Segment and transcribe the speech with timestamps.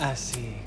[0.00, 0.64] Asik.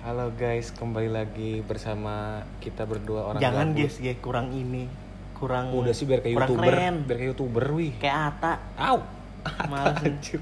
[0.00, 4.88] Halo guys, kembali lagi bersama kita berdua orang Jangan guys, guys kurang ini,
[5.36, 6.94] kurang Udah sih biar kayak kurang youtuber, keren.
[7.04, 7.92] biar kayak youtuber wih.
[8.00, 8.52] Kayak Ata.
[8.80, 9.04] Au.
[9.44, 10.40] Anjir.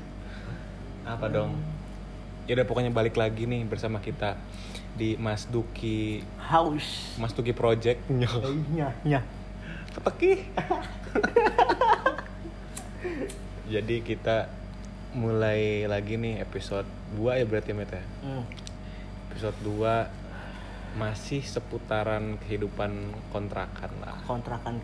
[1.02, 1.58] Apa dong?
[2.46, 4.38] Ya udah pokoknya balik lagi nih bersama kita
[4.94, 7.18] di Mas Duki Haus.
[7.18, 8.06] Mas Duki Project.
[8.06, 8.62] Nyoh.
[8.78, 9.26] Nya, nya.
[9.98, 10.38] Peteki.
[13.74, 14.46] Jadi kita
[15.18, 16.86] mulai lagi nih episode
[17.16, 18.04] 2 ya berarti ya?
[18.20, 18.44] Hmm.
[19.32, 22.90] Episode 2 masih seputaran kehidupan
[23.30, 24.18] kontrakan lah.
[24.26, 24.82] Kontrakan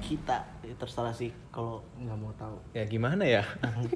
[0.00, 0.44] kita
[0.76, 2.56] terserah sih kalau nggak mau tahu.
[2.76, 3.42] Ya gimana ya?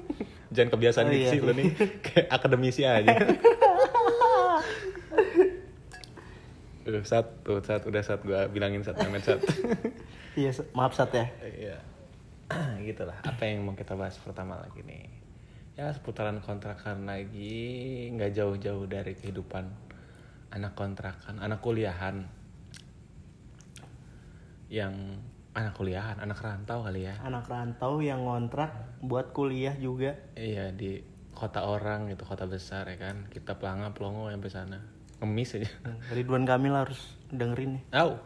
[0.53, 1.29] Jangan kebiasaan Oh, iya.
[1.31, 1.71] sih lo nih
[2.05, 3.15] kayak akademisi aja.
[6.81, 9.37] Tuh, sat, tuh, sat, udah sat gua bilangin sat, Met sat.
[10.33, 11.29] Iya, maaf Sat ya.
[11.45, 11.77] Iya.
[12.89, 13.21] gitu lah.
[13.21, 15.20] Apa yang mau kita bahas pertama lagi nih?
[15.81, 19.65] Ya seputaran kontrakan lagi, nggak jauh-jauh dari kehidupan
[20.53, 22.21] anak kontrakan, anak kuliahan.
[24.69, 25.17] Yang
[25.57, 27.17] anak kuliahan, anak rantau kali ya.
[27.25, 30.21] Anak rantau yang ngontrak buat kuliah juga.
[30.37, 31.01] Iya di
[31.33, 33.25] kota orang gitu, kota besar ya kan.
[33.33, 34.77] Kita pelanga pelongo sampai sana.
[35.17, 35.71] Ngemis aja.
[35.81, 37.83] Hmm, Ridwan Kamil harus dengerin nih.
[37.97, 38.21] Au.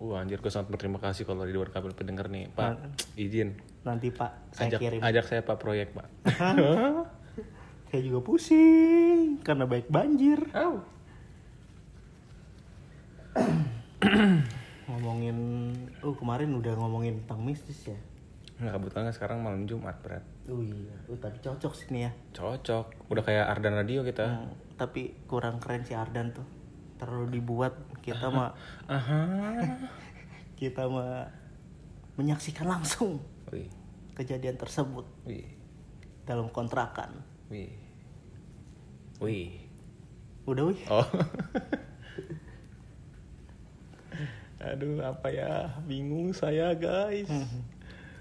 [0.00, 3.04] Uh anjir gue sangat berterima kasih kalau di luar kabel pendengar nih, Pak.
[3.20, 3.60] Izin.
[3.80, 5.00] Nanti Pak, saya Ajak, kirim.
[5.00, 6.06] ajak saya Pak proyek, Pak.
[7.90, 10.38] Saya juga pusing karena baik banjir.
[10.54, 10.78] Au.
[14.86, 15.38] Ngomongin,
[15.98, 17.98] uh kemarin udah ngomongin tentang mistis ya.
[18.62, 20.22] Nggak kebetulan sekarang malam Jumat berat.
[20.46, 22.10] Oh iya, uh, tapi cocok sih nih ya.
[22.30, 23.10] Cocok.
[23.10, 24.22] Udah kayak Ardan Radio kita.
[24.38, 26.46] Hmm, tapi kurang keren si Ardan tuh.
[26.94, 27.74] Terlalu dibuat
[28.06, 28.54] kita mah
[28.86, 29.22] Aha.
[30.62, 31.26] kita mah
[32.20, 33.18] menyaksikan langsung
[33.50, 33.68] Wih.
[34.14, 35.48] kejadian tersebut Wih.
[36.24, 37.10] dalam kontrakan.
[37.48, 37.72] Wih.
[39.18, 39.58] Wih.
[40.44, 40.80] Udah wih.
[40.88, 41.02] Oh.
[44.60, 45.72] Aduh, apa ya?
[45.82, 47.28] Bingung saya, guys.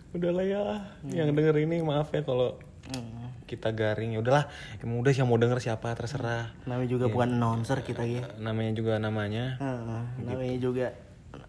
[0.09, 0.63] Udahlah ya.
[1.05, 2.55] Yang denger ini maaf ya kalau
[2.89, 3.29] Hmm.
[3.45, 4.15] kita garing.
[4.15, 4.47] Ya udahlah.
[4.79, 6.55] Emang udah sih mau denger siapa terserah.
[6.63, 8.23] Namanya juga bukan announcer kita ya.
[8.39, 9.59] Namanya juga namanya.
[9.59, 10.87] Heeh, namanya juga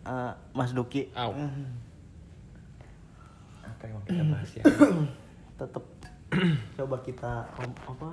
[0.04, 1.08] eh, Mas Duki.
[1.14, 1.32] Au.
[1.32, 1.70] Hmm.
[3.90, 4.64] Yang mau kita bahas ya?
[5.60, 5.84] Tetep
[6.78, 8.08] coba kita om- apa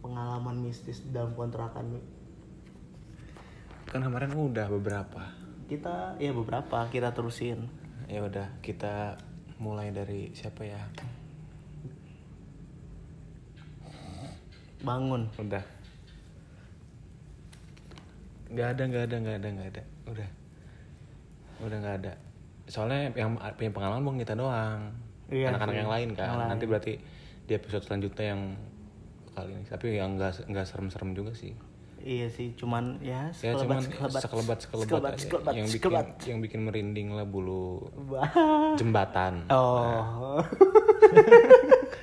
[0.00, 2.00] pengalaman mistis dalam kontrakan
[3.84, 5.20] kan kemarin udah beberapa.
[5.68, 7.68] kita ya beberapa kita terusin
[8.08, 9.20] Ya udah, kita
[9.60, 10.80] mulai dari siapa ya?
[14.80, 15.60] bangun Udah.
[18.48, 19.82] Gak ada, gak ada, gak ada, gak ada.
[20.08, 20.28] Udah.
[21.60, 22.12] Udah gak ada.
[22.68, 24.92] Soalnya yang punya pengalaman bukan kita doang.
[25.26, 26.26] Iya Anak-anak sih, yang lain kan.
[26.26, 26.48] yang lain.
[26.52, 26.92] Nanti berarti
[27.42, 28.42] di episode selanjutnya yang
[29.30, 29.64] kali ini.
[29.64, 31.52] Tapi yang nggak nggak serem-serem juga sih.
[31.98, 35.18] iya sih cuman ya Ya cuman sekelebat sekelebat sekelebat, sekelebat aja.
[35.18, 36.06] sekelebat yang bikin sekelebat.
[36.24, 37.90] yang bikin merinding lah bulu
[38.76, 39.42] jembatan.
[39.50, 40.38] oh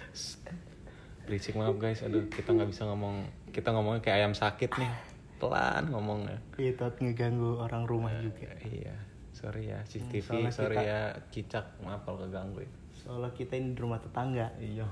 [1.25, 4.91] Berisik maaf guys, aduh kita nggak bisa ngomong, kita ngomongnya kayak ayam sakit nih,
[5.39, 6.37] pelan ngomongnya.
[6.55, 8.93] itu ngeganggu orang rumah juga Iya,
[9.35, 12.72] sorry ya CCTV, soalnya sorry kita- ya cicak, maaf kalau keganggu ya.
[12.96, 14.88] soalnya kita ini di rumah tetangga Iya,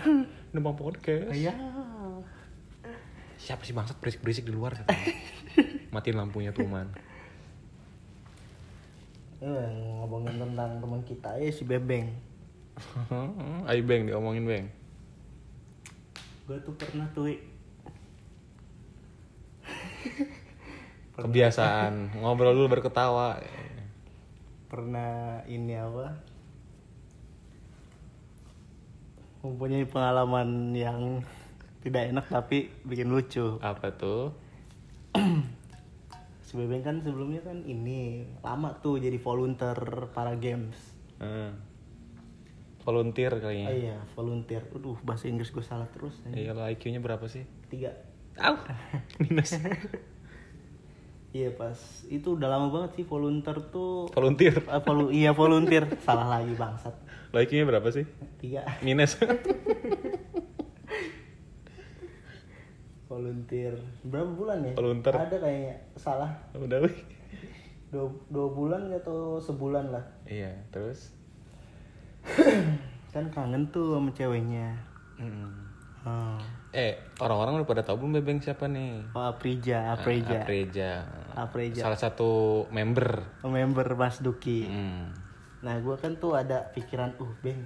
[0.54, 1.28] numpang podcast.
[1.30, 1.50] iya
[3.36, 4.76] Siapa sih bangsat berisik-berisik di luar?
[5.92, 6.86] Matiin lampunya tuh man.
[9.40, 12.12] Eh, ngomongin tentang teman kita ya si Bebeng
[13.68, 14.66] Ayo beng, diomongin beng.
[16.44, 17.32] gue tuh pernah tuh.
[21.12, 23.40] Kebiasaan ngobrol dulu baru ketawa.
[24.70, 25.12] Pernah
[25.44, 26.14] ini apa
[29.40, 31.24] mempunyai pengalaman yang
[31.80, 34.36] tidak enak tapi bikin lucu Apa tuh?
[36.40, 39.78] si Bebeng kan sebelumnya kan ini lama tuh jadi volunteer
[40.10, 40.76] para games
[41.16, 41.52] Hmm.
[42.80, 43.68] Volunteer oh kayaknya.
[43.70, 47.44] iya volunteer aduh bahasa Inggris gue salah terus Iya, kalau IQ-nya berapa sih?
[47.68, 47.92] tiga
[48.36, 48.56] Au.
[49.20, 49.52] Minus.
[51.30, 54.58] iya pas itu udah lama banget sih volunteer tuh Volunteer.
[54.66, 56.94] Ah, volu- iya volunteer salah lagi bangsat
[57.30, 58.02] Lo IQ-nya berapa sih?
[58.36, 59.14] tiga Minus.
[63.06, 65.14] volunteer berapa bulan ya Volunteer.
[65.16, 66.94] ada kayaknya salah Udah wih.
[67.88, 71.10] dua, dua bulan atau sebulan lah Iya, terus?
[73.12, 74.78] kan kangen tuh sama ceweknya
[75.20, 75.52] Mm.
[76.00, 76.40] hmm.
[76.70, 79.02] Eh, orang-orang udah pada tahu belum Bebeng siapa nih?
[79.10, 80.90] oh, Aprija Aprija Apreja.
[81.34, 81.82] Apreja.
[81.82, 82.30] Salah satu
[82.70, 83.26] member.
[83.42, 85.10] member Mas Duki Hmm.
[85.60, 87.60] nah gue kan tuh ada pikiran uh beng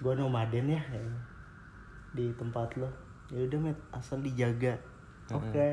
[0.00, 0.80] gue nomaden ya
[2.10, 2.88] di tempat lo
[3.28, 4.80] ya udah met asal dijaga
[5.28, 5.68] oke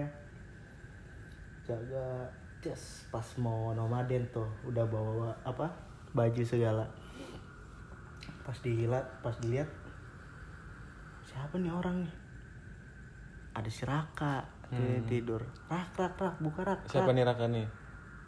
[1.64, 2.28] jaga
[2.60, 5.72] just pas mau nomaden tuh udah bawa apa
[6.12, 6.84] baju segala
[8.44, 9.72] pas dilihat pas dilihat
[11.38, 12.14] siapa nih orang nih
[13.54, 17.16] ada si Raka dia tidur rak rak rak buka rak Siapa rak.
[17.16, 17.66] nih Raka nih?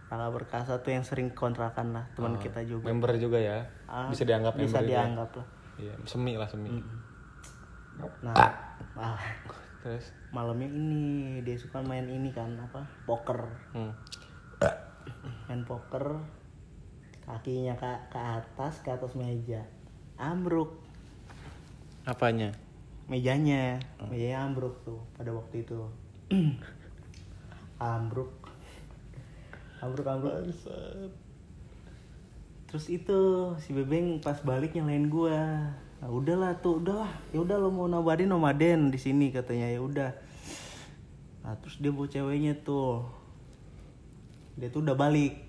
[0.07, 3.65] Raka berkasa tuh yang sering kontrakan lah teman Oh, kita juga Member juga ya.
[3.85, 5.01] Ah, bisa dianggap bisa member juga ya?
[5.03, 5.47] dianggap lah
[5.79, 6.69] Iya, semi lah semi.
[8.21, 8.35] nah
[8.95, 9.19] ah,
[9.79, 11.01] Terus malamnya ini
[11.41, 13.91] dia suka main ini kan apa poker hmm.
[15.47, 16.19] main poker
[17.23, 19.63] kakinya ke, ke atas ke atas meja
[20.15, 20.79] ambruk
[22.03, 22.51] apanya?
[23.09, 23.81] Mejanya.
[24.07, 25.81] Mejanya ambruk tuh pada waktu itu.
[27.81, 28.29] Ambruk.
[29.81, 30.33] Ambruk ambruk.
[32.69, 33.19] Terus itu
[33.57, 35.73] si bebeng pas balik nyalain gua.
[36.00, 37.09] Nah udahlah tuh udahlah.
[37.33, 39.73] Ya udah lo mau nomaden nomaden di sini katanya.
[39.73, 40.12] Ya udah.
[41.41, 43.09] Nah terus dia bawa ceweknya tuh.
[44.59, 45.39] Dia tuh udah balik.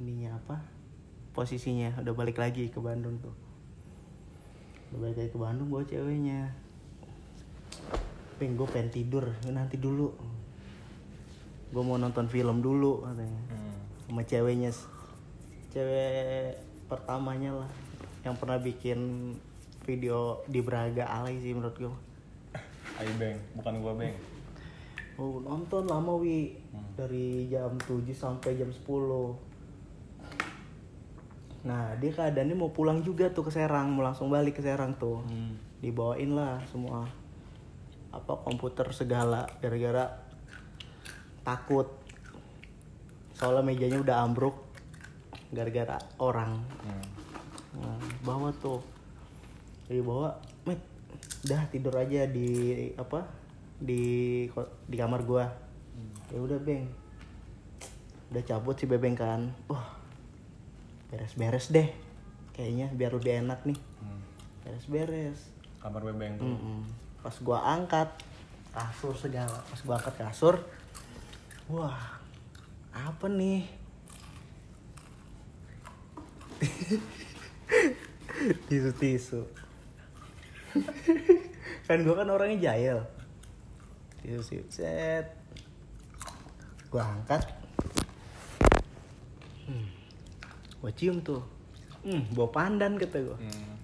[0.00, 0.62] Ininya apa?
[1.36, 2.00] Posisinya.
[2.00, 3.34] Udah balik lagi ke Bandung tuh.
[4.94, 6.69] Udah balik lagi ke Bandung bawa ceweknya
[8.40, 9.28] Peng gue pengen tidur.
[9.52, 10.08] Nanti dulu.
[11.68, 13.40] Gue mau nonton film dulu katanya.
[13.52, 13.76] Hmm.
[14.08, 14.72] sama ceweknya.
[15.68, 16.56] Cewek
[16.88, 17.70] pertamanya lah
[18.24, 19.32] yang pernah bikin
[19.84, 21.94] video di Braga alay sih menurut gue
[23.00, 24.16] Ayo Beng, bukan gua Beng.
[25.16, 26.56] oh nonton lama wi.
[26.96, 29.52] Dari jam 7 sampai jam 10
[31.60, 35.20] nah dia keadaannya mau pulang juga tuh ke Serang mau langsung balik ke Serang tuh.
[35.28, 35.60] Hmm.
[35.84, 37.04] dibawain lah semua
[38.10, 40.10] apa komputer segala gara-gara
[41.40, 41.86] takut
[43.32, 44.56] soalnya mejanya udah ambruk
[45.50, 47.06] gara-gara orang Hmm.
[47.80, 48.82] nah, bawa tuh
[49.86, 50.34] dari bawa
[50.66, 50.78] met
[51.46, 52.50] udah tidur aja di
[52.94, 53.24] apa
[53.78, 54.44] di
[54.84, 55.46] di kamar gua
[56.30, 56.86] ya udah beng
[58.30, 59.96] udah cabut si bebeng kan wah
[61.08, 61.88] beres-beres deh
[62.52, 64.20] kayaknya biar lebih enak nih Hmm.
[64.62, 65.38] beres-beres
[65.80, 66.44] Kamar Bebeng tuh.
[66.44, 66.84] Mm-mm.
[67.20, 68.08] Pas gua angkat
[68.70, 70.54] kasur segala, pas gua angkat kasur,
[71.66, 71.98] wah
[72.90, 73.66] apa nih?
[78.68, 79.40] tisu tisu.
[81.86, 82.98] kan gua kan orangnya jahil.
[84.20, 85.26] Tisu tisu set.
[86.88, 87.44] Gua angkat.
[89.66, 89.86] Hmm.
[90.80, 91.42] Gua cium tuh.
[92.00, 93.36] Hmm, bawa pandan kata gua.
[93.36, 93.76] Hmm.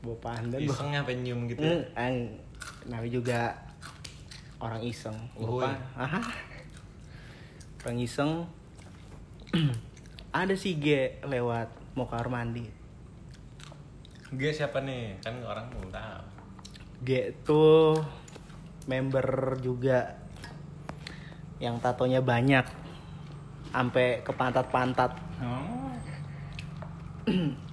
[0.00, 0.58] Bawa pandan.
[0.58, 1.62] gua- Iseng nyampe nyium gitu.
[1.62, 2.14] Hmm, ang,
[2.86, 3.40] namanya juga
[4.62, 5.16] orang iseng.
[5.38, 5.74] Lupa.
[5.98, 6.22] Aha.
[7.82, 8.46] Orang iseng.
[10.32, 11.68] Ada si G lewat
[11.98, 12.64] mau ke kamar mandi.
[14.32, 15.20] Gue siapa nih?
[15.20, 16.24] Kan orang belum tahu.
[17.04, 18.00] G tuh
[18.88, 20.16] member juga
[21.60, 22.64] yang tatonya banyak
[23.70, 25.12] sampai ke pantat-pantat.
[25.42, 25.92] Oh.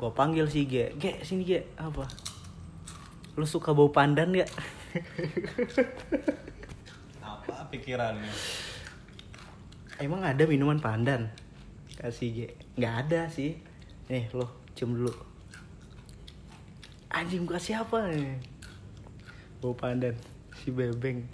[0.00, 2.08] Gue panggil si G, G sini G, apa?
[3.38, 4.50] Lu suka bau pandan gak?
[7.22, 8.32] Apa pikirannya?
[10.00, 11.28] Emang ada minuman pandan?
[12.00, 12.38] Kasih G.
[12.80, 13.60] Nggak ada sih.
[14.08, 15.12] Nih lo cium dulu.
[17.12, 18.40] Anjing gua siapa nih?
[19.60, 20.16] Bau pandan.
[20.56, 21.28] Si bebeng.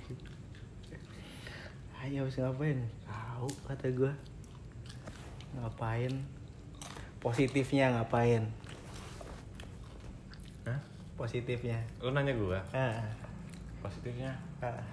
[2.02, 2.82] Ayo habis ngapain?
[3.06, 4.12] Tahu kata gua.
[5.54, 6.12] Ngapain?
[7.22, 8.50] Positifnya ngapain?
[11.16, 11.80] Positifnya.
[12.04, 12.60] Lu nanya gua.
[12.76, 13.00] Ah,
[13.80, 14.84] Positifnya ah.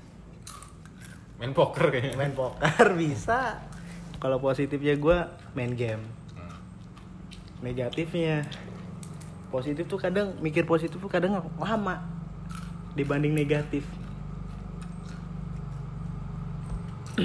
[1.40, 2.16] main poker kayaknya.
[2.16, 3.60] Main poker bisa.
[4.24, 6.04] Kalau positifnya gua main game.
[6.34, 6.56] Hmm.
[7.62, 8.48] negatifnya
[9.54, 12.02] positif tuh kadang mikir positif tuh kadang lama
[12.98, 13.86] dibanding negatif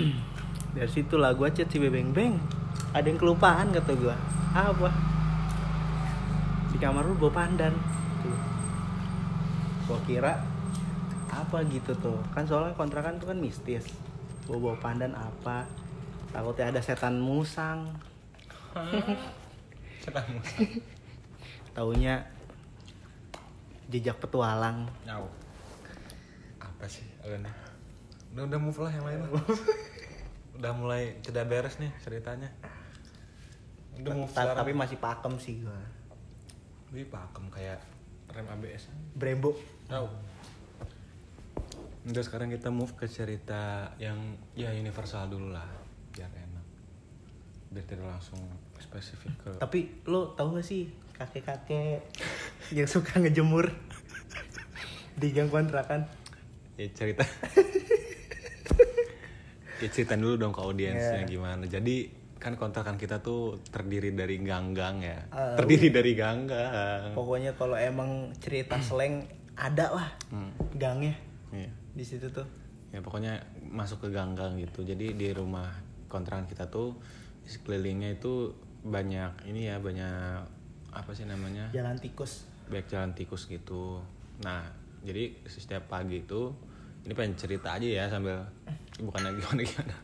[0.77, 2.37] dari situ lah gue chat si bebeng beng
[2.93, 4.17] ada yang kelupaan kata gue
[4.53, 4.93] apa
[6.69, 7.73] di kamar lu bawa pandan
[9.89, 10.37] gue kira
[11.33, 13.89] apa gitu tuh kan soalnya kontrakan tuh kan mistis
[14.45, 15.65] bawa bawa pandan apa
[16.29, 17.89] takutnya ada setan musang
[20.05, 20.57] Setan musa.
[21.73, 22.15] taunya
[23.89, 25.27] jejak petualang Nyau.
[26.61, 27.51] Apa sih Alena?
[28.37, 29.31] Udah udah move lah yang lain lah.
[30.61, 32.53] udah mulai ceda beres nih ceritanya.
[33.99, 35.81] Udah move tapi masih pakem sih gua
[36.95, 37.81] Wih pakem kayak
[38.31, 38.91] rem ABS.
[39.15, 39.55] Brembo
[39.87, 40.07] Tahu.
[42.05, 44.17] Udah sekarang kita move ke cerita yang
[44.53, 45.67] ya universal dulu lah
[46.13, 46.65] biar enak.
[47.69, 48.41] Biar tidak langsung
[48.79, 52.01] spesifik ke tapi lo tau gak sih kakek kakek
[52.71, 53.69] yang suka ngejemur
[55.19, 56.07] di gang kontrakan
[56.79, 57.27] ya cerita
[59.83, 61.29] ya cerita dulu dong ke audiensnya Iya.
[61.29, 61.97] gimana jadi
[62.39, 65.19] kan kontrakan kita tuh terdiri dari gang-gang ya.
[65.31, 67.13] Ah, terdiri dari gang-gang.
[67.13, 69.27] Pokoknya kalau emang cerita slang
[69.59, 71.19] ada lah Hmm, gangnya
[71.51, 71.67] iya.
[71.93, 72.47] di situ tuh.
[72.95, 74.87] Ya pokoknya masuk ke gang-gang gitu.
[74.87, 75.67] Jadi di rumah
[76.07, 76.95] kontrakan kita tuh
[77.43, 80.47] di sekelilingnya itu banyak ini ya banyak
[80.95, 81.69] apa sih namanya?
[81.75, 82.47] Jalan tikus.
[82.71, 83.99] Banyak jalan tikus gitu.
[84.47, 84.63] Nah
[85.03, 86.55] jadi setiap pagi itu
[87.09, 88.45] ini pengen cerita aja ya sambil
[89.01, 89.97] bukan lagi gimana gimana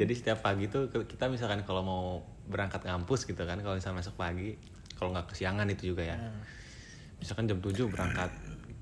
[0.00, 2.02] jadi setiap pagi tuh kita misalkan kalau mau
[2.48, 4.56] berangkat ngampus gitu kan kalau misalnya masuk pagi
[4.98, 6.18] kalau nggak kesiangan itu juga ya.
[7.22, 8.30] Misalkan jam 7 berangkat.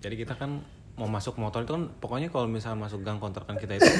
[0.00, 0.64] Jadi kita kan
[0.96, 3.92] mau masuk motor itu kan pokoknya kalau misalnya masuk gang kontrakan kita itu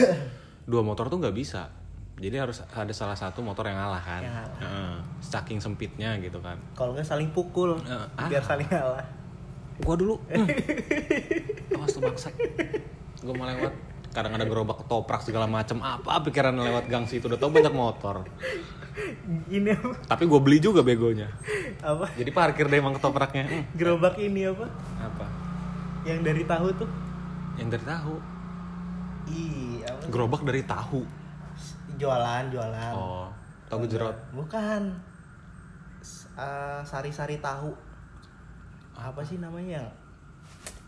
[0.65, 1.69] dua motor tuh nggak bisa.
[2.17, 4.25] Jadi harus ada salah satu motor yang ngalah kan.
[4.25, 4.59] Yang ngalah.
[4.65, 4.95] Heeh.
[5.21, 6.57] saking sempitnya gitu kan.
[6.73, 8.09] Kalau nggak saling pukul ah.
[8.33, 9.05] biar saling kalah
[9.85, 10.17] gua dulu.
[11.67, 11.83] Hmm.
[11.83, 12.33] awas tuh bangsat
[13.23, 13.75] gua mau lewat.
[14.17, 17.29] Kadang ada gerobak ketoprak segala macam apa pikiran lewat gang situ?
[17.29, 18.25] Udah tau banyak motor.
[19.53, 19.93] Ini apa?
[20.09, 21.29] Tapi gue beli juga begonya.
[21.85, 22.09] Apa?
[22.17, 23.45] Jadi parkir deh emang ketopraknya.
[23.45, 24.73] Hmm, gerobak ini apa?
[25.05, 25.27] Apa?
[26.09, 26.91] Yang dari tahu tuh?
[27.61, 28.15] Yang dari tahu.
[29.29, 30.03] Ih apa?
[30.09, 31.05] Gerobak dari tahu.
[32.01, 32.93] Jualan jualan.
[32.97, 33.29] Oh
[33.67, 34.17] tahu jerot?
[34.33, 34.83] Bukan.
[36.39, 37.75] Eh, sari-sari tahu.
[38.97, 39.85] Apa sih namanya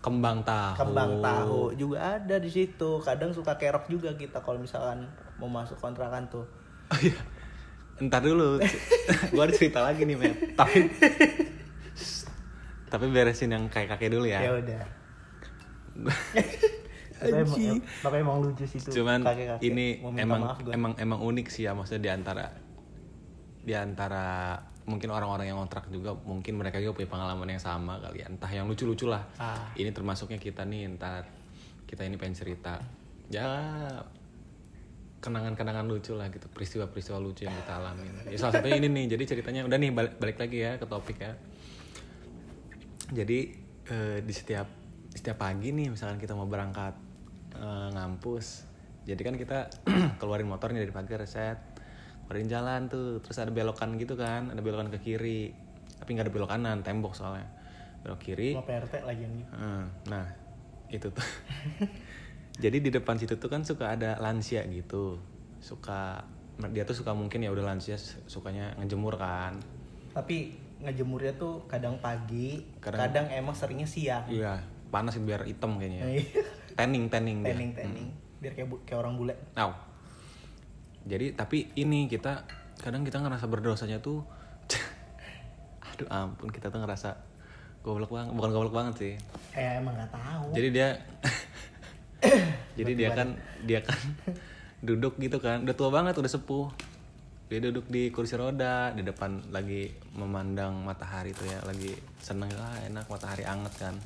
[0.08, 5.04] kembang tahu kembang tahu juga ada di situ kadang suka kerok juga kita kalau misalkan
[5.36, 6.44] mau masuk kontrakan tuh
[6.88, 7.20] Oh, iya.
[8.00, 8.56] Ntar dulu,
[9.34, 10.54] gue ada cerita lagi nih, Matt.
[10.54, 10.86] Tapi,
[12.88, 14.40] tapi beresin yang kayak kakek dulu ya.
[14.40, 14.82] ya udah
[17.18, 17.58] tapi emang,
[18.00, 19.66] tapi emang lucu sih tuh Cuman kakek-kakek.
[19.66, 20.72] ini Mau minta emang maaf gua.
[20.72, 22.46] emang emang unik sih ya, maksudnya di antara
[23.60, 24.54] di antara
[24.88, 28.26] mungkin orang-orang yang kontrak juga mungkin mereka juga punya pengalaman yang sama kali ya.
[28.32, 29.22] Entah yang lucu-lucu lah.
[29.36, 29.68] Ah.
[29.76, 31.28] Ini termasuknya kita nih, entar
[31.84, 32.80] kita ini pengen cerita.
[33.28, 33.44] Ya
[35.18, 38.14] kenangan-kenangan lucu lah gitu, peristiwa-peristiwa lucu yang kita alamin.
[38.30, 41.18] Ya, salah satunya ini nih, jadi ceritanya udah nih balik, balik lagi ya ke topik
[41.18, 41.34] ya.
[43.10, 43.38] Jadi
[43.90, 44.70] eh, di setiap
[45.10, 46.94] setiap pagi nih misalkan kita mau berangkat
[47.58, 48.62] eh, ngampus,
[49.10, 49.58] jadi kan kita
[50.22, 51.58] keluarin motornya dari pagar set,
[52.28, 55.48] keluarin jalan tuh, terus ada belokan gitu kan, ada belokan ke kiri,
[55.96, 57.48] tapi nggak ada belok kanan, tembok soalnya,
[57.98, 58.52] belok kiri.
[58.52, 60.26] mau PRT lagi yang Eh, Nah,
[60.86, 61.24] itu tuh.
[62.58, 65.16] Jadi di depan situ tuh kan suka ada lansia gitu.
[65.58, 66.20] Suka
[66.68, 67.94] dia tuh suka mungkin ya udah lansia
[68.26, 69.56] sukanya ngejemur kan.
[70.08, 74.58] tapi ngejemurnya tuh kadang pagi Kadang- kadang, emang seringnya siang Iya,
[74.88, 76.02] panas biar hitam kayaknya.
[76.02, 76.22] ya.
[76.78, 78.08] Tanning, tanning tanning tanning
[78.38, 79.70] biar kayak bu- kayak orang bule Au.
[81.08, 82.44] Jadi tapi ini kita
[82.78, 84.22] kadang kita ngerasa berdosanya tuh
[85.96, 87.16] aduh ampun kita tuh ngerasa
[87.80, 89.14] goblok banget, bukan goblok banget sih.
[89.56, 90.52] eh emang nggak tahu.
[90.52, 90.88] Jadi dia
[92.78, 93.28] jadi dia kan
[93.64, 93.96] dia kan
[94.86, 96.68] duduk gitu kan udah tua banget udah sepuh.
[97.48, 102.84] Dia duduk di kursi roda di depan lagi memandang matahari tuh ya lagi seneng lah
[102.84, 103.96] enak matahari anget kan.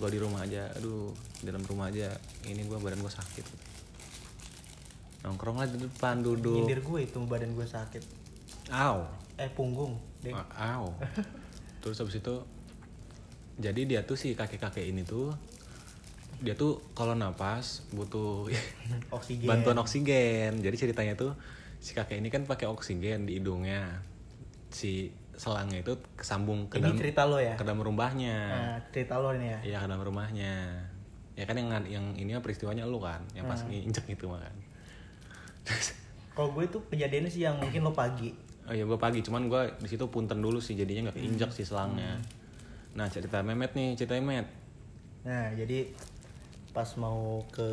[0.00, 1.12] Gua di rumah aja aduh
[1.44, 2.08] di dalam rumah aja
[2.48, 3.67] ini gua badan gua sakit
[5.20, 8.02] nongkrong lah di depan duduk nyindir gue itu badan gue sakit
[8.70, 9.02] aw
[9.34, 10.84] eh punggung deh Aw.
[11.80, 12.34] Terus habis itu
[13.54, 15.30] jadi dia tuh si kakek-kakek ini tuh
[16.38, 18.46] dia tuh kalau napas butuh
[19.16, 20.58] oksigen bantuan oksigen.
[20.58, 21.34] Jadi ceritanya tuh
[21.78, 24.02] si kakek ini kan pakai oksigen di hidungnya.
[24.70, 28.38] Si selangnya itu kesambung ke ini dalam cerita lo ya ke dalam rumahnya.
[28.50, 30.54] nah, cerita lo ini ya Iya ke dalam rumahnya.
[31.34, 33.70] Ya kan yang yang ini peristiwanya lu kan, yang pas Hmm.
[33.70, 34.54] nginjek itu mah kan.
[36.36, 39.80] Kalau gue tuh kejadiannya sih yang mungkin lo pagi Oh iya gue pagi, cuman gue
[39.80, 42.20] di situ punten dulu sih jadinya nggak keinjak sih selangnya.
[42.92, 44.44] Nah cerita Memet nih, cerita Memet.
[45.24, 45.88] Nah, jadi
[46.76, 47.64] pas mau ke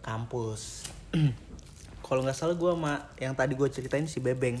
[0.00, 0.88] kampus,
[2.08, 4.56] kalau nggak salah gue sama yang tadi gue ceritain si Bebeng,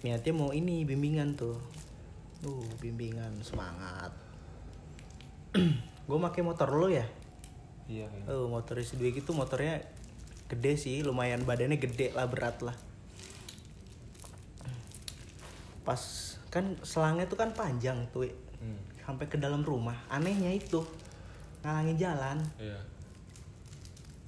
[0.00, 1.60] niatnya mau ini bimbingan tuh,
[2.48, 4.16] uh bimbingan semangat.
[6.08, 7.04] gue pakai motor lo ya,
[7.86, 8.06] Iya.
[8.30, 9.82] oh motor isi dua gitu motornya
[10.46, 12.76] gede sih, lumayan badannya gede lah berat lah.
[15.82, 15.98] Pas
[16.52, 18.28] kan selangnya tuh kan panjang tuh.
[18.62, 18.78] Hmm.
[19.02, 20.86] sampai ke dalam rumah anehnya itu
[21.66, 22.78] ngalangin jalan Iya.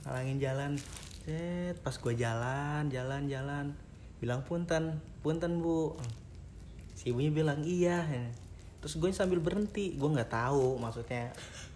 [0.02, 0.72] ngalangin jalan
[1.22, 3.70] Set, pas gue jalan jalan jalan
[4.18, 5.94] bilang punten punten bu
[6.98, 8.02] si ibunya bilang iya
[8.82, 11.30] terus gue sambil berhenti gue nggak tahu maksudnya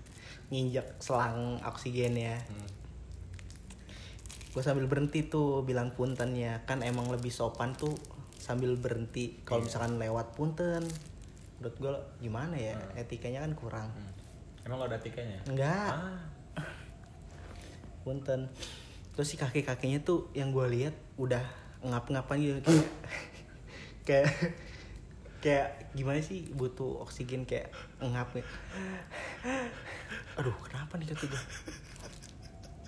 [0.48, 2.68] nginjak selang oksigennya Hmm.
[4.48, 7.94] gue sambil berhenti tuh bilang puntennya kan emang lebih sopan tuh
[8.38, 9.44] sambil berhenti.
[9.44, 10.82] Kalau misalkan lewat punten
[11.60, 12.74] menurut gue gimana ya?
[12.96, 13.88] Etikanya kan kurang.
[14.64, 16.18] Emang lo ada tiketnya enggak ah.
[18.08, 18.48] Punten.
[19.14, 21.44] Terus si kakek kakeknya tuh yang gue lihat udah
[21.84, 22.72] ngap-ngapan gitu.
[24.08, 24.67] Kayak kayak
[25.38, 27.70] kayak gimana sih butuh oksigen kayak
[28.02, 28.46] ngap nih
[30.34, 31.42] aduh kenapa nih gue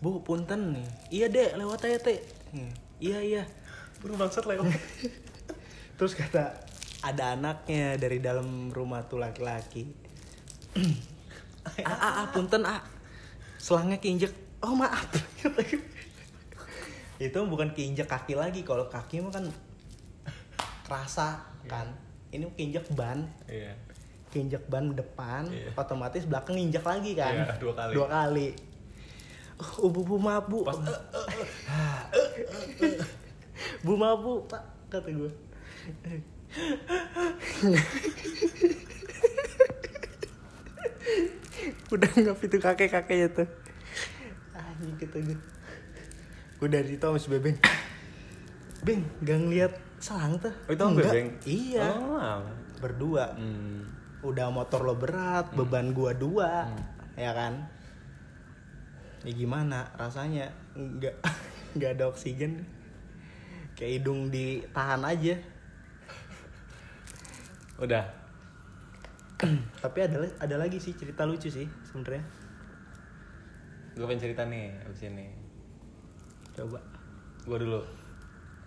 [0.01, 0.89] bu punten nih.
[1.13, 2.19] Iya dek lewat aja teh
[2.99, 3.43] iya iya.
[4.01, 4.73] Buru bangsat lewat.
[6.01, 6.57] Terus kata
[7.05, 9.93] ada anaknya dari dalam rumah tuh laki-laki.
[11.85, 12.81] Ah, ah, ah, punten ah
[13.61, 14.33] selangnya keinjek.
[14.65, 15.05] Oh maaf.
[17.21, 18.65] Itu bukan keinjek kaki lagi.
[18.65, 19.45] Kalau kaki mah kan
[20.89, 21.93] kerasa kan
[22.31, 23.27] ini keinjek ban.
[23.51, 23.75] Iya.
[24.31, 25.75] Keinjek ban depan Iya.
[25.75, 27.35] otomatis belakang injek lagi kan?
[27.35, 27.93] Iya, dua kali.
[27.95, 28.49] dua kali.
[29.61, 30.73] Oh, bu bu maaf bu pas
[33.85, 35.29] bu maaf bu pak kata gue
[41.91, 43.49] udah nggak itu kakek kakeknya tuh
[44.55, 45.39] anjing kata gue
[46.61, 47.57] gue dari itu sama si bebeng.
[48.85, 50.51] Beng gak ngeliat selang tuh.
[50.67, 51.13] Oh itu Enggak.
[51.13, 51.87] bebeng iya.
[51.93, 52.41] Oh.
[52.81, 53.37] Berdua.
[53.37, 54.01] Hmm.
[54.21, 56.69] udah motor lo berat beban gua dua
[57.17, 57.69] ya kan?
[59.25, 60.53] Ya gimana rasanya?
[60.77, 61.21] Nggak
[61.77, 62.65] nggak ada oksigen.
[63.77, 65.37] Kayak hidung ditahan aja.
[67.81, 68.05] Udah.
[69.85, 72.25] Tapi ada ada lagi sih cerita lucu sih sebenarnya.
[73.97, 75.27] Gue pengen cerita nih abis ini.
[76.53, 76.81] Coba.
[77.49, 77.81] Gue dulu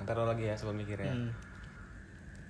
[0.04, 1.14] ntar lo lagi ya sebelum mikir ya.
[1.14, 1.32] Hmm.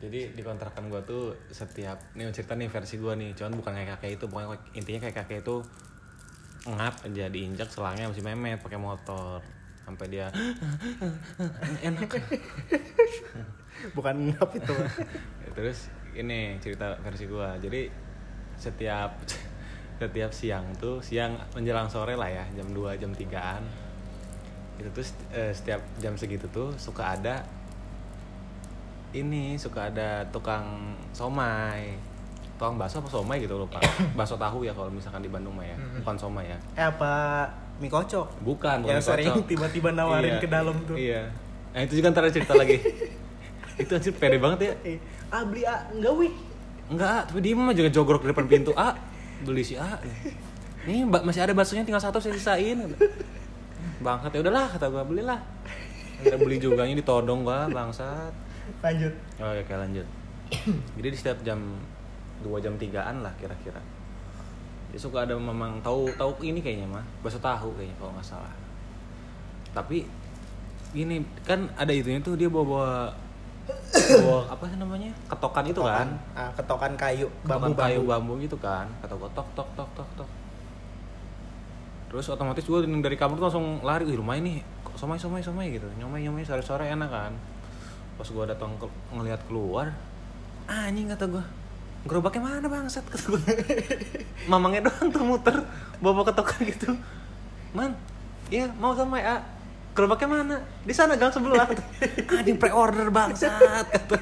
[0.04, 3.32] jadi di kontrakan gue tuh setiap nih cerita nih versi gue nih.
[3.40, 5.64] Cuman bukan kayak kakek itu pokoknya intinya kayak kakek itu
[6.68, 9.40] ngap aja diinjak selangnya masih memet pakai motor.
[9.88, 10.28] Sampai dia
[11.88, 12.12] enak.
[13.96, 14.76] Bukan ngap itu
[15.54, 17.82] terus ini cerita versi gue jadi
[18.58, 19.12] setiap
[20.02, 23.64] setiap siang tuh siang menjelang sore lah ya jam 2 jam 3an
[24.78, 27.46] itu tuh eh, setiap jam segitu tuh suka ada
[29.14, 31.94] ini suka ada tukang somai.
[32.58, 33.78] Tukang bakso apa somai gitu lupa.
[34.18, 35.78] Bakso tahu ya kalau misalkan di Bandung mah ya.
[36.02, 36.58] Bukan somai ya.
[36.74, 37.46] Eh apa
[37.78, 38.42] mie kocok?
[38.42, 39.46] Bukan bukan yang mie sering kocok.
[39.50, 40.98] tiba-tiba nawarin Iya, ke dalam tuh.
[40.98, 41.30] Iya.
[41.74, 42.78] Nah itu juga ntar cerita lagi.
[43.82, 44.74] Itu anjir pede banget ya.
[44.86, 44.98] Eh,
[45.34, 46.34] ah beli ah enggak wih.
[46.94, 48.70] Enggak, tapi dia mah juga jogrok di depan pintu.
[48.78, 48.94] A
[49.42, 49.98] beli si A.
[50.86, 52.78] Nih masih ada baksonya tinggal satu saya sisain.
[54.04, 55.40] Bangsat ya udahlah kata gua belilah.
[56.20, 58.34] Akhirnya beli juga ini ditodong gua bangsat.
[58.80, 59.12] lanjut
[59.44, 60.08] Oh ya kayak lanjut.
[61.00, 61.60] Jadi di setiap jam
[62.44, 63.80] 2 jam 3-an lah kira-kira.
[64.92, 68.54] Dia suka ada memang tahu tahu ini kayaknya mah, bakso tahu kayaknya kalau nggak salah.
[69.74, 70.06] Tapi
[70.94, 72.92] ini kan ada itunya tuh dia bawa bawa
[74.22, 78.44] bawa apa sih namanya ketokan itu kan ah, ketokan kayu bambu bambu kayu bambu bambu
[78.44, 80.30] gitu kan kata gua tok tok tok tok tok
[82.14, 85.74] terus otomatis gue dari kamar tuh langsung lari Wih, rumah ini kok somai somai somai
[85.74, 85.90] gitu.
[85.98, 87.34] Nyomai nyomai sore sore enak kan.
[88.22, 89.90] Pas gua datang ke, ngelihat keluar
[90.70, 91.44] anjing kata gua
[92.06, 93.02] gerobaknya mana bangsat?
[93.10, 93.42] kata gua.
[94.54, 95.58] Mamangnya doang tuh muter
[95.98, 96.94] bawa ketokan gitu.
[97.74, 97.98] Man
[98.54, 99.42] iya mau somai ah
[99.98, 100.62] gerobaknya mana?
[100.86, 101.66] Di sana gang sebelah.
[102.38, 104.22] Anjing pre order bangsat kata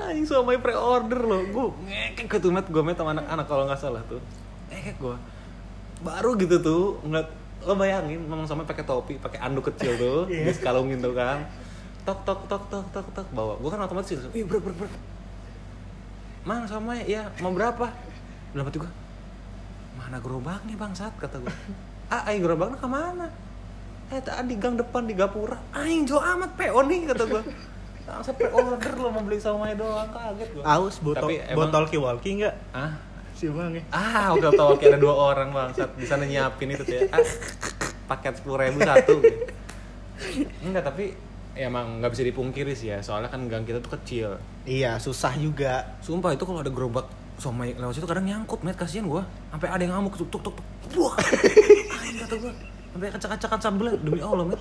[0.08, 1.44] Anjing somai pre-order loh.
[1.52, 4.20] Gue ngekek ke tuh met Gue met sama anak-anak kalau nggak salah tuh
[4.84, 5.16] Ngekek gue
[6.00, 7.24] Baru gitu tuh ngeliat
[7.64, 10.44] Lo bayangin memang somai pakai topi pakai anduk kecil tuh Iya.
[10.46, 11.40] Diskalungin tuh kan.
[12.04, 13.56] Tok tok tok tok tok tok Bawa.
[13.56, 14.28] Gue kan otomatis gitu.
[14.30, 14.92] Ih berat berat berat
[16.44, 17.88] Mang somai ya mau berapa?
[18.52, 18.92] Dalam hati gue
[19.96, 21.54] Mana gerobaknya bangsat kata gue
[22.06, 23.32] Ah aing gerobaknya ke mana?
[24.06, 25.56] Eh tadi gang depan di Gapura.
[25.72, 27.42] Aing jauh amat PO nih kata gue
[28.04, 32.36] Langsung pre-order lo mau beli somai doang kaget gue aus botol Tapi emang- botol kiwalki
[32.36, 32.92] enggak Ah
[33.44, 36.80] si bang ya Ah, udah tau kayak ada dua orang bangsat di sana nyiapin itu
[36.80, 37.02] tuh ya.
[37.12, 37.20] Ah,
[38.08, 39.20] paket sepuluh ribu satu.
[40.64, 41.12] Enggak, tapi
[41.52, 43.04] ya emang nggak bisa dipungkiri sih ya.
[43.04, 44.40] Soalnya kan gang kita tuh kecil.
[44.64, 47.04] iya susah juga Sumpah itu kalau ada gerobak
[47.36, 49.28] somai lewat situ kadang nyangkut, met kasihan gua.
[49.52, 50.56] Sampai ada yang ngamuk tuk tuk tuk.
[50.88, 51.04] tuk.
[51.04, 51.16] Wah.
[52.24, 52.52] Kata gua.
[52.94, 54.60] Sampai kacak-kacakan sambel demi Allah, met.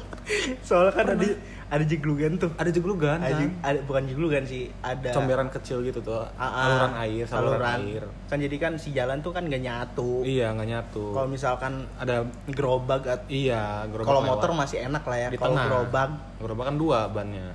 [0.65, 1.27] soalnya kan ada
[1.69, 3.49] ada jeglugan tuh Ada jeglugan ada, kan.
[3.61, 6.25] ada bukan jeglugan sih ada Comberan kecil gitu tuh.
[6.33, 8.03] Ah, ah, Saluran air, saluran, air.
[8.25, 11.13] kan jadi kan si jalan tuh kan gak nyatu Iya, nggak nyatu.
[11.13, 14.31] kalau misalkan Ada gerobak at- iya, gerobak kalau lewat.
[14.33, 15.65] motor masih enak lah ya di kalau tengah.
[15.69, 17.45] gerobak Gerobak kan dua bannya.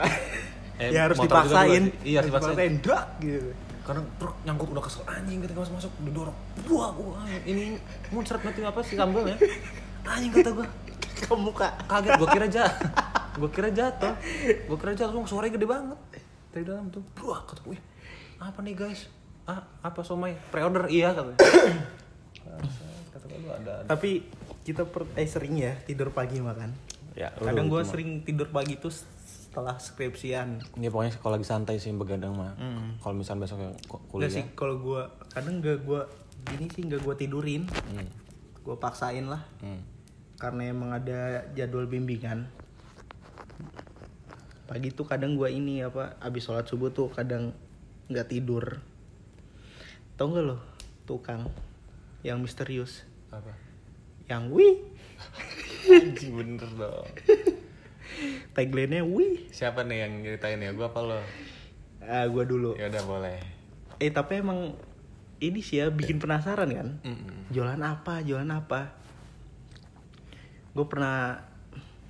[0.79, 2.07] Eh, ya harus dipaksain dua.
[2.07, 2.73] Iya, harus dipaksain.
[2.79, 3.51] dak gitu
[3.83, 6.37] Karena truk nyangkut udah kesel anjing ketika masuk masuk didorong.
[6.69, 7.75] Wah, wah ini
[8.09, 9.35] muncrat mati apa sih sambelnya?
[10.09, 10.67] Anjing kata gua.
[11.19, 12.91] ke muka Kaget gua kira jatuh.
[13.39, 14.13] gua kira jatuh.
[14.65, 15.99] Gua kira jatuh langsung suaranya gede banget.
[16.49, 17.05] Dari dalam tuh.
[17.21, 17.79] Wah, kata gue.
[18.39, 19.11] apa nih guys
[19.45, 21.35] ah apa somai pre-order iya katanya
[23.11, 23.89] kata gue lu ada, ada.
[23.89, 24.23] Tapi
[24.63, 26.71] kita per, eh sering ya tidur pagi makan.
[27.13, 30.63] ya Kadang gue sering tidur pagi tuh setelah skripsian.
[30.77, 32.95] ya pokoknya kalau lagi santai sih begadang mah Hmm.
[32.99, 36.01] kalau misalnya besok Enggak kuliah sih kalau gue kadang gak gue
[36.47, 37.67] gini sih gak gue tidurin.
[37.67, 38.07] hmm.
[38.63, 39.83] Gue paksain lah Hmm.
[40.39, 42.47] Karena emang ada jadwal bimbingan.
[44.71, 47.51] Pagi tuh kadang gue ini apa abis sholat subuh tuh kadang
[48.07, 48.79] nggak tidur.
[50.15, 50.59] Tau gak lo
[51.07, 51.51] tukang
[52.23, 53.03] yang misterius?
[53.35, 53.55] Apa?
[54.31, 54.77] Yang wih.
[55.99, 57.09] Anjing bener dong.
[58.55, 59.47] Tagline-nya wih.
[59.51, 60.71] Siapa nih yang nyeritain ya?
[60.75, 61.21] Gua apa lo?
[62.03, 62.79] Ah gue dulu.
[62.79, 63.39] Ya udah boleh.
[63.99, 64.79] Eh tapi emang
[65.39, 66.89] ini sih ya bikin penasaran kan?
[67.07, 67.51] Mm-mm.
[67.55, 68.98] jualan apa jualan apa
[70.79, 71.43] gue pernah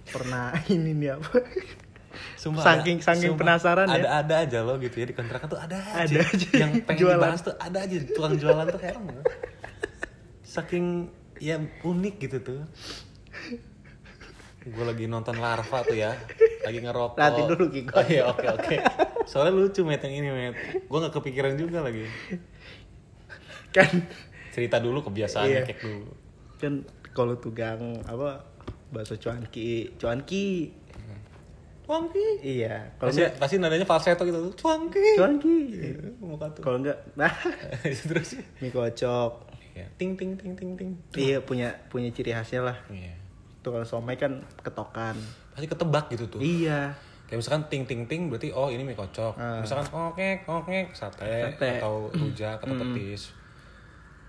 [0.04, 1.32] pernah ini nih apa?
[2.34, 3.40] Sumpah Saking- ada- saking sumpah.
[3.40, 3.94] penasaran ya.
[3.96, 6.48] ada ada aja lo gitu ya di kontrakan tuh ada aja, Ada aja.
[6.52, 7.16] yang pengen jualan.
[7.22, 9.24] dibahas tuh ada aja tukang jualan tuh heran gue.
[10.42, 10.86] saking
[11.38, 12.60] ya unik gitu tuh.
[14.60, 16.12] Gue lagi nonton larva tuh ya
[16.60, 17.16] lagi ngerokok.
[17.16, 17.94] Nanti dulu, Kiko.
[17.94, 18.76] oh iya oke oke.
[19.24, 20.54] Soalnya lucu met yang ini met.
[20.82, 22.04] Gue nggak kepikiran juga lagi.
[23.70, 24.04] Kan.
[24.50, 25.62] Cerita dulu kebiasaan Iya.
[25.64, 26.10] kek dulu.
[26.58, 28.42] Kan kalau tukang apa
[28.88, 29.92] bakso cuanki.
[30.00, 30.72] Cuanki.
[31.88, 32.84] Cuangki iya.
[33.00, 34.52] Kalau enggak pasti nadanya falsetto gitu.
[34.52, 35.16] Cuanki.
[36.20, 37.32] Muka tuh kalau enggak nah
[38.08, 38.36] terus.
[38.60, 39.32] Mie kocok.
[39.72, 40.90] Ya ting ting ting ting ting.
[41.16, 42.76] Iya punya punya ciri khasnya lah.
[42.92, 43.16] Iya.
[43.64, 45.16] Tuh kalau somai kan ketokan.
[45.56, 46.40] Pasti ketebak gitu tuh.
[46.44, 46.92] Iya.
[47.28, 49.36] Kayak misalkan ting ting ting berarti oh ini mie kocok.
[49.36, 49.60] Ah.
[49.60, 51.80] misalkan kokek kokek sate, Sate.
[51.80, 53.32] atau rujak atau petis.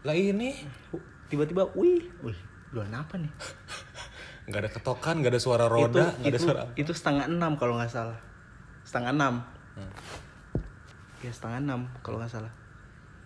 [0.07, 0.55] Lah ini?
[1.27, 2.07] Tiba-tiba wih.
[2.23, 3.33] Wih jualan apa nih
[4.49, 6.73] nggak ada ketokan nggak ada suara roda nggak itu, ada itu, suara apa.
[6.73, 8.19] itu setengah enam kalau nggak salah.
[8.81, 9.33] Setengah enam.
[9.77, 9.93] Hmm.
[11.23, 12.53] ya setengah enam kalau nggak salah.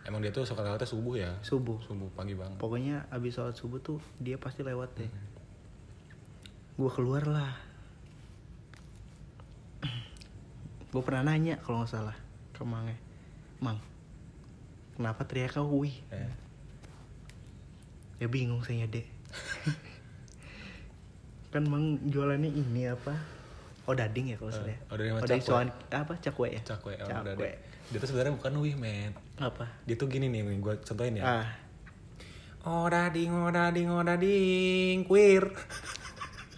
[0.03, 1.31] Emang dia tuh suka lewatnya subuh ya?
[1.39, 1.79] Subuh.
[1.87, 2.59] Subuh pagi banget.
[2.59, 5.07] Pokoknya abis sholat subuh tuh dia pasti lewat deh.
[5.07, 5.31] Hmm.
[6.73, 7.53] gue keluar lah.
[10.91, 12.17] Gue pernah nanya kalau nggak salah
[12.53, 12.95] ke mangnya
[13.57, 13.81] mang
[14.93, 16.31] kenapa teriak kau wih Eh,
[18.21, 19.09] ya bingung saya dek
[21.53, 23.13] kan mang jualannya ini apa?
[23.85, 25.53] Oh dading ya kalau ya oh, dading sama dading cakwe.
[25.53, 26.13] soan apa?
[26.17, 26.61] Cakwe ya?
[26.65, 27.51] Cakwe oh, cakwe.
[27.91, 29.13] dia tuh sebenarnya bukan wih men.
[29.37, 29.69] Apa?
[29.85, 31.23] Dia tuh gini nih gue contohin ya.
[31.27, 31.47] Ah.
[32.63, 35.51] Oh dading oh dading oh dading queer.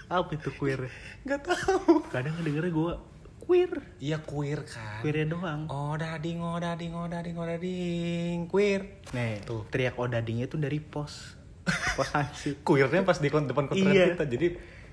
[0.07, 0.87] Apa itu queer?
[1.25, 2.05] Nggak tahu.
[2.13, 2.93] Kadang ngedengernya gue
[3.41, 3.71] queer.
[3.97, 5.01] Iya queer kan.
[5.01, 5.61] Queernya doang.
[5.67, 9.01] Oh dading oh dading oh dading oh dading queer.
[9.17, 9.65] Nih, Tuh.
[9.73, 11.41] teriak odadingnya tuh dari pos.
[11.97, 12.61] Pos hansip.
[12.61, 14.13] queernya pas di depan kontrakan Iya.
[14.13, 14.47] kita jadi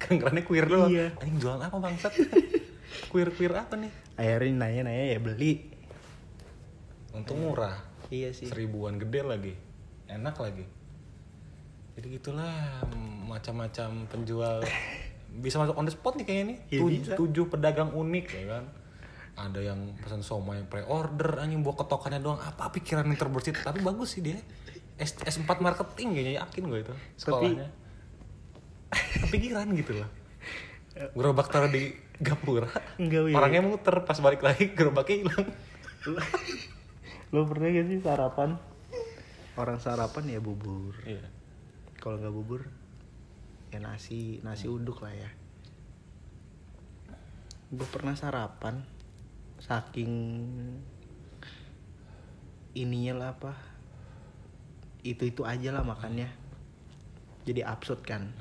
[0.06, 0.90] kerennya queer doang.
[0.90, 1.14] Iya.
[1.20, 2.12] anjing jualan apa bangsat?
[3.12, 3.92] Queer queer apa nih?
[4.16, 5.68] Akhirnya nanya-nanya ya beli.
[7.12, 7.76] untung murah.
[8.08, 8.48] Iya sih.
[8.48, 9.52] seribuan gede lagi.
[10.08, 10.64] Enak lagi.
[11.96, 12.80] Jadi gitulah
[13.28, 14.64] macam-macam penjual.
[15.44, 16.58] Bisa masuk on the spot nih kayaknya nih.
[16.68, 17.14] Iya, tujuh, bisa.
[17.16, 18.64] tujuh pedagang unik ya kan?
[19.32, 22.40] Ada yang pesan somai pre-order anjing bawa ketokannya doang.
[22.40, 23.56] Apa pikiran yang terbersit?
[23.60, 24.36] Tapi bagus sih dia.
[25.00, 27.81] S, S4 marketing kayaknya yakin gue itu sekolahnya
[29.26, 30.10] kepikiran gitu loh
[31.16, 32.68] gerobak taruh di gapura
[33.00, 33.32] Enggak, Wi.
[33.32, 35.48] orangnya muter pas balik lagi gerobaknya hilang
[37.32, 38.60] Lo pernah gak sih sarapan?
[39.56, 40.92] Orang sarapan ya bubur.
[41.08, 41.24] iya
[41.96, 42.68] Kalau nggak bubur
[43.72, 45.30] ya nasi, nasi uduk lah ya.
[47.72, 48.84] Gue pernah sarapan
[49.62, 50.12] saking
[52.76, 53.52] ininya lah apa
[55.06, 56.26] itu itu aja lah makannya
[57.46, 58.32] jadi absurd kan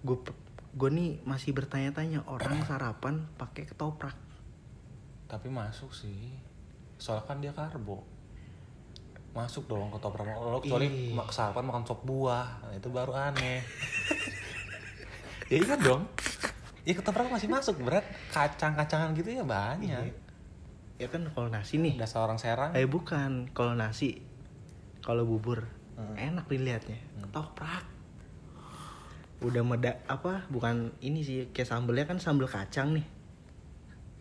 [0.00, 0.16] gue
[0.70, 4.14] gue nih masih bertanya-tanya orang sarapan pakai ketoprak
[5.24, 6.34] Tapi masuk sih.
[6.96, 8.02] Soalnya kan dia karbo.
[9.30, 11.14] Masuk dong ketoprak lo kecuali Ih.
[11.14, 12.66] mak sarapan makan sop buah.
[12.66, 13.62] Nah, itu baru aneh.
[15.50, 16.02] ya iya dong.
[16.82, 18.02] Ya ketoprak masih masuk berat.
[18.30, 20.10] Kacang-kacangan gitu ya banyak.
[20.96, 22.76] ya kan kalau nasi nih Dasar orang Serang.
[22.76, 24.20] eh bukan kalau nasi
[25.00, 25.64] kalau bubur
[25.96, 26.16] Hmm.
[26.16, 27.84] enak dilihatnya ketoprak
[29.40, 33.06] udah meda apa bukan ini sih kayak sambelnya kan sambel kacang nih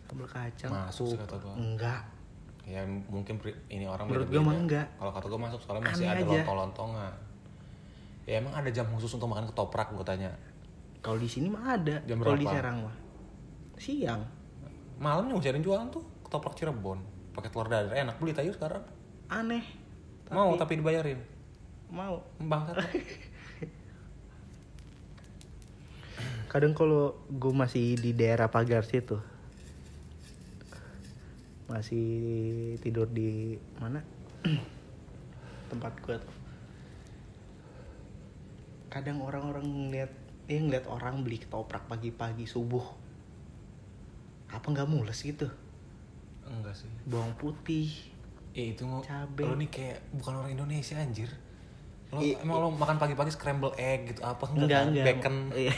[0.07, 1.53] sambel kacang Masuk sih kata gua.
[1.59, 2.01] enggak
[2.69, 4.85] Ya mungkin ini orang Menurut gua mah enggak.
[5.01, 6.29] Kalau kata gue masuk soalnya masih Aneh ada aja.
[6.45, 7.13] lontong-lontongan.
[8.29, 10.29] Ya emang ada jam khusus untuk makan ketoprak gue tanya.
[11.01, 12.45] kalau di sini mah ada Jam kalau di?
[12.45, 12.95] Serang mah
[13.79, 14.21] siang
[15.01, 17.01] Malamnya yang jualan tuh ketoprak Cirebon.
[17.33, 18.85] Pakai telur dadar enak beli tayu sekarang.
[19.33, 19.65] aneh
[20.29, 21.17] Mau tapi dibayarin.
[21.89, 22.77] mau Bangsat.
[26.49, 29.21] kadang kalau gue masih di daerah pagar situ
[31.69, 32.09] masih
[32.81, 34.01] tidur di mana?
[35.69, 36.35] Tempat gue tuh.
[38.89, 40.09] Kadang orang-orang ngeliat
[40.49, 42.81] ya ngeliat orang beli ketoprak pagi-pagi subuh.
[44.49, 45.45] Apa nggak mules gitu?
[46.49, 46.89] Enggak sih.
[47.05, 48.17] Bawang putih
[48.57, 49.45] Eh itu mau Cabe.
[49.45, 51.29] lo nih kayak bukan orang Indonesia anjir.
[52.09, 54.85] Lo I- emang lo makan pagi-pagi scramble egg gitu apa enggak kan?
[54.89, 55.35] enggak Bacon.
[55.55, 55.73] Iya.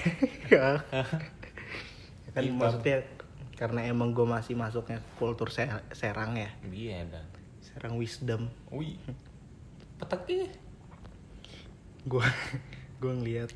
[2.29, 2.55] kan Hitam.
[2.57, 2.97] maksudnya
[3.53, 7.27] karena emang gue masih masuknya kultur se- serang ya Iya dan.
[7.61, 8.95] serang wisdom Wih.
[9.97, 10.47] Petek ih.
[12.03, 12.25] gue
[13.01, 13.51] gue ngeliat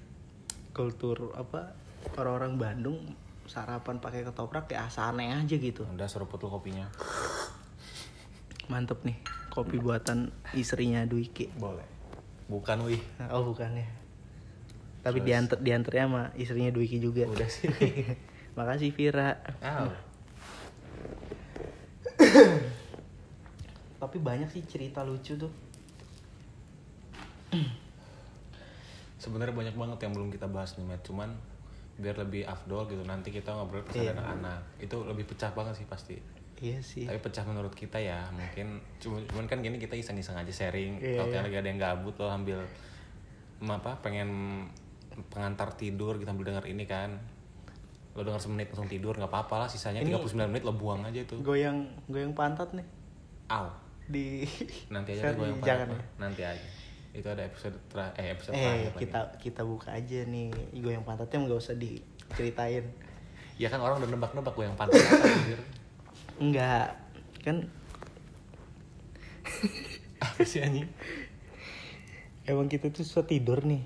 [0.72, 1.72] kultur apa
[2.14, 3.00] orang-orang Bandung
[3.46, 6.92] sarapan pakai ketoprak ya asa aneh aja gitu Udah seruput lo kopinya.
[8.68, 9.16] mantep nih
[9.48, 11.86] kopi buatan istrinya Dwiki Boleh.
[12.46, 13.02] Bukan wih.
[13.28, 13.88] oh bukan ya
[15.02, 17.70] tapi diantar diantarnya sama istrinya Dwiki juga Udah sih.
[18.58, 19.86] makasih Vira Aw.
[24.02, 25.52] tapi banyak sih cerita lucu tuh
[29.16, 31.02] Sebenarnya banyak banget yang belum kita bahas nih, Matt.
[31.02, 31.34] Cuman
[31.96, 34.14] biar lebih afdol gitu nanti kita ngobrol pesan Iya.
[34.14, 36.20] anak-anak itu lebih pecah banget sih pasti
[36.58, 37.04] iya sih.
[37.04, 41.00] Tapi pecah menurut kita ya mungkin cuman, cuman kan gini kita iseng-iseng aja sharing.
[41.00, 41.44] Iya, kalau iya.
[41.44, 42.60] lagi ada yang gabut lo ambil
[43.62, 44.30] apa pengen
[45.32, 47.20] pengantar tidur kita ambil denger ini kan.
[48.16, 51.20] Lo denger semenit langsung tidur nggak apa-apa lah sisanya Ini- 39 menit lo buang aja
[51.28, 51.44] tuh.
[51.44, 52.88] Goyang goyang pantat nih.
[53.52, 53.68] Aw
[54.06, 54.46] di
[54.94, 56.00] nanti aja Share gue di- yang jangan pantat.
[56.00, 56.20] ya.
[56.22, 56.68] nanti aja.
[57.12, 59.02] Itu ada episode terakhir eh episode eh terakhir lagi.
[59.04, 62.86] kita kita buka aja nih goyang pantatnya nggak usah diceritain.
[63.56, 65.00] Ya kan orang udah nebak-nebak gue yang pantat
[66.42, 66.98] enggak.
[67.46, 67.70] Kan
[70.24, 70.90] apa sih anjing?
[72.46, 73.82] Emang kita tuh susah tidur nih.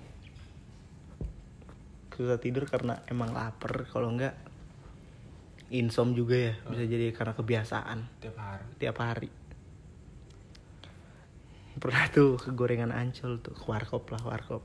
[2.15, 3.87] Susah tidur karena emang lapar.
[3.87, 4.35] Kalau enggak
[5.71, 6.53] insom juga ya.
[6.67, 7.99] Bisa jadi karena kebiasaan.
[8.19, 8.65] Tiap hari?
[8.75, 9.29] Tiap hari.
[11.79, 13.55] Pernah tuh ke gorengan ancol tuh.
[13.63, 14.63] Warkop lah warkop.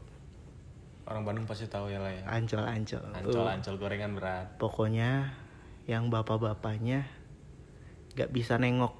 [1.04, 2.24] Orang Bandung pasti tahu ya lah ya.
[2.26, 3.04] Ancol ancol.
[3.14, 4.58] Ancol ancol gorengan berat.
[4.58, 5.36] Pokoknya
[5.86, 7.06] yang bapak-bapaknya
[8.14, 8.94] nggak bisa nengok.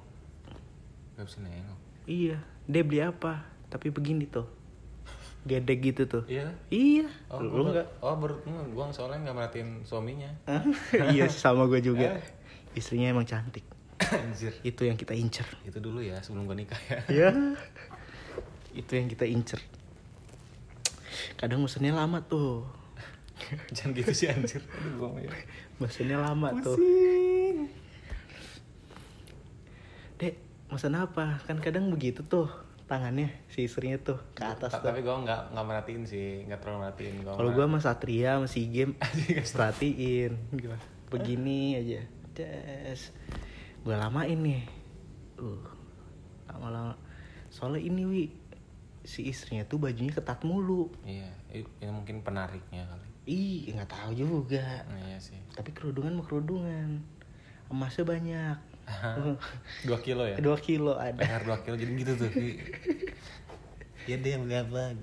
[1.15, 1.79] Gak bisa nengok.
[2.05, 3.45] Iya dia beli apa?
[3.69, 4.45] Tapi begini tuh.
[5.45, 6.23] Gedek gitu tuh.
[6.25, 6.49] Iya.
[6.73, 7.07] Iya.
[7.29, 10.31] Oh, lu gua, nggak oh ber, enggak, gua soalnya nggak merhatiin suaminya.
[11.13, 12.17] Iya sama gue juga.
[12.73, 13.63] Istrinya emang cantik.
[14.11, 14.51] Anjir.
[14.65, 15.47] itu yang kita incer.
[15.63, 16.99] Itu dulu ya sebelum gua nikah ya.
[17.07, 17.29] ya
[18.75, 19.61] itu yang kita incer.
[21.39, 22.67] Kadang mesennya lama tuh.
[23.75, 24.59] Jangan gitu sih anjir.
[24.81, 25.31] Aduh, gua ya.
[25.79, 26.75] mesennya lama tuh
[30.75, 31.39] mesen apa?
[31.47, 32.51] Kan kadang begitu tuh
[32.85, 34.91] tangannya si istrinya tuh ke atas Ta- tuh.
[34.93, 37.15] Tapi gua nggak nggak merhatiin sih, nggak terlalu merhatiin.
[37.23, 38.93] Gua kalau gue sama Satria masih game
[39.55, 40.31] perhatiin.
[40.53, 40.77] Gua
[41.09, 42.01] begini aja.
[42.35, 43.01] Des.
[43.81, 44.63] Gue lamain nih.
[45.39, 45.63] Uh
[46.45, 46.95] lama-lama.
[47.51, 48.23] Soalnya ini wi
[49.05, 50.89] si istrinya tuh bajunya ketat mulu.
[51.05, 53.07] Iya, ini mungkin penariknya kali.
[53.25, 54.85] ih nggak tahu juga.
[54.85, 55.37] Nah, iya sih.
[55.51, 57.01] tapi kerudungan mah kerudungan.
[57.69, 58.57] Emasnya banyak
[59.87, 60.37] Dua kilo ya?
[60.37, 62.31] dua kilo ada Leher dua kilo jadi gitu tuh.
[64.05, 64.93] Iya deh yang beli apa?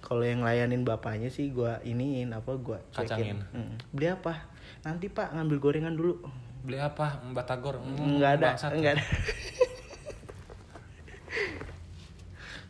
[0.00, 3.42] kalau yang layanin bapaknya sih gua iniin apa gua Kacangin.
[3.52, 3.74] Mm.
[3.92, 4.48] beli apa
[4.86, 6.22] nanti pak ngambil gorengan dulu
[6.66, 7.22] Beli apa?
[7.30, 7.78] Batagor?
[7.78, 8.70] Hmm, nggak ada bangsat.
[8.74, 9.04] nggak ada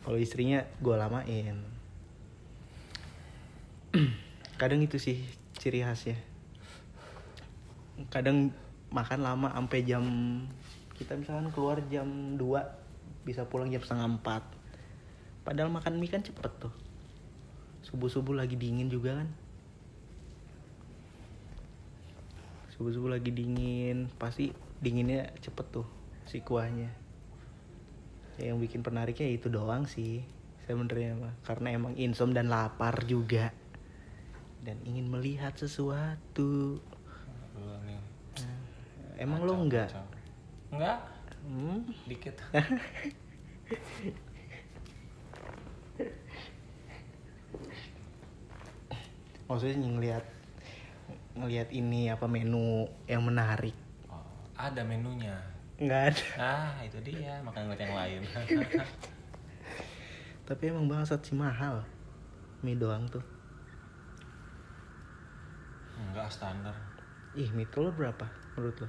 [0.02, 1.61] kalau istrinya gua lamain
[4.61, 5.22] kadang itu sih
[5.61, 6.18] ciri khasnya
[8.11, 8.50] kadang
[8.90, 10.05] makan lama sampai jam
[10.96, 14.42] kita misalkan keluar jam 2 bisa pulang jam setengah empat.
[15.42, 16.75] Padahal makan mie kan cepet tuh.
[17.85, 19.29] Subuh subuh lagi dingin juga kan.
[22.75, 25.87] Subuh subuh lagi dingin pasti dinginnya cepet tuh
[26.27, 26.90] si kuahnya.
[28.37, 30.20] Ya, yang bikin penariknya itu doang sih
[30.66, 33.53] sebenarnya mah karena emang insom dan lapar juga.
[34.66, 36.83] Dan ingin melihat sesuatu
[39.16, 40.05] emang lo enggak kacau.
[40.72, 40.98] Enggak,
[41.42, 41.79] hmm?
[42.07, 42.37] dikit.
[49.46, 50.24] maksudnya ngelihat
[51.37, 53.74] ngelihat ini apa menu yang menarik
[54.09, 54.22] Oh,
[54.57, 55.37] ada menunya.
[55.76, 58.20] nggak ada Ah, itu dia, makan ngeliat yang lain.
[60.48, 61.83] tapi emang bangsat sih mahal
[62.62, 63.22] mie doang tuh
[65.96, 66.76] Enggak standar.
[67.35, 68.24] ih mie telur berapa
[68.55, 68.88] menurut lo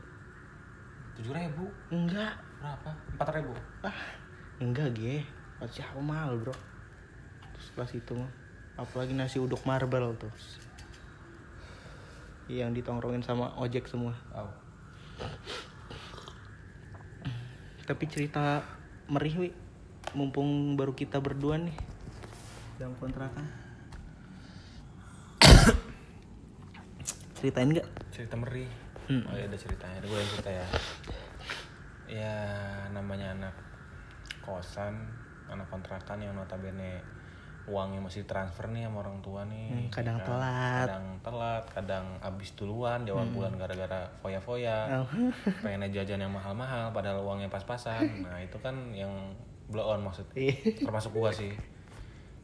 [1.17, 1.65] Tujuh ribu.
[1.89, 2.37] enggak.
[2.61, 2.91] Berapa?
[3.17, 3.53] Empat ribu.
[3.81, 3.97] ah
[4.61, 5.25] enggak ge.
[5.57, 6.53] Pasti aku mahal bro.
[7.57, 8.13] Terus kelas itu
[8.77, 10.29] apalagi nasi uduk marble tuh.
[12.45, 14.13] Yang ditongkrongin sama ojek semua.
[14.37, 14.53] Oh.
[17.87, 18.61] tapi cerita
[19.09, 19.49] merih wi.
[20.13, 21.73] Mumpung baru kita berdua nih
[22.77, 23.45] dalam kontrakan.
[27.41, 27.87] Ceritain nggak?
[28.13, 29.23] Cerita meri Hmm.
[29.23, 29.99] oh ya ada ceritanya.
[30.01, 30.65] Gue yang cerita ya.
[32.07, 32.35] Ya
[32.91, 33.55] namanya anak
[34.39, 34.95] kosan
[35.47, 37.03] anak kontrakan yang notabene
[37.67, 40.27] uangnya masih transfer nih sama orang tua nih Hmm, kadang ya kan?
[40.31, 40.87] telat.
[40.87, 45.03] kadang telat kadang habis duluan di awal bulan gara-gara foya-foya.
[45.03, 45.07] Oh.
[45.63, 48.07] pengen jajan yang mahal-mahal padahal uangnya pas-pasan.
[48.23, 49.11] Nah itu kan yang
[49.67, 51.51] blow on maksudnya termasuk gua sih.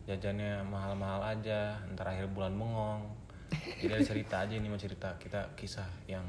[0.03, 3.07] Jajannya mahal-mahal aja ntar akhir bulan bengong.
[3.79, 6.27] Jadi ada cerita aja ini mau cerita kita kisah yang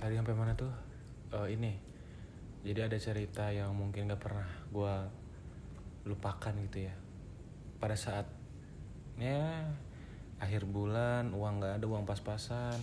[0.00, 0.70] tadi sampai mana tuh?
[1.34, 1.72] Eh, ini.
[2.64, 5.06] Jadi ada cerita yang mungkin gak pernah gua
[6.08, 6.94] lupakan gitu ya.
[7.78, 8.26] Pada saat
[9.18, 9.66] ya
[10.38, 12.78] akhir bulan uang nggak ada uang pas-pasan.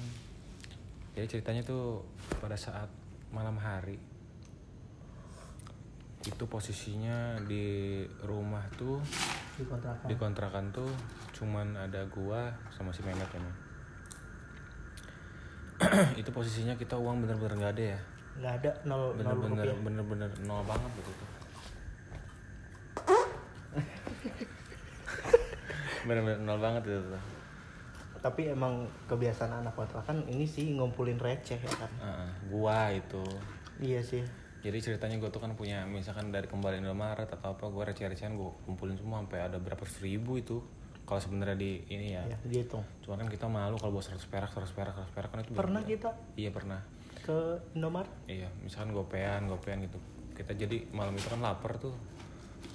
[1.15, 2.03] Jadi ceritanya tuh
[2.43, 2.91] pada saat
[3.31, 3.99] malam hari
[6.25, 8.97] itu posisinya di rumah tuh
[9.55, 10.07] di kontrakan.
[10.09, 10.91] di kontrakan tuh
[11.37, 13.64] cuman ada gua sama si Mehmet ini
[16.21, 17.99] itu posisinya kita uang bener-bener nggak ada ya?
[18.39, 21.29] Nggak ada nol bener-bener bener-bener nol banget gitu tuh
[26.07, 27.01] bener-bener nol banget itu.
[27.11, 27.23] Tuh
[28.25, 31.91] tapi emang kebiasaan anak kontrakan ini sih ngumpulin receh ya kan?
[32.01, 33.21] Heeh, gua itu.
[33.77, 34.25] Iya sih.
[34.65, 38.49] Jadi ceritanya gue tuh kan punya misalkan dari kembali Indomaret atau apa gue receh-recehan gue
[38.65, 40.57] kumpulin semua sampai ada berapa ratus ribu itu
[41.05, 44.49] kalau sebenarnya di ini ya ya dihitung Cuma kan kita malu kalau bawa 100 perak,
[44.49, 46.81] 100 perak, 100 perak kan itu pernah bener-bener- kita Iya pernah.
[47.17, 47.37] ke
[47.73, 49.97] Indomaret Iya, misalkan gopean, gopean gitu.
[50.31, 51.93] Kita jadi malam itu kan lapar tuh.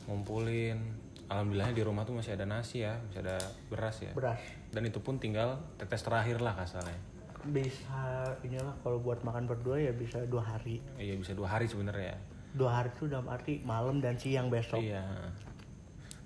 [0.04, 0.78] Ngumpulin.
[1.26, 4.10] Alhamdulillahnya di rumah tuh masih ada nasi ya, masih ada beras ya.
[4.10, 6.98] beras Dan itu pun tinggal tetes terakhir lah kasarnya.
[7.42, 12.12] bisa inilah kalau buat makan berdua ya bisa dua hari Iya bisa dua hari sebenarnya
[12.12, 12.18] ya.
[12.52, 15.00] dua hari itu dalam arti malam dan siang besok Iya.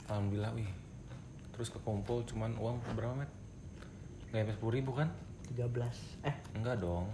[0.07, 0.67] Alhamdulillah, wih.
[1.55, 3.31] Terus kekumpul cuman uang berapa met?
[4.35, 5.09] Nggak sampai sepuluh ribu kan?
[5.55, 6.37] 13 eh.
[6.59, 7.07] Enggak dong.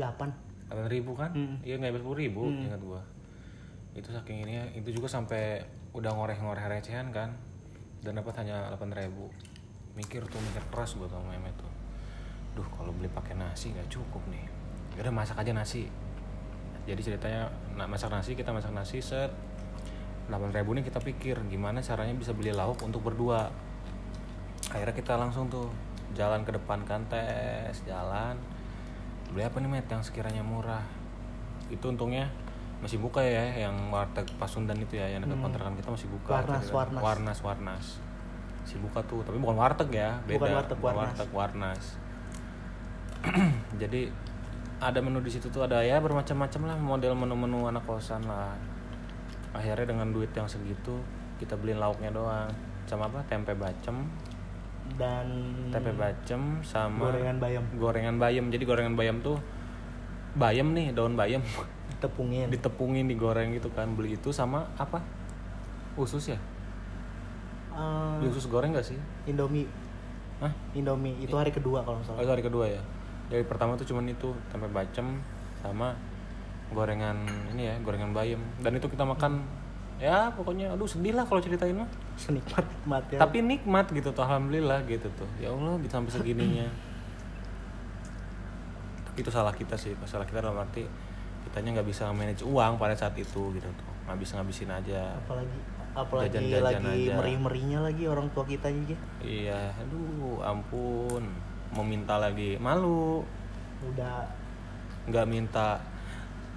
[0.00, 1.30] 8 delapan ribu kan?
[1.36, 1.60] Hmm.
[1.60, 3.04] iya nggak sepuluh ribu ingat gua.
[3.92, 5.60] Itu saking ini itu juga sampai
[5.92, 7.36] udah ngoreh-ngoreh recehan kan?
[8.00, 9.28] Dan dapat hanya delapan ribu.
[9.92, 11.68] Mikir tuh mikir keras gua sama Mehmet tuh.
[12.56, 14.48] Duh kalau beli pakai nasi nggak cukup nih.
[14.96, 15.92] Ya udah masak aja nasi.
[16.88, 19.28] Jadi ceritanya nah, masak nasi kita masak nasi set
[20.26, 23.50] delapan ribu nih kita pikir gimana caranya bisa beli lauk untuk berdua?
[24.68, 25.68] Akhirnya kita langsung tuh
[26.12, 28.38] jalan ke depan kan tes jalan.
[29.30, 30.84] Beli apa nih met yang sekiranya murah?
[31.68, 32.28] Itu untungnya
[32.82, 36.34] masih buka ya yang warteg Pasundan itu ya yang dekat kontrakan kita masih buka.
[36.34, 36.50] Hmm.
[36.50, 37.02] Warnas, Warteg- Warnas.
[37.02, 37.86] warnas warnas.
[38.62, 40.36] Masih buka tuh tapi bukan warteg ya beda.
[40.38, 41.10] Bukan warteg, Bukan Warnas.
[41.14, 41.84] warteg warnas.
[43.82, 44.10] Jadi
[44.82, 48.50] ada menu di situ tuh ada ya bermacam-macam lah model menu-menu anak kosan lah
[49.52, 50.96] akhirnya dengan duit yang segitu
[51.36, 52.48] kita beliin lauknya doang.
[52.88, 53.22] Sama apa?
[53.28, 54.06] Tempe bacem.
[54.98, 55.26] Dan
[55.70, 57.64] tempe bacem sama gorengan bayam.
[57.78, 58.44] Gorengan bayam.
[58.50, 59.38] Jadi gorengan bayam tuh
[60.34, 61.40] bayam nih daun bayam.
[62.02, 63.92] Tepungin ditepungin digoreng gitu kan.
[63.94, 64.98] Beli itu sama apa?
[65.94, 66.38] Usus ya?
[68.18, 68.98] Beli usus goreng gak sih?
[69.30, 69.70] Indomie.
[70.42, 70.52] Hah?
[70.74, 71.14] Indomie.
[71.22, 72.82] Itu hari kedua kalau nggak oh itu hari kedua ya?
[73.30, 74.34] Dari pertama tuh cuman itu.
[74.50, 75.22] Tempe bacem
[75.62, 75.94] sama
[76.72, 77.16] gorengan
[77.52, 78.40] ini ya gorengan bayam.
[78.60, 79.44] Dan itu kita makan
[80.02, 81.86] ya pokoknya aduh sedih lah kalau ceritain mah.
[82.18, 83.18] Senikmat nikmat ya.
[83.22, 85.28] Tapi nikmat gitu tuh alhamdulillah gitu tuh.
[85.38, 86.66] Ya allah bisa sampai segininya.
[89.06, 90.88] Tapi itu salah kita sih salah kita dalam arti
[91.46, 93.90] kitanya nggak bisa manage uang pada saat itu gitu tuh.
[94.08, 95.14] Ngabis ngabisin aja.
[95.22, 95.58] Apalagi
[95.92, 97.14] apalagi Jajan-jajan lagi aja.
[97.20, 98.96] merih merinya lagi orang tua kita juga.
[99.20, 101.28] Iya aduh ampun.
[101.76, 103.22] Mau minta lagi malu.
[103.86, 104.24] Udah.
[105.06, 105.78] Nggak minta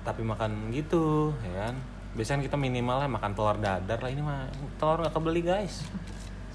[0.05, 1.75] tapi makan gitu ya kan?
[2.15, 4.09] Biasanya kita minimal lah makan telur dadar lah.
[4.13, 4.45] Ini mah
[4.77, 5.81] telur nggak kebeli guys.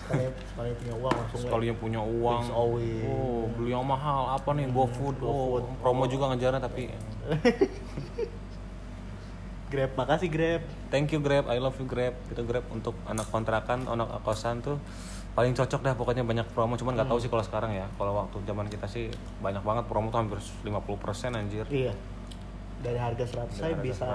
[0.00, 2.42] Sekali sekali punya uang langsung sekalinya punya uang.
[2.54, 2.70] Oh
[3.58, 4.38] beli yang mahal.
[4.38, 4.70] Apa nih?
[4.70, 6.88] GoFood oh promo juga ngejarnya tapi
[9.70, 9.90] grab.
[9.98, 10.62] Makasih grab.
[10.88, 11.50] Thank you Grab.
[11.50, 12.14] I love you Grab.
[12.30, 14.78] Itu Grab untuk anak kontrakan anak kosan tuh
[15.34, 15.94] paling cocok dah.
[15.98, 16.78] Pokoknya banyak promo.
[16.78, 17.86] Cuman nggak tahu sih kalau sekarang ya.
[17.94, 19.10] Kalau waktu zaman kita sih
[19.42, 21.66] banyak banget promo tuh hampir 50% anjir.
[21.70, 21.94] Iya
[22.80, 24.08] dari harga 100 saya harga bisa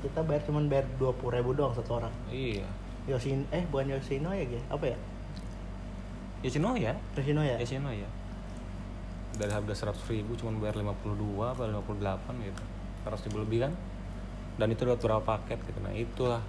[0.00, 2.12] kita bayar cuman bayar dua puluh ribu doang satu orang.
[2.28, 2.66] Iya.
[3.04, 4.60] Yosin eh bukan Yoshino ya Ge?
[4.68, 4.98] apa ya?
[6.40, 6.92] Yoshino ya?
[7.16, 7.56] Yoshino ya?
[7.56, 8.08] Yoshino ya.
[9.34, 10.92] Dari harga 100 ribu cuman bayar 52
[11.42, 12.62] atau 58 gitu.
[13.02, 13.72] 100 ribu lebih kan?
[14.54, 15.78] Dan itu dapat berapa paket gitu.
[15.80, 16.42] Nah itulah.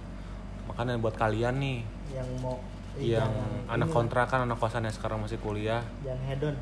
[0.68, 1.80] Makanya buat kalian nih.
[2.12, 2.56] Yang mau
[2.96, 5.80] yang jangan- anak kontrakan anak kosan yang sekarang masih kuliah.
[6.00, 6.56] Jangan hedon.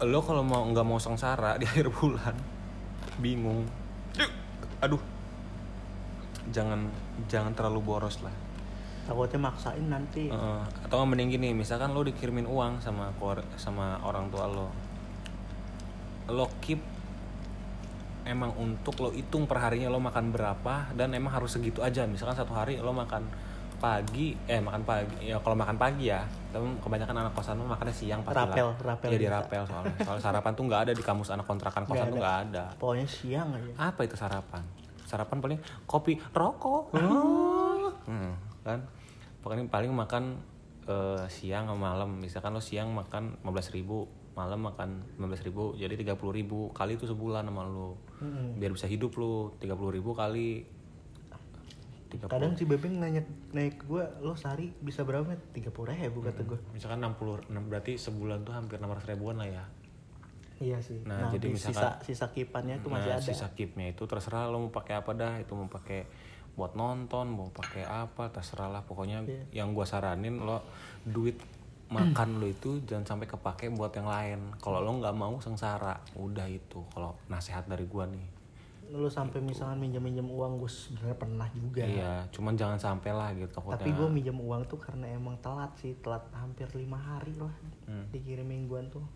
[0.00, 2.34] Lo kalau mau nggak mau sengsara di akhir bulan
[3.20, 3.66] bingung
[4.80, 5.02] aduh.
[6.50, 6.90] Jangan
[7.30, 8.34] jangan terlalu boros lah.
[9.06, 10.30] Takutnya maksain nanti.
[10.30, 10.62] Heeh.
[10.86, 14.68] atau mending gini misalkan lo dikirimin uang sama keluar sama orang tua lo.
[16.30, 16.78] Lo keep
[18.26, 22.06] emang untuk lo hitung perharinya lo makan berapa dan emang harus segitu aja.
[22.06, 23.26] Misalkan satu hari lo makan
[23.80, 26.20] pagi eh makan pagi ya kalau makan pagi ya
[26.50, 29.34] tapi kebanyakan anak kosan lo makannya siang pasti Rapel, lah rapel di bisa.
[29.38, 29.96] rapel soalnya.
[30.02, 32.64] Soalnya sarapan tuh nggak ada di kamus anak kontrakan kosan Nggak tuh nggak ada.
[32.76, 33.72] Pokoknya siang aja.
[33.78, 34.62] Apa itu sarapan?
[35.06, 36.90] Sarapan paling kopi rokok.
[38.04, 38.34] Hmm,
[38.66, 38.82] kan?
[39.40, 40.42] Pokoknya paling makan
[40.90, 42.18] eh, siang sama malam.
[42.18, 47.06] Misalkan lo siang makan 15.000 ribu malam makan 15.000 ribu jadi 30.000 ribu kali itu
[47.06, 47.98] sebulan sama lo.
[48.22, 48.62] Mm-mm.
[48.62, 50.66] biar bisa hidup lo 30.000 ribu kali.
[50.66, 50.79] 30.
[52.20, 55.38] Kadang si bebeng nanya naik ke gue lo sehari bisa berapa met?
[55.52, 59.46] tiga puluh ribu kata gue misalkan 60 enam- berarti sebulan tuh hampir 600 ribuan lah
[59.46, 59.64] ya.
[60.58, 61.00] Iya sih.
[61.02, 63.22] Nah, nah, jadi di misalkan- sisa sisa kipannya itu nah, masih ada.
[63.22, 66.04] sisa keepnya itu terserah lo mau pakai apa dah itu mau pakai
[66.52, 68.82] buat nonton mau pakai apa terserah lah.
[68.82, 69.62] Pokoknya Iya.
[69.62, 70.60] yang gua saranin lo
[71.02, 71.38] duit
[71.88, 74.52] makan lo itu jangan sampai kepake buat yang lain.
[74.56, 76.84] Kalau lo nggak mau sengsara udah itu.
[76.90, 78.39] Kalau nasihat dari gua nih
[78.90, 81.86] lo sampai misalkan minjem minjem uang gue sebenarnya pernah juga.
[81.86, 83.78] Iya cuman jangan sampai lah gitu takutnya.
[83.78, 87.54] Tapi gue minjem uang tuh karena emang telat sih telat hampir lima hari lah
[87.86, 88.06] Hmm.
[88.10, 89.06] dikirim mingguan tuh.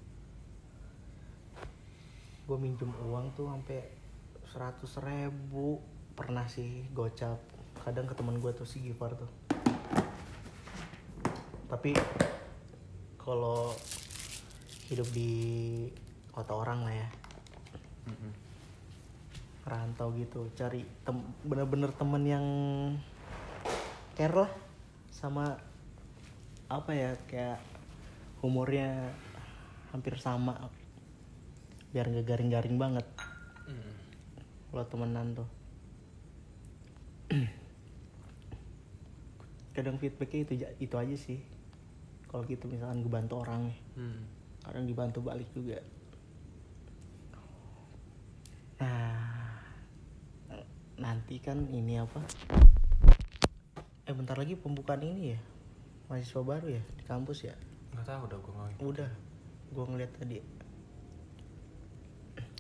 [2.47, 3.83] Gue minjem uang tuh sampai
[4.47, 5.83] seratus ribu.
[6.15, 7.43] Pernah sih gocap.
[7.83, 9.31] Kadang ke teman gue tuh si Gifar tuh.
[11.67, 11.91] Tapi
[13.19, 13.75] kalau
[14.87, 15.33] hidup di
[16.31, 17.09] kota orang lah ya
[19.65, 22.47] rantau gitu cari tem bener-bener temen yang
[24.13, 24.53] care lah
[25.09, 25.57] sama
[26.69, 27.61] apa ya kayak
[28.45, 29.13] umurnya
[29.89, 30.69] hampir sama
[31.95, 33.07] biar nggak garing-garing banget.
[34.75, 35.47] Kalau temenan tuh.
[39.71, 41.39] Kadang feedbacknya itu itu aja sih.
[42.27, 44.27] Kalau gitu misalkan gue bantu orang nih Hmm.
[44.67, 45.79] kadang dibantu balik juga.
[48.83, 49.34] Nah
[50.95, 52.23] nanti kan ini apa?
[54.07, 55.41] Eh bentar lagi pembukaan ini ya?
[56.07, 56.83] Mahasiswa baru ya?
[56.95, 57.55] Di kampus ya?
[57.97, 58.79] Nggak tahu udah gua ngomongin.
[58.83, 59.11] Udah.
[59.75, 60.39] Gua ngeliat tadi.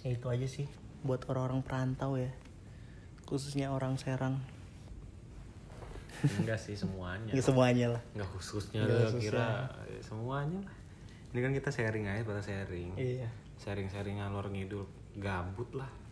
[0.02, 0.66] Ya itu aja sih.
[1.04, 2.32] Buat orang-orang perantau ya.
[3.28, 4.40] Khususnya orang Serang.
[6.24, 7.32] Enggak sih semuanya.
[7.36, 8.02] Ya semuanya lah.
[8.16, 9.22] Nggak khususnya Nggak lo khususnya.
[9.28, 9.48] kira
[9.92, 10.74] Ya, semuanya lah.
[11.34, 12.96] Ini kan kita sharing aja pada sharing.
[12.96, 13.28] Iya.
[13.60, 14.88] Sharing-sharing ngalor ngidul
[15.20, 16.03] gabut lah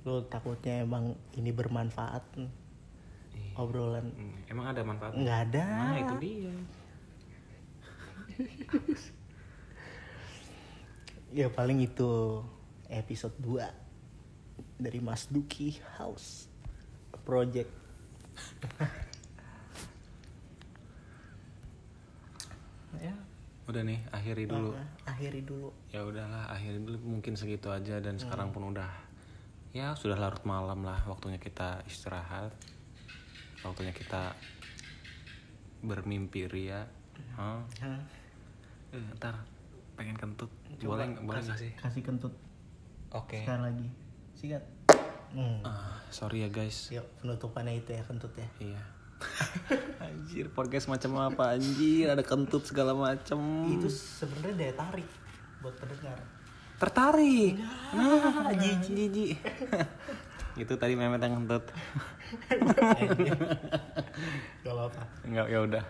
[0.00, 2.24] lu takutnya emang ini bermanfaat
[3.30, 3.52] Iya.
[3.54, 4.08] obrolan.
[4.10, 5.66] Hmm, emang ada manfaatnya nggak ada.
[5.68, 6.54] Nah itu dia.
[11.30, 12.42] Ya paling itu
[12.90, 13.62] episode 2
[14.74, 16.50] dari Mas Duki House
[17.22, 17.70] Project.
[22.98, 23.14] Ya.
[23.64, 24.74] Udah nih akhiri dulu.
[24.74, 25.70] Ah, akhiri dulu.
[25.88, 26.98] Ya udahlah akhiri dulu.
[27.06, 28.90] Mungkin segitu aja dan sekarang pun udah
[29.70, 32.50] ya sudah larut malam lah waktunya kita istirahat.
[33.60, 34.34] Waktunya kita
[35.80, 36.84] bermimpi ria.
[37.36, 37.60] Hah?
[37.80, 38.00] Hah?
[38.90, 39.36] Eh, ntar
[39.94, 40.48] pengen kentut.
[40.80, 41.72] Coba boleh nggak- boleh nggak sih?
[41.76, 42.34] kasih kentut.
[43.12, 43.44] Oke.
[43.44, 43.88] Sekali lagi.
[44.34, 44.64] Sikat.
[45.30, 45.62] Hmm.
[45.62, 46.90] Ah, sorry ya guys.
[46.90, 48.48] Yuk penutupannya itu ya kentut ya.
[48.58, 48.82] Iya.
[50.04, 51.54] Anjir podcast macam apa?
[51.54, 53.38] Anjir ada kentut segala macem.
[53.68, 55.06] Itu sebenarnya daya tarik
[55.60, 56.16] buat pendengar
[56.80, 57.60] tertarik.
[57.92, 59.36] Nah jijik jijik.
[60.64, 61.68] Itu tadi memet yang kentut.
[64.64, 65.02] Gak apa-apa.
[65.28, 65.84] Enggak, ya udah.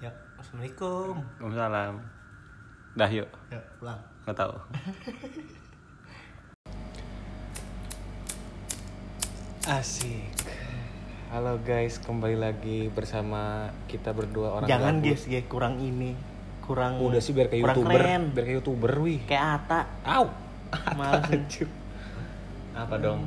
[0.00, 0.08] ya
[0.40, 1.20] assalamualaikum.
[1.20, 2.00] Waalaikumsalam.
[2.96, 3.28] Dah yuk.
[3.52, 4.00] ya pulang.
[4.24, 4.56] Nggak tahu.
[9.76, 10.32] Asik.
[11.28, 15.28] Halo guys, kembali lagi bersama kita berdua orang jangan guys.
[15.48, 16.31] Kurang ini
[16.72, 18.22] kurang Udah sih biar kayak kurang youtuber, keren.
[18.32, 19.20] biar kayak youtuber wih.
[19.28, 20.24] kayak Ata Au.
[20.96, 21.28] Males.
[21.28, 21.68] Anjir.
[22.72, 23.20] Apa dong?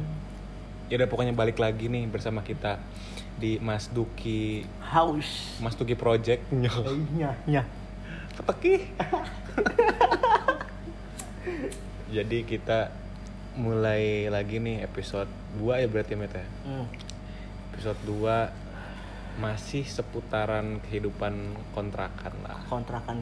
[0.89, 2.81] Ya udah pokoknya balik lagi nih bersama kita
[3.35, 6.49] di Mas Duki haus Mas Duki Project.
[6.49, 7.61] nya nya
[8.35, 8.75] Keteki.
[12.11, 12.91] Jadi kita
[13.55, 16.43] mulai lagi nih episode 2 ya berarti Met ya.
[16.67, 16.85] hmm.
[17.71, 18.64] Episode 2
[19.35, 21.35] masih seputaran kehidupan
[21.71, 22.59] kontrakan lah.
[22.65, 23.19] kontrakan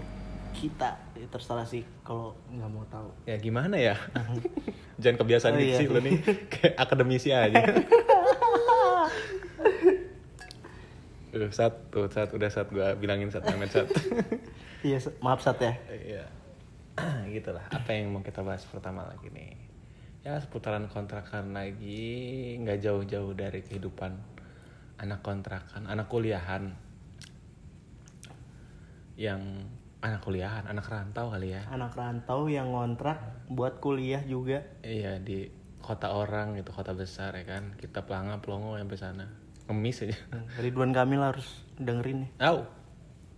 [0.54, 3.96] kita Ya, terserah sih kalau nggak mau tahu Ya gimana ya?
[5.02, 5.80] Jangan kebiasaan Oh, iya.
[5.80, 6.20] diksi lo nih
[6.52, 7.64] kayak akademisi aja.
[11.34, 13.90] Udah satu, satu udah satu gua bilangin satu Met satu.
[14.86, 16.24] iya maaf sat ya Iya.
[17.34, 17.66] gitu lah.
[17.72, 19.58] Apa yang mau kita bahas pertama lagi nih?
[20.24, 24.16] ya seputaran kontrakan lagi nggak jauh-jauh dari kehidupan
[25.00, 26.74] anak kontrakan anak kuliahan.
[29.14, 29.42] Yang
[30.04, 31.64] anak kuliahan anak rantau kali ya.
[31.72, 34.66] Anak rantau yang ngontrak buat kuliah juga.
[34.84, 35.48] Iya di
[35.80, 37.78] kota orang gitu kota besar ya kan.
[37.80, 39.26] Kita pelanga pelongo sampai sana.
[39.72, 40.18] Ngemis aja.
[40.60, 41.48] Ridwan Kamil harus
[41.80, 42.32] dengerin nih.
[42.44, 42.68] Au.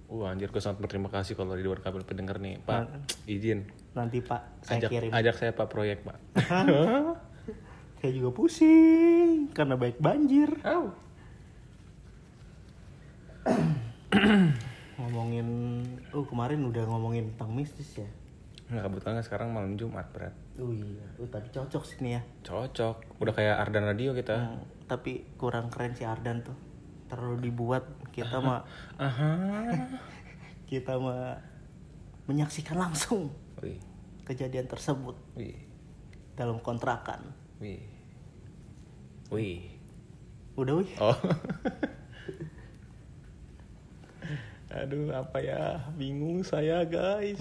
[0.06, 2.62] Wah anjir gue sangat berterima kasih kalau Ridwan Kamil pendengar nih.
[2.66, 3.70] Pak izin.
[3.96, 5.10] nanti pak saya ajak kirim.
[5.16, 6.20] ajak saya pak proyek pak.
[8.06, 10.52] Saya juga pusing karena baik banjir.
[10.62, 10.94] Au.
[15.00, 15.48] ngomongin
[16.16, 18.10] oh kemarin udah ngomongin tentang mistis ya?
[18.66, 22.22] Nggak kebetulan sekarang malam Jumat berat oh iya oh, tapi cocok sih nih ya.
[22.48, 23.20] Cocok.
[23.20, 24.36] Udah kayak Ardan Radio kita.
[24.40, 26.56] Hmm, tapi kurang keren si Ardan tuh.
[27.12, 27.86] Terlalu dibuat
[28.16, 28.64] kita mah
[29.06, 29.32] Aha.
[30.72, 31.38] kita mah
[32.26, 33.30] menyaksikan langsung
[33.62, 33.78] Wih.
[34.26, 35.60] kejadian tersebut Wih.
[36.34, 37.36] dalam kontrakan.
[37.62, 37.86] Wih.
[39.30, 39.76] Wih.
[40.56, 40.90] Udah wih.
[40.98, 41.14] Oh
[44.68, 45.62] Aduh apa ya?
[45.94, 47.38] Bingung saya guys.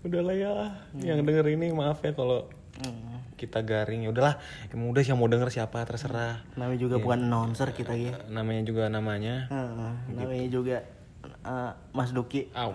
[0.00, 0.52] Udahlah ya.
[0.94, 3.22] Yang denger ini maaf ya kalau Hmm.
[3.36, 4.02] kita garing.
[4.02, 4.34] Ya udahlah
[4.68, 6.42] emang udah yang mau denger siapa terserah.
[6.54, 8.18] Namanya juga bukan announcer kita ya.
[8.26, 9.46] Namanya juga namanya.
[9.46, 10.76] Heeh, namanya juga
[11.22, 12.50] eh, Mas Duki.
[12.52, 12.74] Au.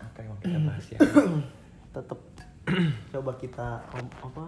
[0.00, 0.98] apa yang mau kita bahas ya?
[1.94, 2.18] Tetap
[3.10, 4.42] coba kita apa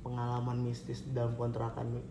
[0.00, 2.02] pengalaman mistis dalam kontrakan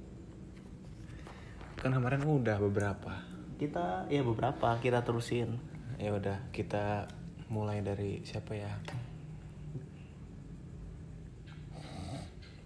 [1.84, 3.20] kan kemarin udah beberapa.
[3.60, 4.80] Kita ya beberapa.
[4.80, 5.60] Kita terusin.
[6.00, 7.12] Ya udah kita
[7.52, 8.72] mulai dari siapa ya?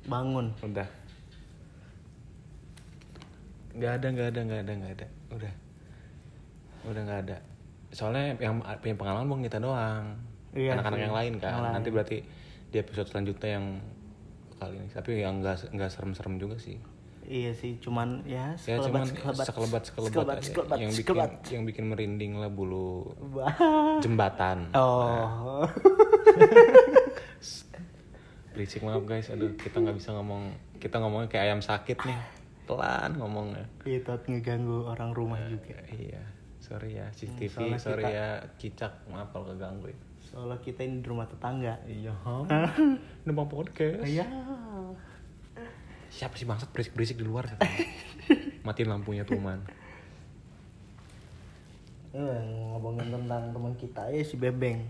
[0.06, 0.54] Bangun.
[0.62, 0.86] Udah.
[3.74, 5.08] Nggak ada nggak ada nggak ada nggak ada.
[5.34, 5.54] Udah.
[6.86, 7.38] Udah nggak ada.
[7.90, 10.14] Soalnya yang punya pengalaman bukan kita doang.
[10.54, 11.52] Iya anak-anak yang lain kan.
[11.58, 11.74] yang lain.
[11.82, 12.18] nanti berarti
[12.70, 13.66] di episode selanjutnya yang
[14.62, 14.90] kali ini.
[14.94, 16.78] Tapi yang nggak nggak serem-serem juga sih
[17.28, 19.46] iya sih cuman ya ya cuman sekelebat.
[19.46, 20.48] sekelebat sekelebat, sekelebat aja.
[20.48, 21.32] sekelebat yang bikin sekelebat.
[21.52, 23.12] yang bikin merinding lah bulu
[24.00, 24.72] jembatan.
[24.72, 25.68] Oh.
[28.56, 30.50] Berisik maaf guys aduh kita nggak bisa ngomong
[30.80, 32.20] kita ngomongnya kayak ayam sakit nih.
[32.66, 33.64] Pelan ngomongnya.
[33.84, 35.78] Itu ngeganggu orang rumah juga.
[35.94, 36.20] iya.
[36.58, 40.00] Sorry ya CCTV Hmm, soalnya sorry kita- ya cicak maaf kalau keganggu ya.
[40.20, 41.80] soalnya kita ini di rumah tetangga.
[41.88, 42.12] Iya
[43.24, 44.04] numpang podcast.
[44.04, 44.28] Ya
[46.12, 47.58] siapa sih bangsat berisik berisik di luar?
[48.66, 49.64] Matiin lampunya tuh man.
[52.18, 52.40] Eh,
[52.74, 54.82] ngomongin tentang teman kita ya si Bebeng.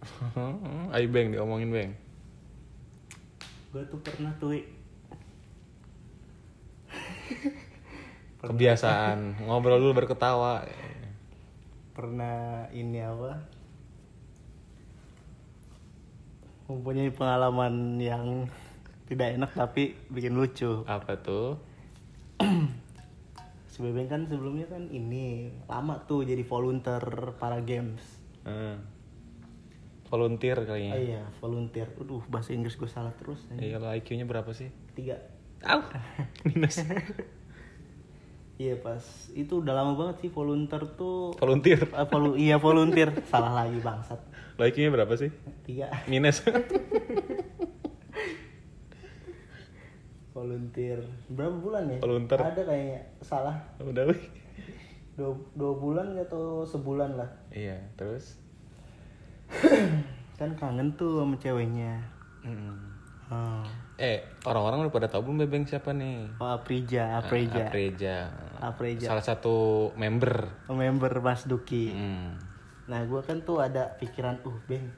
[0.94, 1.90] Ayo beng diomongin beng.
[3.74, 4.54] Gue tuh pernah tuh
[8.40, 9.44] kebiasaan.
[9.44, 10.64] Ngobrol dulu berketawa
[11.92, 13.44] pernah ini apa?
[16.70, 18.46] Mempunyai pengalaman yang
[19.10, 20.86] tidak enak tapi bikin lucu.
[20.86, 21.58] Apa tuh?
[23.66, 27.02] Si Bebeng kan sebelumnya kan ini lama tuh jadi volunteer
[27.36, 28.02] para games.
[28.42, 28.80] Hmm.
[30.06, 31.86] volunteer oh kayaknya iya volunteer.
[31.94, 34.66] Aduh bahasa Inggris gue salah terus iya lo IQ-nya berapa sih?
[34.90, 35.14] Tiga.
[35.62, 35.86] Au.
[36.46, 36.82] minus.
[38.58, 39.00] Iya pas
[39.32, 41.30] itu udah lama banget sih volunteer tuh.
[41.38, 41.86] Volunteer?
[41.94, 43.14] Ah, volu- iya volunteer.
[43.30, 44.18] Salah lagi bangsat.
[44.58, 45.30] Lo IQ-nya berapa sih?
[45.62, 45.94] Tiga.
[46.10, 46.42] Minus
[50.40, 51.00] volunteer.
[51.28, 51.98] Berapa bulan ya?
[52.00, 52.40] Volunteer.
[52.40, 53.00] ada kayaknya.
[53.20, 53.56] Salah.
[53.76, 54.22] Udah wih.
[55.20, 57.28] Dua, dua bulan atau sebulan lah.
[57.52, 58.40] Iya terus?
[60.40, 62.00] Kan kangen tuh sama ceweknya.
[62.40, 62.72] Mm.
[63.28, 63.62] hmm.
[64.00, 66.40] eh orang-orang udah pada tahu belum bebeng siapa nih?
[66.40, 67.68] Oh, Aprija Aprija.
[67.68, 68.16] Apreja
[68.56, 70.48] Apreja salah satu member.
[70.72, 71.92] Member Mas Duki.
[71.92, 72.40] Hmm.
[72.88, 74.88] nah gue kan tuh ada pikiran uh beng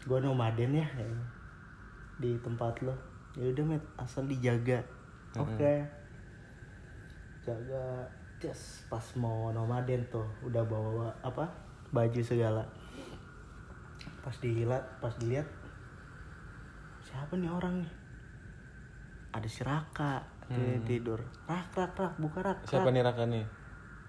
[0.00, 0.88] gue nomaden ya
[2.18, 3.84] di tempat lo ya udah met.
[4.00, 4.82] Asal dijaga.
[5.38, 5.86] Oke.
[7.46, 8.06] Jaga.
[8.40, 11.44] Just pas mau nomaden tuh udah bawa apa
[11.92, 12.64] baju segala.
[14.24, 15.44] Pas dilihat pas dilihat
[17.04, 17.92] siapa nih orang nih?
[19.36, 21.20] Ada si Raka dia tidur.
[21.46, 23.44] Rak rak rak buka rak siapa nih Raka nih?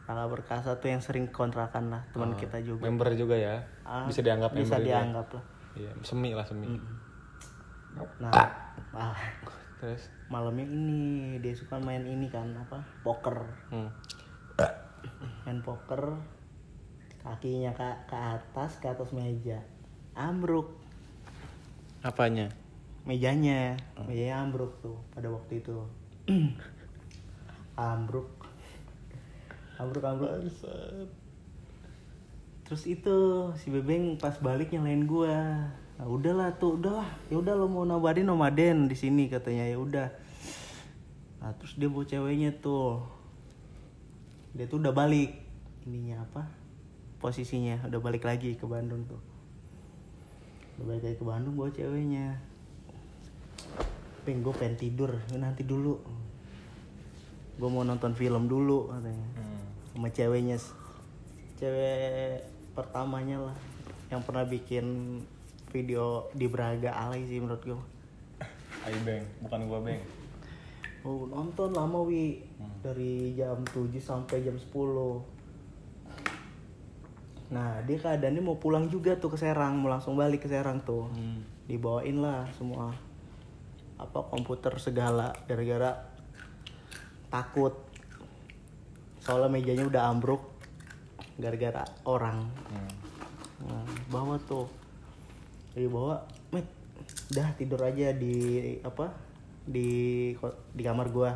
[0.07, 2.88] Raka Perkasa tuh yang sering kontrakan lah teman kita juga.
[2.88, 3.59] member juga ya?
[3.84, 4.88] Ah, bisa dianggap bisa member juga.
[4.88, 5.43] dianggap lah.
[5.76, 6.80] Iya semi lah semi.
[8.24, 8.32] Nah
[8.95, 9.17] ah,
[9.79, 10.11] terus?
[10.27, 13.37] Malamnya ini dia suka main ini kan apa poker.
[13.71, 13.91] Hmm.
[15.41, 16.13] main poker
[17.21, 19.61] kakinya ke, ke atas ke atas meja.
[20.17, 20.73] Ambruk.
[22.01, 22.49] Apanya?
[23.05, 23.77] Mejanya.
[24.05, 25.77] Mejanya ambruk tuh pada waktu itu.
[27.77, 28.29] Ambruk.
[29.81, 30.29] Ambruk ambruk.
[32.65, 33.17] Terus itu
[33.57, 35.67] si bebeng pas balik nyalain gua
[36.01, 37.05] nah udahlah tuh udahlah.
[37.29, 39.69] Ya udah lo mau nomaden nomaden di sini katanya.
[39.69, 40.09] Ya udah.
[41.37, 43.05] Nah terus dia bawa ceweknya tuh.
[44.57, 45.29] Dia tuh udah balik.
[45.85, 46.49] Ininya apa?
[47.21, 47.85] Posisinya.
[47.85, 49.21] Udah balik lagi ke Bandung tuh.
[50.81, 52.41] Udah balik lagi ke Bandung bawa ceweknya.
[54.25, 55.13] Peng gue pengen tidur.
[55.37, 56.01] Nanti dulu.
[57.61, 59.27] Gue mau nonton film dulu katanya.
[59.93, 60.57] Sama ceweknya.
[61.61, 62.41] Cewek
[62.73, 63.57] pertamanya lah
[64.09, 65.21] yang pernah bikin
[65.72, 67.80] video di Braga alay sih menurut gue
[68.82, 70.01] Ayo beng, bukan gua beng.
[71.05, 72.41] oh nonton lama wi.
[72.82, 74.74] Dari jam 7 sampai jam 10
[77.51, 79.78] nah dia keadaannya mau pulang juga tuh ke Serang.
[79.78, 81.11] Mau langsung balik ke Serang tuh.
[81.13, 81.45] Hmm.
[81.69, 82.95] dibawain lah semua.
[84.01, 85.36] Apa komputer segala.
[85.45, 86.09] Gara-gara
[87.30, 87.76] takut.
[89.22, 90.41] Soalnya mejanya udah ambruk.
[91.38, 92.49] Gara-gara orang.
[92.72, 92.91] Hmm.
[93.67, 94.80] nah, bawa tuh
[95.72, 96.67] dari bawa met
[97.32, 99.09] udah tidur aja di apa
[99.65, 100.32] di
[100.76, 101.32] di kamar gua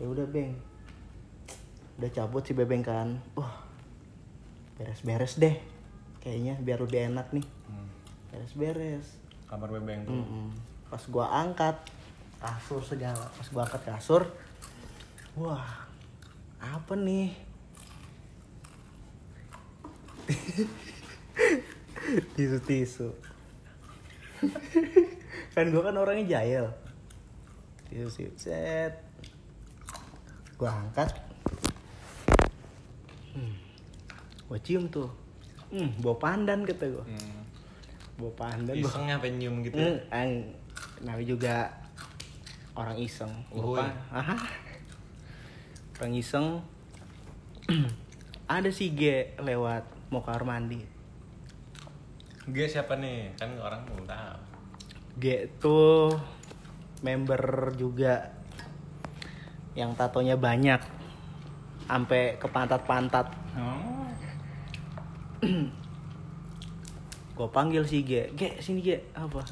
[0.00, 0.56] ya udah beng
[2.00, 3.62] udah cabut si bebeng kan wah
[4.80, 5.54] beres-beres deh
[6.18, 7.88] kayaknya biar lebih enak nih Hmm.
[8.32, 9.22] beres-beres
[9.52, 10.16] Kamar bebeng tuh.
[10.16, 10.48] Mm-mm.
[10.88, 11.76] Pas gua angkat
[12.40, 14.24] kasur segala, pas gua angkat kasur,
[15.36, 15.84] wah
[16.56, 17.36] apa nih?
[22.32, 23.12] tisu tisu.
[25.54, 26.66] kan gua kan orangnya jahil.
[27.88, 28.92] Tisu tisu set.
[30.58, 31.10] Gua angkat.
[33.34, 33.54] Hmm.
[34.48, 35.10] Gua cium tuh.
[35.72, 37.04] Hmm, bawa pandan kata gua.
[37.04, 37.42] Hmm.
[38.20, 38.74] Bawa pandan.
[38.76, 39.78] Isengnya penyum gitu.
[39.78, 40.30] Hmm, ang,
[41.00, 41.56] namanya juga
[42.76, 43.32] orang iseng.
[43.52, 43.88] Lupa.
[46.00, 46.60] Orang iseng.
[48.52, 50.91] Ada si G lewat mau ke kamar mandi.
[52.50, 53.38] Gue siapa nih?
[53.38, 54.34] Kan orang belum tahu.
[55.22, 56.10] G tuh
[57.06, 58.34] member juga
[59.78, 60.82] yang tatonya banyak
[61.86, 63.30] sampai ke pantat-pantat.
[63.54, 64.10] Oh.
[67.38, 69.46] Gue panggil si G, G sini G apa?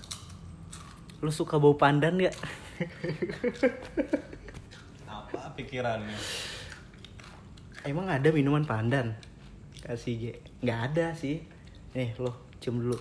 [1.23, 2.35] Lu suka bau pandan gak?
[5.07, 6.19] Apa pikirannya?
[7.87, 9.15] Emang ada minuman pandan?
[9.87, 10.25] Kasih G.
[10.59, 11.47] Nggak ada sih.
[11.95, 13.01] Nih lo cium dulu.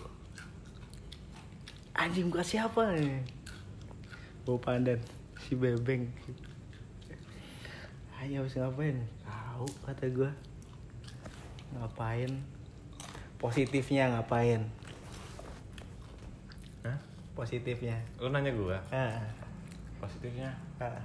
[1.92, 3.20] Anjing gua siapa nih?
[4.48, 5.04] Bau pandan.
[5.44, 6.08] Si bebeng.
[8.24, 8.96] Ayo harus ngapain?
[9.28, 10.32] Tahu kata gua.
[11.76, 12.32] Ngapain?
[13.36, 14.64] Positifnya ngapain?
[16.88, 17.00] Hah?
[17.36, 18.00] Positifnya.
[18.24, 18.80] Lu nanya gua.
[18.96, 19.20] Ah,
[20.00, 21.04] Positifnya ah.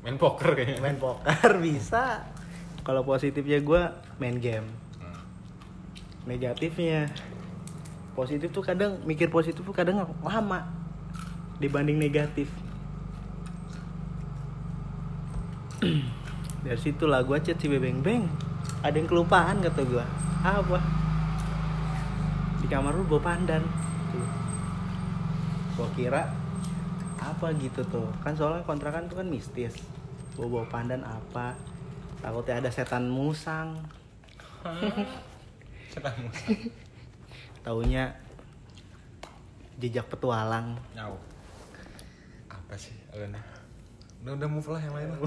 [0.00, 0.80] main poker kayaknya.
[0.80, 2.24] Main poker bisa.
[2.88, 4.81] Kalau positifnya gua main game.
[6.22, 7.10] Negatifnya.
[8.12, 10.60] Positif tuh kadang mikir positif tuh kadang lama
[11.58, 12.46] dibanding negatif.
[16.62, 18.28] Dari situ lah gue chat si bebeng beng.
[18.82, 20.04] Ada yang kelupaan kata gue
[20.42, 20.78] apa?
[22.62, 23.62] Di kamar lu bawa pandan.
[25.74, 26.30] Gue kira
[27.18, 28.06] apa gitu tuh.
[28.22, 29.74] Kan soalnya kontrakan tuh kan mistis.
[30.38, 31.58] Bawa bawa pandan apa?
[32.22, 33.82] Takutnya ada setan musang
[36.00, 36.46] Musa.
[37.66, 38.16] taunya
[39.76, 41.18] jejak petualang Nyau.
[42.48, 43.42] Apa sih alurnya?
[44.24, 45.20] Udah udah move lah yang lain lah.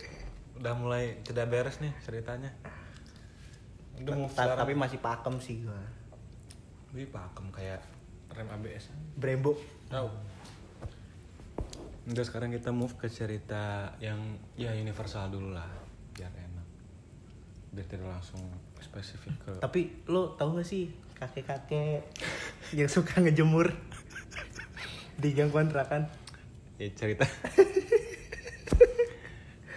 [0.60, 2.52] udah mulai tidak beres nih ceritanya.
[4.02, 5.78] Udah move tapi masih pakem sih gua
[6.94, 7.82] Wih pakem kayak
[8.34, 8.90] rem ABS.
[9.18, 9.56] Brembo
[9.88, 10.08] Tahu.
[12.04, 15.70] Udah sekarang kita move ke cerita yang ya universal dulu lah
[16.12, 16.68] biar enak.
[17.72, 18.42] Biar tidak langsung
[18.84, 22.04] spesifik ke tapi lo tau gak sih kakek-kakek
[22.72, 23.72] yang suka ngejemur
[25.16, 26.04] di gang kontrakan
[26.74, 27.22] ya cerita.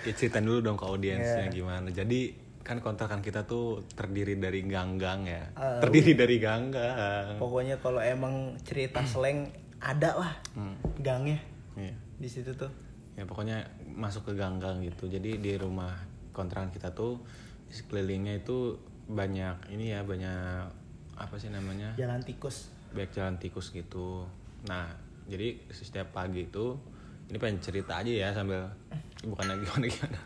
[0.01, 1.53] ya cerita dulu dong ke audiensnya Yeah.
[1.53, 1.88] gimana.
[1.88, 5.43] Jadi kan kontrakan kita tuh terdiri dari gang-gang ya.
[5.53, 7.38] Ah, terdiri dari gang-gang.
[7.38, 9.47] pokoknya kalau emang cerita slang
[9.78, 10.76] ada lah Hmm.
[10.97, 11.38] gangnya
[11.76, 11.93] Iya.
[12.18, 12.68] di situ tuh
[13.14, 15.93] ya pokoknya masuk ke gang-gang gitu jadi di rumah
[16.34, 17.22] kontrakan kita tuh
[17.70, 18.74] sekelilingnya itu
[19.08, 20.68] banyak ini ya banyak
[21.18, 21.95] apa sih namanya?
[21.95, 22.70] Jalan tikus.
[22.91, 24.28] Banyak jalan tikus gitu.
[24.68, 24.91] Nah
[25.28, 26.76] jadi setiap pagi itu
[27.28, 28.64] ini pengen cerita aja ya sambil
[29.24, 30.20] bukan lagi gimana gimana.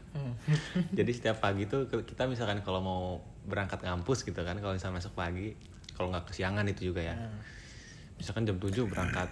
[0.94, 3.02] Jadi setiap pagi tuh ke- kita misalkan kalau mau
[3.42, 5.58] berangkat ngampus gitu kan kalau misalnya masuk pagi
[5.98, 7.16] kalau nggak kesiangan itu juga ya.
[8.18, 9.30] Misalkan jam 7 berangkat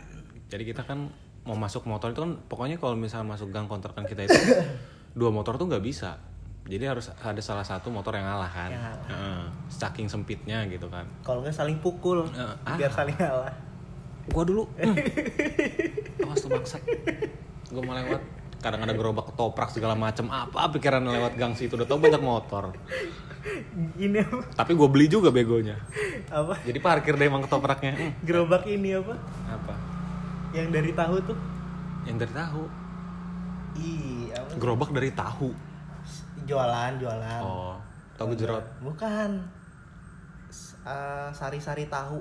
[0.49, 1.13] jadi kita kan
[1.45, 4.33] mau masuk motor itu kan pokoknya kalau misalnya masuk gang kontrakan kita itu
[5.19, 6.17] dua motor tuh nggak bisa
[6.69, 8.69] Jadi harus ada salah satu motor yang ngalah kan.
[8.69, 9.07] Yang ngalah.
[9.09, 9.41] Heeh.
[9.73, 11.09] saking sempitnya gitu kan.
[11.25, 12.77] kalau nggak saling pukul ah.
[12.77, 13.49] biar saling kalah
[14.29, 14.63] Gua dulu.
[14.77, 16.29] Hmm.
[16.29, 16.83] Awas tuh bangsat.
[17.73, 18.21] Gua mau lewat
[18.59, 22.75] kadang ada gerobak ketoprak segala macam apa pikiran lewat gang situ udah tau banyak motor
[23.95, 25.79] ini apa tapi gue beli juga begonya
[26.27, 29.15] apa jadi parkir deh emang ketopraknya Hmm, gerobak ini apa
[29.47, 29.73] apa
[30.51, 31.39] yang dari tahu tuh
[32.03, 32.63] yang dari tahu
[33.79, 35.55] ih apa gerobak dari tahu
[36.49, 37.41] jualan jualan.
[37.45, 37.77] Oh
[38.19, 39.39] tahu jerot bukan.
[40.83, 42.19] Eh, sari-sari tahu.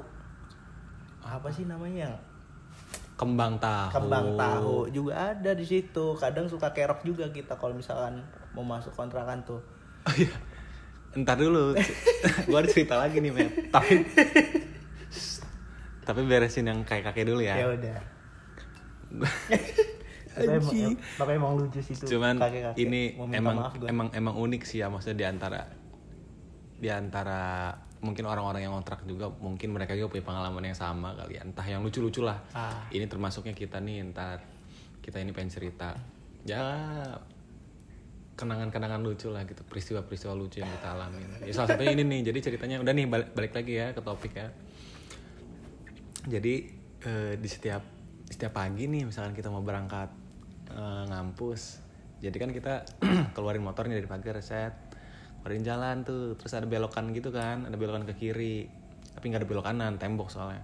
[1.26, 2.14] Apa sih namanya?
[3.18, 3.90] Kembang tahu.
[3.90, 6.14] Kembang tahu juga ada di situ.
[6.14, 8.22] Kadang suka kerok juga kita kalau misalkan
[8.54, 9.58] mau masuk kontrakan tuh.
[10.06, 10.30] Oh, iya.
[11.18, 11.74] Entar dulu.
[12.46, 13.74] gua ada cerita lagi nih, Met.
[13.74, 14.06] Tapi
[16.06, 17.58] Tapi beresin yang kayak kakek dulu ya.
[17.58, 17.66] Ya.
[17.68, 17.98] udah
[20.38, 23.56] tapi emang, tapi emang lucu sih tuh Cuman kakek-kakek ini mau minta emang
[23.90, 25.60] emang emang unik sih ya maksudnya di antara
[26.78, 31.34] di antara mungkin orang-orang yang kontrak juga mungkin mereka juga punya pengalaman yang sama kali
[31.38, 31.42] ya.
[31.42, 32.38] Entah yang lucu-lucu lah.
[32.54, 32.86] Ah.
[32.94, 34.38] Ini termasuknya kita nih entar
[35.02, 35.98] kita ini pengen cerita.
[36.46, 36.62] Ya
[38.38, 42.38] kenangan-kenangan lucu lah gitu peristiwa-peristiwa lucu yang kita alamin ya, salah satunya ini nih jadi
[42.38, 44.48] ceritanya udah nih balik, balik lagi ya ke topik ya
[46.30, 46.54] jadi
[47.02, 47.82] eh, di setiap
[48.30, 50.14] setiap pagi nih misalkan kita mau berangkat
[50.70, 51.82] eh, ngampus.
[52.18, 52.82] Jadi kan kita
[53.36, 54.74] keluarin motornya dari pagar set
[55.40, 56.34] keluarin jalan tuh.
[56.34, 57.64] Terus ada belokan gitu kan.
[57.64, 58.66] Ada belokan ke kiri.
[59.14, 60.62] Tapi nggak ada belok kanan tembok soalnya.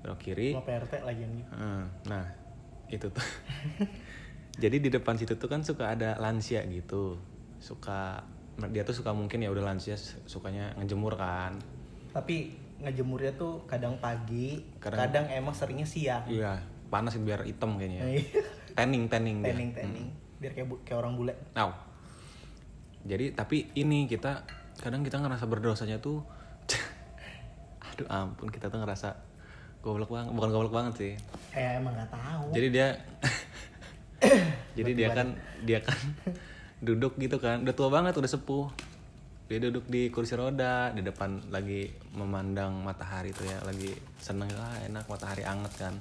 [0.00, 0.54] Belok kiri.
[0.54, 1.50] Sama PRT lagi yang gitu.
[1.52, 2.24] Eh, nah
[2.88, 3.26] itu tuh.
[4.62, 7.16] Jadi di depan situ tuh kan suka ada lansia gitu.
[7.58, 8.20] Suka
[8.68, 9.96] dia tuh suka mungkin ya udah lansia
[10.28, 11.56] sukanya ngejemur kan.
[12.12, 16.26] Tapi ngejemurnya tuh kadang pagi Kadang- kadang, emang seringnya siang.
[16.28, 16.60] Iya
[16.92, 18.04] panas biar hitam kayaknya
[18.72, 18.76] Iya.
[18.80, 19.52] tanning tanning dia.
[19.52, 20.08] Tanning tanning.
[20.40, 21.34] Biar kayak kayak orang bule.
[21.52, 21.70] Au.
[23.02, 24.46] jadi tapi ini kita
[24.78, 26.22] kadang kita ngerasa berdosanya tuh
[27.90, 29.18] aduh ampun kita tuh ngerasa
[29.82, 31.12] goblok banget bukan goblok banget sih.
[31.52, 32.54] Eh emang nggak tahu.
[32.54, 32.88] Jadi dia
[34.78, 35.28] jadi dia kan
[35.66, 35.98] dia kan
[36.86, 37.66] duduk gitu kan.
[37.66, 38.70] Udah tua banget udah sepuh.
[39.50, 43.58] Dia duduk di kursi roda di depan lagi memandang matahari tuh ya.
[43.66, 43.90] Lagi
[44.22, 45.94] seneng ah enak matahari anget kan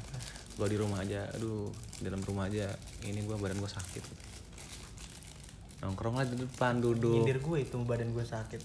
[0.56, 1.28] gua di rumah aja.
[1.38, 2.72] Aduh di dalam rumah aja.
[3.04, 4.04] Ini gua badan gua sakit.
[5.82, 7.26] Nongkrong lah di depan duduk.
[7.26, 8.62] Nyindir gue itu badan gue sakit.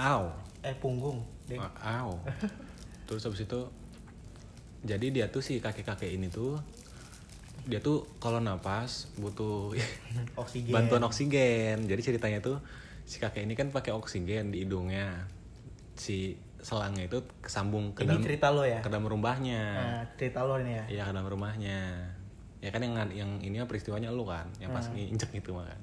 [0.00, 2.18] Aw eh punggung deh aw
[3.06, 3.60] terus habis itu
[4.82, 6.58] jadi dia tuh si kakek-kakek ini tuh
[7.68, 9.76] dia tuh kalau napas butuh
[10.42, 10.72] oksigen.
[10.72, 11.84] bantuan oksigen.
[11.84, 12.64] Jadi ceritanya tuh
[13.04, 15.28] si kakek ini kan pakai oksigen di hidungnya.
[15.94, 18.82] Si selangnya itu kesambung ke ini dalam cerita lo ya?
[18.82, 19.62] ke dalam rumahnya.
[19.78, 20.84] Nah, cerita lo ini ya?
[20.90, 21.78] Iya ke dalam rumahnya.
[22.58, 25.80] Ya kan yang yang ini peristiwanya lu kan yang pas nginjek itu mah kan.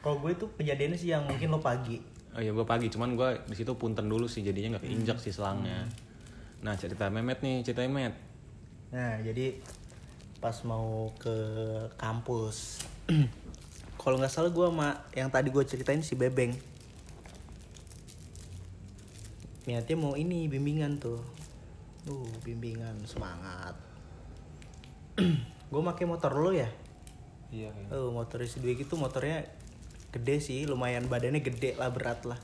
[0.00, 2.00] Kalau gue tuh kejadiannya sih yang mungkin lo pagi.
[2.30, 2.86] Oh iya gua pagi.
[2.88, 5.24] Cuman gua di situ punten dulu sih jadinya nggak keinjak Hmm.
[5.24, 5.88] si selangnya.
[6.62, 8.14] Nah cerita memet nih cerita memet
[8.90, 9.54] Nah, jadi
[10.42, 11.36] pas mau ke
[11.94, 12.82] kampus,
[14.02, 16.50] kalau nggak salah gue sama yang tadi gue ceritain si Bebeng.
[19.68, 21.20] Niatnya mau ini bimbingan tuh.
[22.08, 23.76] Uh, bimbingan semangat.
[25.70, 26.68] gue pakai motor lo ya.
[27.50, 29.42] iya Oh, motor dua gitu motornya
[30.10, 32.38] gede sih, lumayan badannya gede lah berat lah.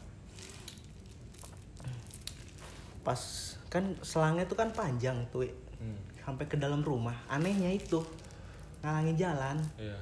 [3.07, 3.21] Pas
[3.71, 5.47] kan selangnya tuh kan panjang tuh,
[5.77, 5.99] Hmm.
[6.25, 7.14] sampai ke dalam rumah.
[7.29, 8.01] Anehnya itu
[8.81, 9.99] ngalangin jalan, iya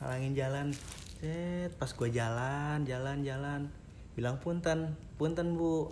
[0.00, 0.66] ngalangin jalan.
[1.20, 3.60] Set, pas gue jalan, jalan, jalan,
[4.14, 5.90] bilang punten, punten bu.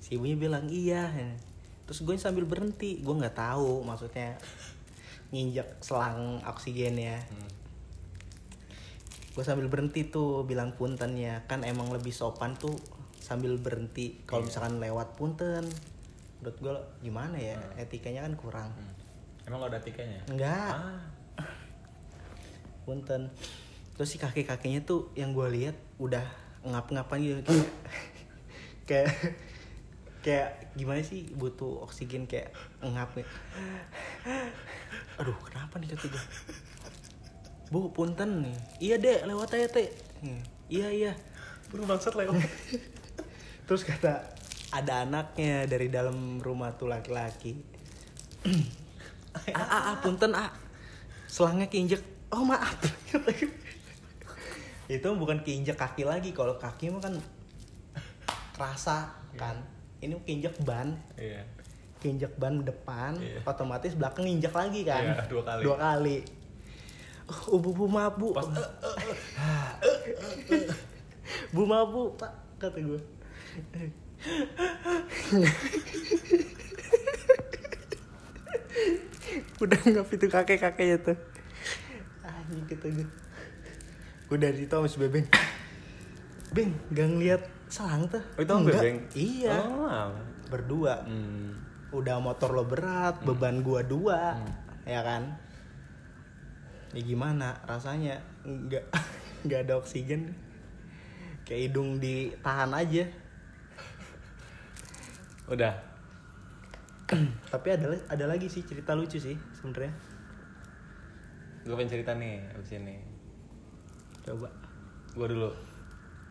[0.00, 1.08] Si ibunya bilang iya.
[1.84, 4.36] Terus gue sambil berhenti, gue nggak tahu maksudnya
[5.34, 7.18] nginjek selang oksigennya.
[7.18, 7.50] Hmm.
[9.34, 12.78] gue sambil berhenti tuh bilang puntennya kan emang lebih sopan tuh
[13.18, 15.66] sambil berhenti kalau misalkan lewat punten
[16.38, 18.94] menurut gue gimana ya etikanya kan kurang Hmm.
[19.50, 21.02] emang lo ada tiketnya enggak ah
[22.86, 23.26] punten
[23.98, 26.22] terus si kakek kakeknya tuh yang gue lihat udah
[26.64, 27.68] ngap-ngapan gitu kayak
[28.88, 29.10] kayak
[30.24, 33.26] kayak gimana sih butuh oksigen kayak ngap ya.
[35.20, 36.24] aduh kenapa nih kata gue
[37.68, 38.56] bu punten nih.
[38.80, 39.88] Iya dek lewat aja teh
[40.72, 41.12] iya iya.
[41.68, 42.38] Buru bangsat lewat.
[43.68, 44.32] Terus kata
[44.72, 47.56] ada anaknya dari dalam rumah tuh laki-laki.
[49.52, 50.52] Ah, ah, ah, punten ah
[51.28, 52.00] selangnya keinjek.
[52.32, 52.78] Oh maaf
[55.00, 57.14] itu bukan keinjek kaki lagi kalau kaki mah kan
[58.54, 59.56] kerasa kan.
[59.98, 60.94] Ini keinjek ban.
[61.18, 61.42] Iya.
[61.98, 63.40] Keinjek ban depan Iya.
[63.48, 65.02] otomatis belakang injek lagi kan.
[65.02, 65.62] Iya, dua kali.
[65.64, 66.18] dua kali.
[67.48, 68.36] Oh bu bu maaf bu.
[71.50, 73.00] Bu maaf bu pak kata gue
[79.62, 81.16] udah nggak itu kakek kakeknya tuh.
[82.24, 83.06] Anjing kata gue
[84.38, 85.26] dari situ sama si bebeng
[86.54, 88.22] beng gak ngeliat selang tuh.
[88.38, 88.74] Oh, itu Enggak.
[88.78, 88.98] Bebeng?
[89.18, 89.58] iya.
[89.58, 90.14] Oh,
[90.46, 91.02] berdua.
[91.02, 91.58] Hmm.
[91.94, 94.34] udah motor lo berat beban gua dua
[94.82, 95.30] ya kan?
[96.90, 98.18] Ya gimana rasanya?
[98.42, 98.82] Nggak
[99.46, 100.34] nggak ada oksigen.
[101.46, 103.04] Kayak hidung ditahan aja.
[105.50, 105.74] Udah.
[107.52, 109.94] tapi ada ada lagi sih cerita lucu sih sebenarnya.
[111.62, 113.13] Gue pengen cerita nih abis ini.
[114.24, 114.48] Coba.
[115.14, 115.50] Gue dulu.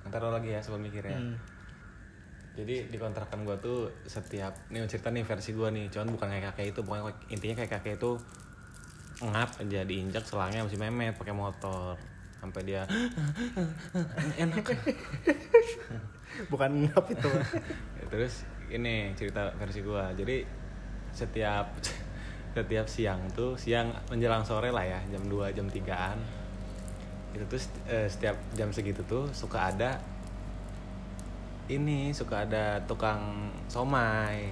[0.10, 1.16] Ntar lo lagi ya sebelum mikir ya.
[1.16, 1.38] Hmm.
[2.54, 6.54] Jadi di kontrakan gue tuh setiap nih cerita nih versi gue nih, cuman bukan kayak
[6.54, 8.12] kakek itu, pokoknya intinya kayak kakek itu
[9.26, 11.98] ngap aja diinjak selangnya masih memet pakai motor.
[12.38, 12.84] Sampai dia
[14.44, 14.66] enak.
[16.52, 17.32] Bukan ngap itu.
[18.12, 20.38] Terus ini cerita versi gue jadi
[21.14, 21.78] setiap
[22.58, 26.18] setiap siang tuh siang menjelang sore lah ya jam 2 jam 3an
[27.34, 29.98] itu tuh eh, setiap jam segitu tuh suka ada
[31.66, 34.52] ini suka ada tukang somai.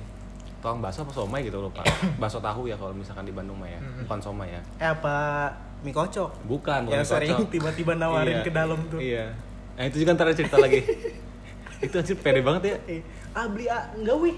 [0.61, 1.81] Tukang bakso apa somai gitu lupa.
[2.21, 3.81] Bakso tahu ya kalau misalkan di Bandung mah ya.
[4.05, 4.61] Bukan somai ya.
[4.77, 5.49] Eh apa
[5.81, 6.45] mie kocok?
[6.45, 9.01] Bukan bukan yang sering tiba-tiba nawarin Iya, ke dalam tuh.
[9.01, 9.33] iya.
[9.75, 10.85] Nah itu juga ntar cerita lagi.
[11.81, 12.75] Itu anjir pede banget ya.
[12.85, 13.01] Eh,
[13.33, 14.37] ah beli ah enggak wih.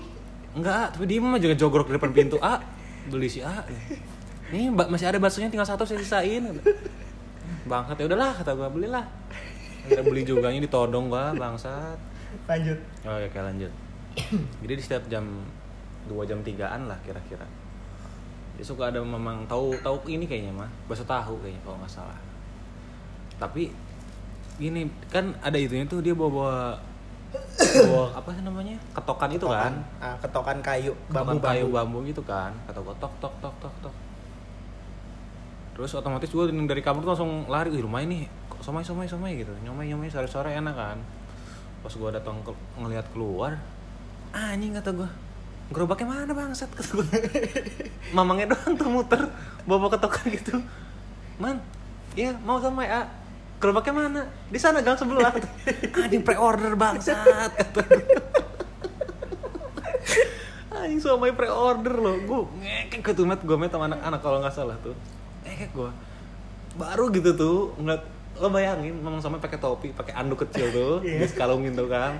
[0.55, 2.39] Enggak, tapi dia mah juga jogrok di depan pintu.
[2.39, 2.55] A.
[3.11, 3.67] Beli si A.
[4.47, 6.47] Nih masih ada baksonya tinggal satu saya sisain.
[7.67, 9.05] Bangsat ya udahlah kata gua belilah.
[9.83, 11.99] Akhirnya beli juga ditodong gua bangsat.
[12.49, 13.71] lanjut Oh ya kayak lanjut.
[14.65, 15.25] Jadi di setiap jam
[16.09, 17.45] 2 jam 3-an lah kira-kira.
[18.57, 22.17] Dia suka ada memang tahu tahu ini kayaknya mah, bakso tahu kayaknya kalau nggak salah.
[23.37, 23.69] Tapi
[24.61, 26.57] gini kan ada itunya tuh dia bawa bawa
[27.89, 31.97] bawa apa sih namanya ketokan itu kan Ketokan, ah, ketokan kayu bambu bambu kayu bambu
[31.97, 33.95] bambu gitu kan kata gue tok tok tok tok tok
[35.73, 39.41] terus otomatis gue dari kamar tuh langsung lari Wih, lumayan nih kok somai somai somai
[39.41, 39.49] gitu.
[39.65, 40.97] Nyomai nyomai sore sore enak kan.
[41.81, 43.57] Pas gue datang ke, ngelihat keluar
[44.33, 45.09] anjing kata gue
[45.69, 46.69] gerobaknya mana bangsat?
[46.73, 47.05] kata
[48.17, 49.21] mamangnya doang tuh muter
[49.69, 50.57] bawa ketokan gitu.
[51.37, 51.61] Man
[52.17, 53.05] iya mau somai ah
[53.61, 54.21] gerobaknya mana?
[54.49, 55.33] Di sana gang sebelah.
[56.03, 57.17] Anjing pre order bangsat
[57.61, 58.17] kata gue
[60.73, 62.17] anjing somai pre order loh.
[62.25, 64.97] Gue ngekek ke tuh met gue met sama anak-anak kalau nggak salah tuh
[65.63, 65.91] ngekek gue
[66.73, 68.03] baru gitu tuh ngeliat
[68.33, 71.23] lo bayangin memang somai pakai topi pakai anduk kecil tuh Iya.
[71.23, 72.17] disekalungin tuh kan.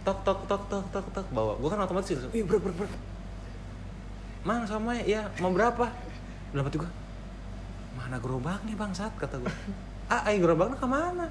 [0.00, 1.52] Tok tok tok tok tok tok bawa.
[1.54, 2.88] Gue kan otomatis itu ih ber ber ber
[4.40, 5.90] mang somai ya mau berapa?
[6.50, 6.90] Dalam hati gue
[7.92, 9.10] mana gerobaknya bangsat?
[9.12, 9.50] kata gue
[10.14, 11.26] ah aing gerobaknya ke mana?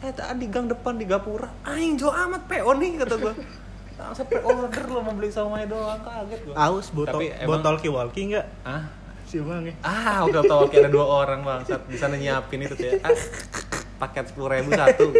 [0.00, 1.50] Eh tadi gang depan di gapura.
[1.66, 3.34] Aing jauh amat PO nih kata gue
[4.00, 8.32] langsung pre-order lo mau beli somai doang kaget gue aus botol Tapi emang- botol kiwalki
[8.32, 8.88] enggak ah
[9.30, 9.74] si bang ya?
[9.86, 12.98] Ah udah tau kayak ada dua orang bangsat di sana nyiapin itu tuh ya.
[13.06, 13.14] Ah,
[14.02, 15.14] paket sepuluh ribu satu.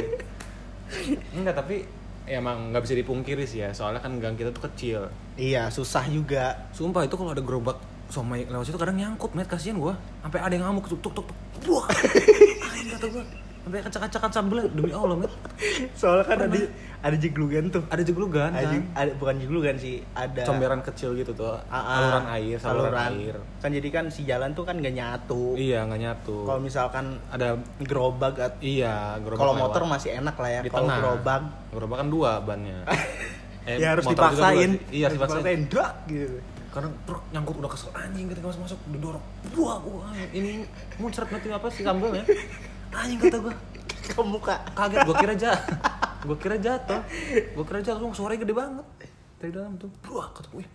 [1.30, 1.86] Enggak tapi
[2.26, 3.70] ya emang nggak bisa dipungkiri sih ya.
[3.70, 5.06] Soalnya kan gang kita tuh kecil.
[5.38, 6.66] Iya susah juga.
[6.74, 7.78] Sumpah itu kalau ada gerobak
[8.11, 9.46] somai lewat situ kadang nyangkut met.
[9.46, 9.94] Kasihan gua.
[10.26, 10.90] Sampai ada yang ngamuk.
[10.90, 11.28] Tuk tuk tuk.
[12.66, 13.24] Anjing kata gua
[13.70, 15.30] sampai kacak-kacakan sambelnya demi allah met
[15.94, 16.58] soalnya kan ada
[17.00, 21.30] ada jeglugan tuh ada jeglugan ada, kan ada bukan jeglugan sih ada comberan kecil gitu
[21.30, 24.90] tuh Ah, ah, saluran air saluran, air kan jadi kan si jalan tuh kan gak
[24.90, 29.64] nyatu iya nggak nyatu kalau misalkan ada gerobak at- iya gerobak kalau lewat.
[29.70, 32.78] motor masih enak lah ya di kalau tengah gerobak gerobak kan dua bannya
[33.60, 38.24] Eh, ya harus dipaksain iya harus dipaksain dak gitu karena truk nyangkut udah kesel anjing
[38.26, 40.64] ketika masuk masuk didorong buah buah ini
[40.96, 42.24] muncrat mati apa sih sambelnya
[42.95, 43.55] anjing kata gua.
[44.11, 44.57] Ke muka.
[44.74, 45.76] Kaget gua kira jatuh
[46.26, 47.01] gua kira jatuh
[47.57, 48.86] gua kira jatuh suaranya gede banget.
[49.41, 49.88] Dari dalam tuh.
[50.05, 50.66] Buah kata gue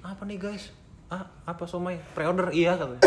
[0.00, 0.70] apa nih guys?
[1.10, 1.98] Ah apa somai?
[2.14, 2.54] Pre-order?
[2.54, 3.02] Iya katanya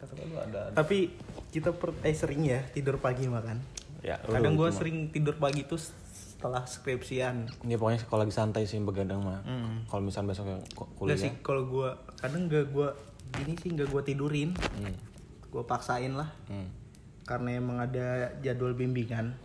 [0.00, 0.60] kata ada, ada.
[0.74, 1.14] tapi
[1.50, 3.58] kita per, eh sering ya tidur pagi makan.
[4.02, 7.48] Ya kadang gue sering tidur pagi tuh setelah skripsian.
[7.68, 9.44] Ini pokoknya kalau lagi santai sih begadang mah.
[9.44, 9.84] Hmm.
[9.86, 11.18] Kalau misalnya besok Enggak kuliah.
[11.20, 12.88] sih kalau gue kadang gak gue
[13.36, 14.50] gini sih gak gue tidurin.
[14.80, 14.96] Hmm.
[15.50, 16.30] gue paksain lah.
[16.46, 16.70] Hmm.
[17.30, 19.38] Karena emang ada jadwal bimbingan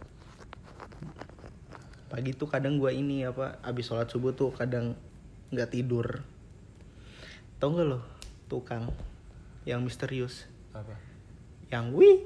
[2.08, 4.98] pagi tuh kadang gue ini apa abis sholat subuh tuh kadang
[5.52, 6.26] nggak tidur
[7.56, 8.02] tau nggak lo
[8.48, 8.90] tukang
[9.64, 10.98] yang misterius Apa?
[11.70, 12.26] yang wih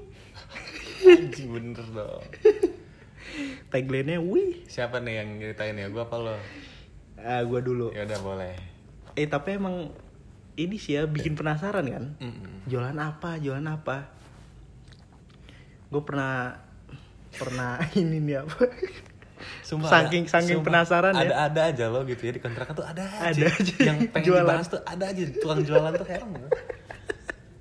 [1.00, 2.24] Anjing bener dong.
[3.72, 5.88] tagline-nya wih Siapa nih yang nyeritain ya?
[5.88, 6.36] Gua apa lo?
[7.18, 8.56] ah gue dulu Ya udah boleh.
[9.14, 9.92] eh tapi emang
[10.56, 12.64] ini sih ya bikin penasaran kan Mm-mm.
[12.66, 14.12] jualan apa jualan apa
[15.90, 16.58] gue pernah
[17.32, 18.56] pernah ini nih apa
[19.64, 21.22] Sumpah Saking- ada- saking sumpah, penasaran ya.
[21.24, 23.40] ada, Ada aja loh gitu ya di kontrakan tuh ada aja.
[23.40, 24.46] Ada aja Yang pengen jualan.
[24.46, 26.30] dibahas tuh ada aja tukang jualan tuh heran.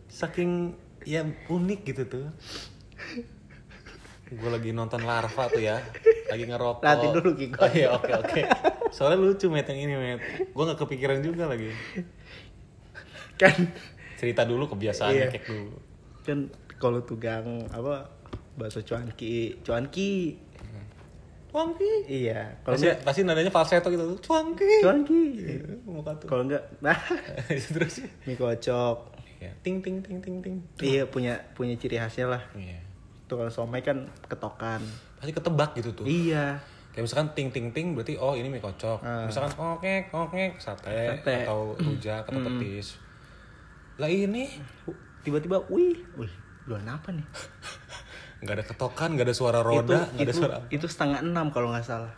[0.08, 0.50] Saking
[1.04, 2.24] ya unik gitu tuh.
[4.28, 5.80] Gue lagi nonton larva tuh ya,
[6.26, 6.82] lagi ngerokok.
[6.82, 7.46] Nanti dulu, Ki.
[7.54, 8.40] Oh iya oke oke.
[8.90, 10.20] Soalnya lucu met yang ini met.
[10.46, 11.70] Gue nggak kepikiran juga lagi.
[13.36, 13.54] kan
[14.16, 15.28] Cerita dulu kebiasaannya Iya.
[15.30, 15.76] kayak dulu.
[16.20, 16.38] kan
[16.76, 18.17] kalau tukang apa
[18.58, 20.34] bakso cuanki cuanki
[21.48, 22.04] Cuangki.
[22.06, 24.20] iya kalau Pasti, enggak pasti nadanya falsetto gitu tuh.
[24.20, 24.68] Cuanki
[25.82, 26.28] Muka tuh.
[26.28, 26.92] kalau enggak nah
[27.72, 28.96] Terus mie kocok
[29.38, 30.56] ya, ting ting ting ting ting.
[30.78, 32.76] iya punya punya ciri khasnya lah Iya.
[33.24, 34.84] tuh kalau somai kan ketokan
[35.16, 36.04] Pasti ketebak gitu tuh.
[36.04, 38.98] iya Kayak misalkan ting ting ting berarti oh ini mie kocok.
[39.00, 39.24] Ah.
[39.24, 41.46] Misalkan oke oke sate, Sate.
[41.46, 42.98] atau rujak atau petis.
[43.96, 44.50] Lah ini
[45.22, 46.32] tiba-tiba wih wih
[46.66, 47.24] jualan apa nih
[48.38, 50.56] nggak ada ketokan, nggak ada suara roda, nggak ada itu, suara.
[50.68, 52.12] itu setengah enam kalau nggak salah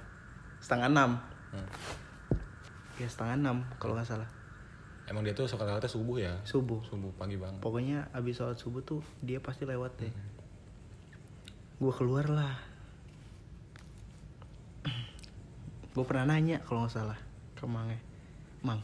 [0.58, 1.10] setengah enam
[1.50, 1.66] Hmm.
[2.96, 4.28] ya setengah enam kalau nggak salah
[5.04, 6.34] Emang dia tuh suka lewatnya subuh ya?
[6.44, 7.58] subuh Subuh pagi banget.
[7.58, 10.30] pokoknya abis sholat subuh tuh dia pasti lewat deh Hmm.
[11.80, 12.54] gue keluar lah
[15.90, 17.18] gue pernah nanya kalau nggak salah
[17.52, 17.98] ke mangnya
[18.60, 18.78] mang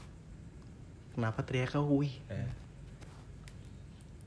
[1.13, 2.51] kenapa teriak kau wih Eh,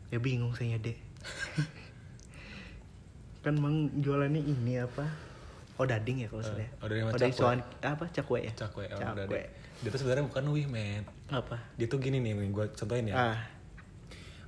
[0.10, 0.96] ya bingung saya dek
[3.40, 5.06] kan mang jualannya ini apa
[5.76, 7.40] oh dading ya kalau salah ya oh, dading sama dading cakwe.
[7.40, 9.48] cuan apa cakwe ya cakwe, oh, cakwe deh.
[9.80, 11.08] Dia tuh sebenarnya bukan wih, met.
[11.32, 13.16] apa Dia tuh gini nih, gue contohin ya.
[13.16, 13.40] ah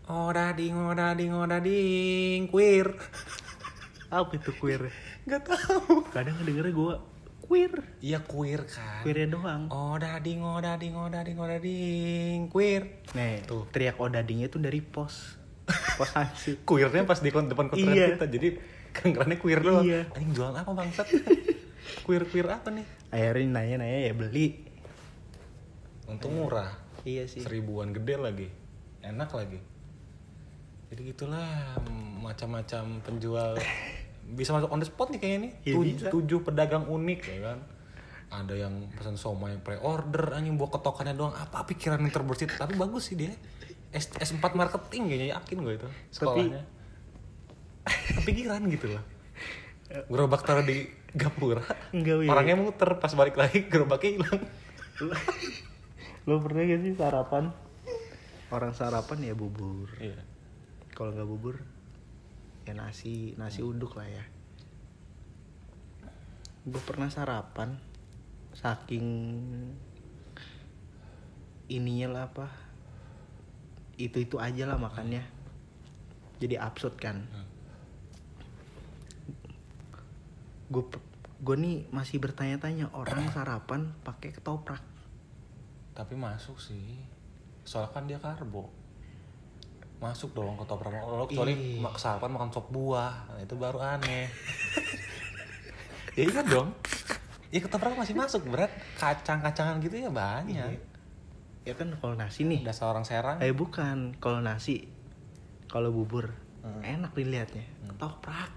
[0.06, 2.92] Oh dading, oh dading, oh dading, queer.
[4.12, 4.92] apa itu queer
[5.24, 6.04] Gak tahu.
[6.12, 6.94] kadang ngedengernya gue
[7.42, 7.72] queer
[8.04, 9.08] Iya queer kan.
[9.08, 13.00] queernya doang Oh dading, oh dading, oh dading, oh dading, queer.
[13.16, 13.72] Nih, Tuh.
[13.72, 15.40] teriak odadingnya tuh dari pos.
[15.96, 16.68] Pos hansip.
[16.68, 18.20] Queernya pas di depan kontrakan Iya.
[18.20, 18.60] kita, jadi
[18.94, 19.84] kerennya queer doang.
[19.84, 20.08] Iya.
[20.12, 21.08] Anjing jualan apa bangsat?
[22.06, 22.86] queer queer apa nih?
[23.10, 24.48] Akhirnya nanya-nanya ya beli.
[26.06, 27.40] Untung murah, Iya sih.
[27.40, 28.48] seribuan gede lagi,
[29.00, 29.60] enak lagi.
[30.92, 31.80] Jadi gitulah
[32.20, 33.56] macam-macam penjual
[34.38, 35.52] bisa masuk on the spot nih kayaknya nih.
[35.64, 36.10] Iya, Tuj- bisa.
[36.12, 37.60] tujuh pedagang unik ya kan.
[38.32, 41.32] Ada yang pesan somai pre-order, anjing bawa ketokannya doang.
[41.32, 42.48] Apa pikiran yang terbersit?
[42.50, 43.32] Tapi bagus sih dia.
[43.92, 46.64] S S4 marketing kayaknya yakin gue itu sekolahnya.
[47.88, 49.04] Kepikiran gitu loh.
[50.08, 51.64] Gerobak taruh di gapura.
[51.92, 52.28] Enggak, Wi.
[52.32, 54.42] Orangnya muter pas balik lagi gerobaknya hilang.
[56.30, 57.44] Lo pernah gak sih sarapan?
[58.52, 59.90] Orang sarapan ya bubur.
[60.00, 60.22] Iya.
[60.92, 61.56] Kalau nggak bubur
[62.68, 64.24] ya nasi, nasi uduk lah ya.
[66.68, 67.80] Gue pernah sarapan
[68.54, 69.08] saking
[71.72, 72.52] ininya lah apa
[73.96, 75.24] itu itu aja lah makannya
[76.44, 77.48] jadi absurd kan Hmm.
[80.72, 80.84] Gue
[81.38, 84.80] gue nih masih bertanya-tanya orang sarapan pakai ketoprak
[85.92, 87.04] Tapi masuk sih.
[87.62, 88.72] Soalnya kan dia karbo.
[90.00, 91.78] Masuk dong ke toprak lo kecuali Ih.
[91.78, 93.28] mak sarapan makan sop buah.
[93.28, 94.32] Nah, itu baru aneh.
[96.18, 96.72] ya iya dong.
[97.52, 100.80] Ya ketoprak masih masuk berat kacang-kacangan gitu ya banyak.
[101.62, 103.38] ya kan kalau nasi nih Dasar orang Serang.
[103.38, 104.88] eh bukan kalau nasi
[105.68, 106.78] kalau bubur Hmm.
[106.82, 108.54] enak dilihatnya ketoprak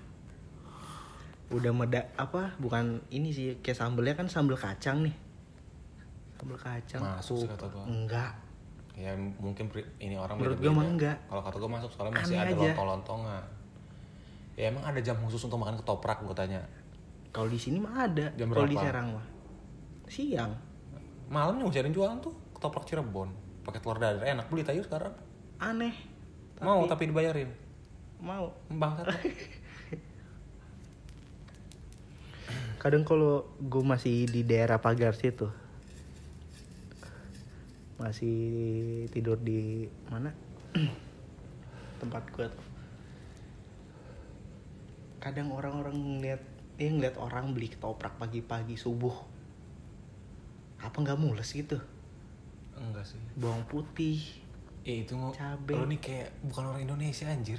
[1.54, 5.14] udah meda apa bukan ini sih kayak sambelnya kan sambel kacang nih
[6.34, 7.84] sambel kacang Masuk kata gua.
[7.86, 8.32] enggak
[8.94, 9.66] Ya mungkin
[9.98, 10.70] ini orang Menurut beda-beda.
[10.70, 11.16] gua mah enggak.
[11.26, 12.62] Kalau kata gue masuk soalnya masih Aneh ada aja.
[12.70, 13.44] lontong-lontongan.
[14.54, 16.62] Ya emang ada jam khusus untuk makan ketoprak gue tanya.
[17.34, 18.78] kalau di sini mah ada Jam kalau di?
[18.78, 19.26] Serang mah
[20.06, 20.54] siang
[21.26, 23.34] Malam yang jualan tuh ketoprak Cirebon.
[23.66, 25.10] Pakai telur dadar enak beli tayu sekarang.
[25.58, 25.90] aneh
[26.62, 27.50] Mau tapi dibayarin.
[28.22, 29.10] mau Bangsat.
[32.84, 35.48] kadang kalau gue masih di daerah pagar situ
[37.96, 38.36] masih
[39.08, 40.28] tidur di mana
[42.04, 42.66] tempat gue tuh
[45.16, 46.42] kadang orang-orang ngeliat
[46.76, 49.16] eh ngeliat orang beli ketoprak pagi-pagi subuh
[50.84, 51.80] apa nggak mules gitu
[52.74, 53.22] Enggak sih.
[53.38, 54.44] bawang putih
[54.84, 55.72] Eh itu mau Cabe.
[55.72, 57.56] lo nih kayak bukan orang Indonesia anjir.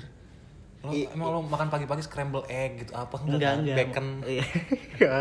[0.86, 3.58] Lo I- emang lo makan pagi-pagi scramble egg gitu apa enggak kan?
[3.60, 4.08] enggak Bacon.
[4.30, 4.46] Iya.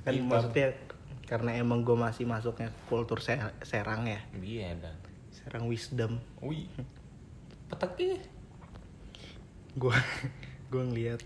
[0.00, 0.28] kan Hitam.
[0.28, 0.68] maksudnya
[1.24, 4.94] karena emang gue masih masuknya kultur Se- Serang ya Iya dan.
[5.28, 6.70] Serang wisdom Wih.
[7.66, 8.22] Petak ih.
[9.74, 9.96] gue
[10.70, 11.20] gue ngeliat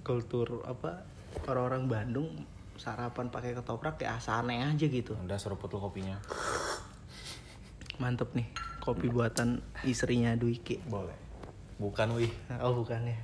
[0.00, 1.06] kultur apa
[1.44, 2.28] orang-orang Bandung
[2.74, 6.18] sarapan pakai ketoprak kayak asa aneh aja gitu Udah seruput lo kopinya.
[7.96, 8.48] mantep nih
[8.78, 11.12] kopi buatan istrinya Dwiki Boleh.
[11.80, 12.28] Bukan wih.
[12.60, 13.16] oh bukan ya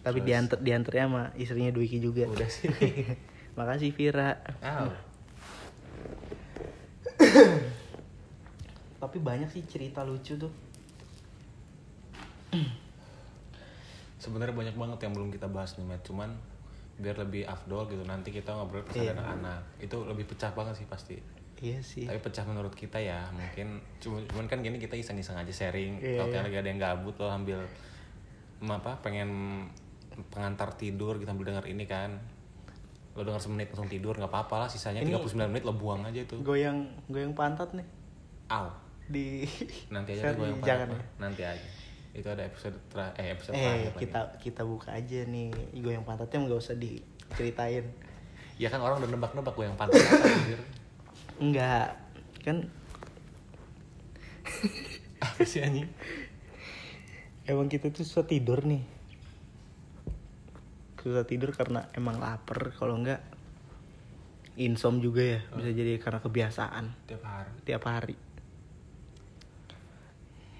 [0.00, 2.24] Tapi diantar diantarnya sama istrinya Dwiki juga.
[2.24, 2.70] Udah sih.
[3.58, 4.38] Makasih Vira.
[4.62, 4.88] Aw.
[9.00, 10.52] Tapi banyak sih cerita lucu tuh.
[14.22, 16.04] Sebenarnya banyak banget yang belum kita bahas nih, Matt.
[16.04, 16.32] Cuman
[17.00, 19.16] biar lebih afdol gitu nanti kita ngobrol ke Iya.
[19.16, 19.60] anak-anak.
[19.80, 21.16] Itu lebih pecah banget sih pasti.
[21.60, 22.04] Iya sih.
[22.04, 26.00] Tapi pecah menurut kita ya, mungkin cuman, cuman kan gini kita iseng-iseng aja sharing.
[26.00, 26.40] Iya, Kalau iya.
[26.40, 27.60] lagi ada yang gabut lo ambil
[28.56, 29.28] em, apa pengen
[30.28, 32.16] pengantar tidur kita ambil denger ini kan.
[33.12, 36.16] Lo denger semenit langsung tidur nggak apa-apa lah, sisanya Ini- 39 menit lo buang aja
[36.18, 36.40] itu.
[36.40, 37.84] Goyang goyang pantat nih
[38.48, 38.66] Aw.
[39.06, 39.44] di
[39.88, 41.00] Nanti aja gue yang jangan ya.
[41.18, 41.68] Nanti aja.
[42.10, 44.00] Itu ada episode tra- eh episode Eh terakhir lagi.
[44.00, 47.84] kita kita buka aja nih goyang pantatnya nggak usah diceritain.
[48.56, 50.60] Ya kan orang udah nebak-nebak gue yang anjir.
[51.40, 51.96] Enggak
[52.40, 52.68] kan
[55.24, 55.88] Apa sih anjing?
[57.44, 58.84] emang kita tuh susah tidur nih.
[60.96, 63.18] Susah tidur karena emang lapar kalau enggak
[64.54, 67.50] insom juga ya bisa jadi karena kebiasaan Tiap hari.
[67.64, 68.16] tiap hari.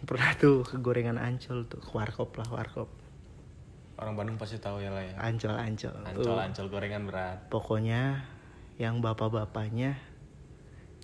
[0.00, 2.88] Pernah tuh ke gorengan ancol tuh ke warkop lah warkop
[4.00, 5.12] Orang Bandung pasti tahu ya lah ya.
[5.20, 5.92] ancol ancol.
[6.02, 7.38] Ancol ancol gorengan berat.
[7.52, 8.24] Pokoknya
[8.80, 10.00] yang bapak-bapaknya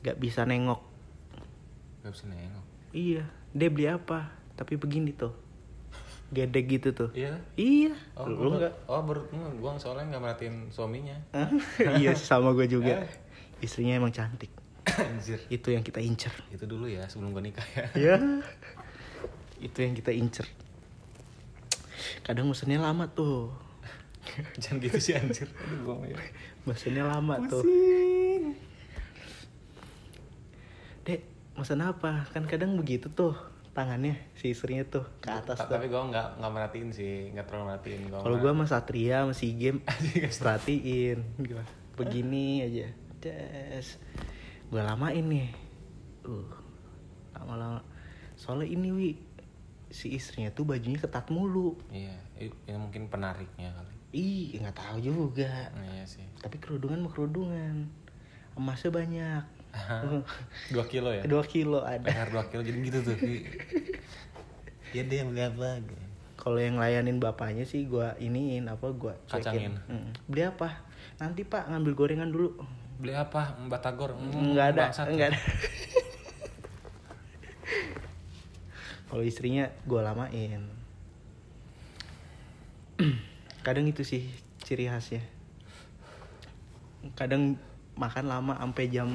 [0.07, 0.79] nggak bisa nengok.
[2.07, 2.65] Gak bisa nengok.
[2.95, 4.31] Iya, dia beli apa?
[4.55, 5.35] Tapi begini tuh,
[6.31, 7.11] gedek gitu tuh.
[7.11, 7.43] Iya.
[7.59, 8.87] Iya, Oh, lu nggak?
[8.87, 11.19] Oh, baru enggak, gua soalnya nggak merhatiin suaminya.
[12.01, 13.03] iya sama gue juga.
[13.03, 13.11] Eh.
[13.67, 14.55] Istrinya emang cantik.
[14.87, 15.43] Anjir.
[15.51, 16.31] Itu yang kita incer.
[16.55, 17.85] Itu dulu ya sebelum gua nikah ya.
[17.99, 18.17] Iya.
[19.67, 20.47] Itu yang kita incer.
[22.23, 23.51] Kadang mesennya lama tuh.
[24.63, 25.51] Jangan gitu sih anjir.
[25.51, 26.15] Aduh, gua ya.
[26.63, 27.67] Mesennya lama tuh.
[31.07, 31.23] Dek,
[31.55, 32.27] mesen apa?
[32.35, 33.39] Kan kadang begitu tuh
[33.71, 35.79] tangannya si istrinya tuh ke atas Ta- tuh.
[35.79, 38.03] Tapi gua nggak nggak merhatiin sih, nggak terlalu merhatiin.
[38.11, 39.79] Gua Kalau gua sama Satria masih game
[40.43, 41.63] perhatiin gua
[41.95, 42.91] begini aja.
[43.23, 44.03] Des.
[44.67, 45.55] Gua lamain nih.
[46.27, 46.51] Uh.
[47.39, 47.87] Lama-lama.
[48.35, 49.09] Soalnya ini wi
[49.87, 51.79] si istrinya tuh bajunya ketat mulu.
[51.95, 53.95] Iya, ini mungkin penariknya kali.
[54.11, 55.71] Ih, nggak tahu juga.
[55.71, 56.27] Iya sih.
[56.43, 57.87] Tapi kerudungan mah kerudungan.
[58.59, 59.56] Emasnya banyak.
[60.75, 61.23] Dua kilo ya?
[61.25, 62.07] Dua kilo ada.
[62.07, 63.17] Leher dua kilo jadi gitu tuh.
[64.95, 65.83] Iya deh yang beli apa?
[66.37, 69.77] Kalau yang layanin bapaknya sih gua iniin apa gua Kacangin.
[69.77, 69.93] cekin.
[69.93, 70.11] Mm.
[70.31, 70.69] Beli apa?
[71.19, 72.61] Nanti Pak ngambil gorengan dulu.
[72.97, 73.57] Beli apa?
[73.69, 74.17] Batagor?
[74.17, 75.41] Hmm, Enggak ada, enggak ada.
[79.07, 80.63] Kalau istrinya gue lamain.
[83.67, 84.27] Kadang itu sih
[84.61, 85.23] ciri khasnya.
[87.15, 87.55] Kadang
[87.95, 89.09] makan lama sampai jam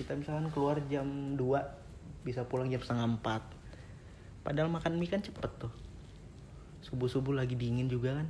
[0.00, 3.60] kita misalkan keluar jam 2 bisa pulang jam setengah 4
[4.40, 5.72] Padahal makan mie kan cepet tuh.
[6.80, 8.28] Subuh-subuh lagi dingin juga kan.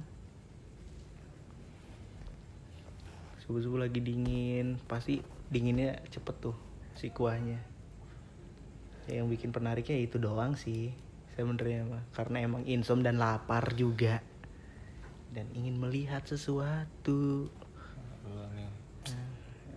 [3.46, 6.56] Subuh-subuh lagi dingin, pasti dinginnya cepet tuh
[6.98, 7.62] si kuahnya.
[9.06, 10.90] Ya, yang bikin penariknya itu doang sih
[11.38, 14.20] sebenarnya mah karena emang insom dan lapar juga
[15.30, 17.46] dan ingin melihat sesuatu.
[18.26, 18.70] Aduh, nih.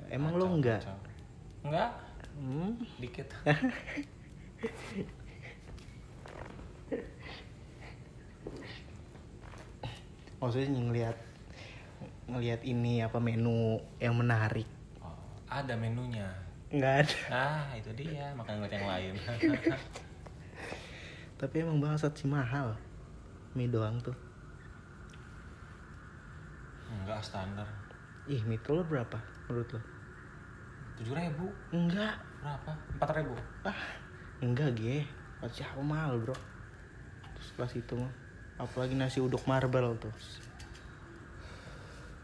[0.10, 0.82] Emang Kacau, lo enggak?
[0.82, 1.00] kacau.
[1.64, 1.92] Enggak,
[2.34, 2.76] Hmm?
[3.00, 3.30] dikit.
[10.42, 11.18] Maksudnya ngelihat
[12.28, 14.68] ngelihat ini apa menu yang menarik.
[15.00, 15.16] Oh,
[15.48, 16.28] ada menunya.
[16.74, 17.18] Enggak ada.
[17.32, 19.14] Ah, itu dia, makan ngeliat yang lain.
[21.40, 22.76] Tapi emang bangsat sih mahal.
[23.54, 24.16] Mie doang tuh.
[26.90, 27.68] Enggak standar.
[28.26, 29.93] Ih, mie lo berapa menurut lo?
[31.02, 31.50] Tujuh ribu.
[31.74, 32.22] Enggak.
[32.44, 32.72] Berapa?
[32.96, 33.34] Empat ribu.
[33.66, 33.80] Ah,
[34.44, 35.08] enggak ge.
[35.42, 36.36] Pasti apa mahal, Bro.
[37.36, 38.14] Terus kelas itu mah.
[38.62, 40.14] Apalagi nasi uduk marble tuh.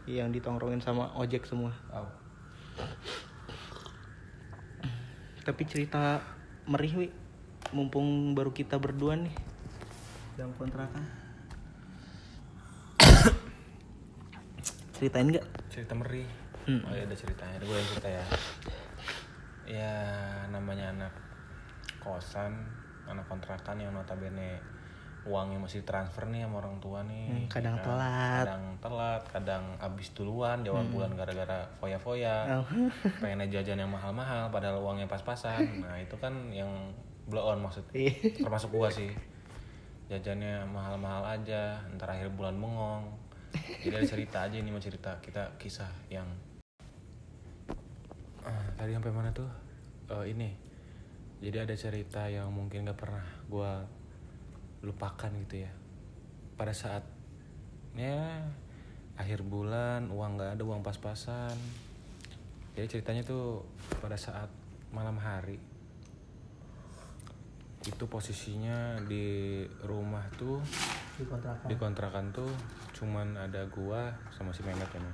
[0.06, 1.74] Yang ditongkrongin sama ojek semua.
[1.90, 2.08] Oh.
[5.44, 6.22] Tapi cerita
[6.70, 7.08] merih, Wi.
[7.76, 9.34] Mumpung baru kita berdua nih.
[10.38, 11.04] Dalam kontrakan.
[14.96, 15.46] Ceritain nggak?
[15.68, 16.39] Cerita meri.
[16.70, 16.86] Hmm.
[16.86, 18.24] Oh ya ada ceritanya, gue yang cerita ya.
[19.66, 19.94] Ya
[20.54, 21.14] namanya anak
[21.98, 22.54] kosan,
[23.10, 24.62] anak kontrakan yang notabene
[25.28, 27.28] uangnya masih transfer nih sama orang tua nih.
[27.28, 28.44] Hmm, kadang ya telat.
[28.46, 32.48] Kadang telat, kadang habis duluan di awal bulan gara-gara foya-foya.
[32.56, 32.64] Oh.
[33.22, 35.66] Pengen jajan yang mahal-mahal padahal uangnya pas-pasan.
[35.84, 36.70] Nah, itu kan yang
[37.28, 37.92] blow on maksudnya.
[37.92, 38.40] Iya.
[38.46, 39.10] Termasuk gua sih.
[40.08, 43.04] Jajannya mahal-mahal aja, ntar akhir bulan bengong.
[43.82, 46.26] Jadi ada cerita aja ini mau cerita kita kisah yang
[48.76, 49.48] tadi sampai mana tuh?
[50.10, 50.50] Eh, ini.
[51.40, 53.84] Jadi ada cerita yang mungkin gak pernah gua
[54.84, 55.72] lupakan gitu ya.
[56.56, 57.04] Pada saat
[57.98, 58.46] ya
[59.18, 61.52] akhir bulan uang nggak ada uang pas-pasan
[62.72, 63.66] jadi ceritanya tuh
[64.00, 64.48] pada saat
[64.94, 65.58] malam hari
[67.84, 70.60] itu posisinya di rumah tuh
[71.16, 72.52] di kontrakan di kontrakan tuh
[72.96, 75.12] cuman ada gua sama si Mehmet ini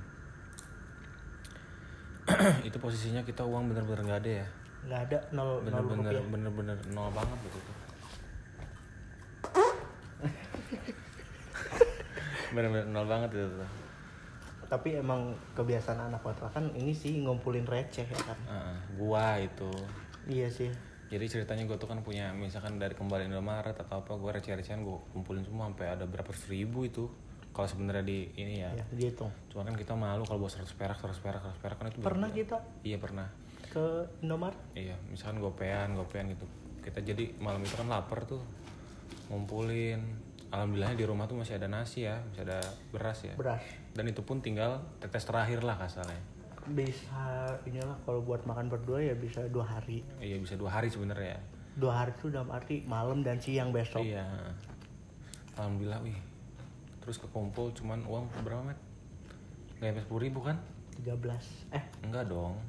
[2.67, 4.47] itu posisinya kita uang bener-bener nggak ada ya?
[4.87, 7.59] Nggak ada nol nol bener-bener bener-bener nol banget gitu
[12.55, 13.69] bener-bener nol banget itu tuh.
[14.67, 18.35] Tapi emang kebiasaan anak kontrakan ini sih ngumpulin receh ya kan?
[18.47, 19.71] Heeh, gua itu.
[20.27, 20.71] Iya sih.
[21.07, 24.99] Jadi ceritanya gue tuh kan punya misalkan dari kembali Indomaret atau apa gue receh-recehan gue
[25.15, 27.07] kumpulin semua sampai ada berapa ribu itu
[27.57, 28.69] kalau sebenarnya di ini ya.
[28.69, 31.85] Ya dihitung cuma kan kita malu kalau bawa 100 perak 100 perak 100 perak kan
[31.89, 33.25] itu pernah bener- kita iya pernah.
[33.67, 33.83] ke
[34.21, 34.61] Indomaret?
[34.77, 36.45] Iya misalkan gopean gopean gitu.
[36.79, 38.39] Kita jadi malam itu kan lapar tuh
[39.27, 39.99] ngumpulin.
[40.47, 42.61] Alhamdulillahnya di rumah tuh masih ada nasi ya masih ada
[42.93, 43.33] beras ya.
[43.35, 43.59] Beras.
[43.91, 46.21] Dan itu pun tinggal tetes terakhir lah kasalnya
[46.67, 50.03] bisa inilah kalau buat makan berdua ya bisa dua hari.
[50.19, 51.39] Iya bisa dua hari sebenarnya
[51.77, 54.01] dua hari itu dalam arti malam dan siang besok.
[54.01, 54.25] Iya.
[55.55, 56.17] Alhamdulillah wih
[57.07, 58.75] terus kekumpul cuman uang berapa met?
[59.79, 60.59] Nggak sampai sepuluh ribu kan?
[60.99, 61.83] 13 eh.
[62.03, 62.59] Enggak dong.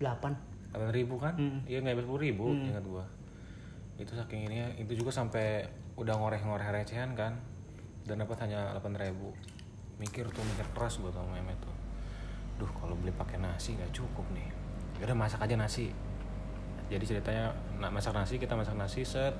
[0.72, 1.36] delapan ribu kan?
[1.36, 1.60] Hmm.
[1.68, 3.04] iya nggak sampai sepuluh ribu ingat gua.
[4.00, 5.68] Itu saking ini itu juga sampai
[6.00, 7.36] udah ngoreh-ngoreh recehan kan?
[8.08, 9.36] Dan dapat hanya delapan ribu.
[10.00, 11.76] Mikir tuh mikir keras gua sama Mehmet tuh.
[12.64, 14.48] Duh kalau beli pakai nasi nggak cukup nih.
[15.04, 15.92] Ya udah masak aja nasi.
[16.88, 19.36] Jadi ceritanya nak masak nasi kita masak nasi set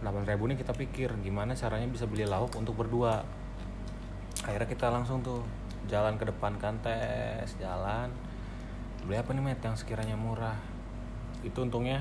[0.00, 3.20] 8 ribu nih kita pikir gimana caranya bisa beli lauk untuk berdua?
[4.40, 5.44] Akhirnya kita langsung tuh
[5.92, 8.08] jalan ke depan kan tes jalan.
[9.04, 10.56] Beli apa nih met yang sekiranya murah?
[11.44, 12.00] Itu untungnya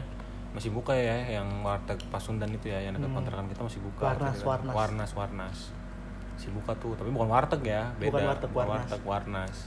[0.49, 4.15] masih buka ya yang warteg Pasundan itu ya yang dekat kontrakan kita masih buka.
[4.15, 4.73] Warnas, Jadi, Warnas.
[4.73, 5.59] warnas warnas.
[6.39, 8.15] Masih buka tuh tapi bukan warteg ya beda.
[8.15, 8.71] Bukan warteg, Warnas.
[8.71, 9.57] warteg warnas.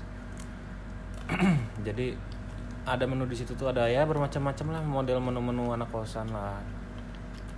[1.87, 2.17] Jadi
[2.83, 6.59] ada menu di situ tuh ada ya bermacam-macam lah model menu-menu anak kosan lah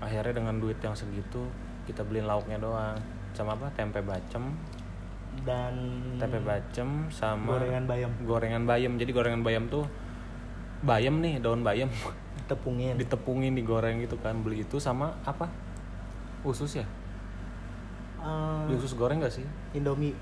[0.03, 1.47] akhirnya dengan duit yang segitu
[1.85, 2.97] kita beliin lauknya doang.
[3.37, 3.69] Sama apa?
[3.75, 4.55] Tempe bacem.
[5.43, 5.75] Dan
[6.17, 8.11] tempe bacem sama gorengan bayam.
[8.23, 8.93] Gorengan bayam.
[8.97, 9.85] Jadi gorengan bayam tuh
[10.87, 11.91] bayam nih daun bayam.
[12.47, 14.39] Tepungin ditepungin digoreng gitu kan.
[14.41, 15.51] Beli itu sama apa?
[16.47, 16.87] Usus ya?
[18.65, 19.45] Beli usus goreng gak sih?
[19.77, 20.15] Indomie.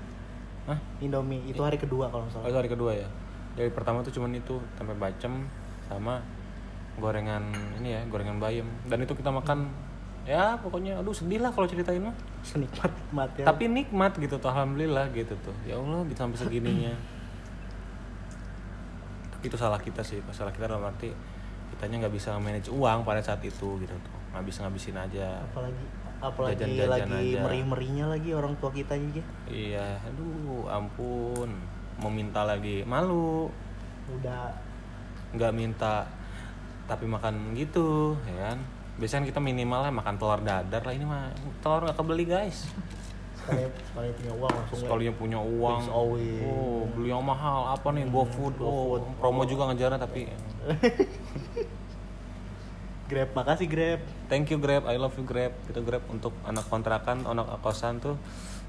[0.65, 0.79] Hah?
[0.99, 1.43] Indomie.
[1.47, 3.07] Itu hari kedua kalau nggak Oh, salah itu hari kedua ya?
[3.53, 4.57] Dari pertama tuh cuman itu.
[4.75, 5.45] Tempe bacem
[5.85, 6.19] sama
[6.97, 7.49] gorengan
[7.81, 8.67] ini ya gorengan bayam.
[8.85, 9.69] Dan itu kita makan
[10.23, 12.15] ya pokoknya aduh sedih lah kalau ceritain mah.
[12.45, 13.45] Senikmat nikmat ya.
[13.49, 15.55] Tapi nikmat gitu tuh alhamdulillah gitu tuh.
[15.65, 16.93] Ya allah bisa sampai segininya.
[19.35, 21.11] Tapi itu salah kita sih salah kita dalam arti
[21.73, 24.17] kitanya nggak bisa manage uang pada saat itu gitu tuh.
[24.31, 25.43] Nggak bisa ngabisin aja.
[25.49, 25.85] Apalagi
[26.23, 27.39] apalagi Jajan-jajan lagi aja.
[27.43, 29.19] meri merinya lagi orang tua kita juga
[29.51, 31.51] iya aduh ampun.
[31.99, 33.51] Meminta lagi malu.
[34.07, 34.55] Udah.
[35.35, 36.07] Nggak minta
[36.85, 38.57] tapi makan gitu ya kan?
[38.99, 40.93] Biasanya kita minimal lah makan telur dadar lah.
[40.93, 41.33] Ini mah
[41.63, 42.69] telur nggak kebeli guys.
[43.43, 45.81] Sekali sekali punya uang langsung sekali yang punya uang.
[45.91, 47.73] Oh beli yang mahal.
[47.73, 48.07] Apa nih?
[48.07, 48.55] GoFood.
[48.61, 50.29] Oh promo juga ngejarnya tapi
[53.09, 53.29] grab.
[53.35, 53.99] Makasih grab.
[54.31, 54.87] Thank you Grab.
[54.87, 55.53] I love you Grab.
[55.67, 58.15] Itu Grab untuk anak kontrakan anak kosan tuh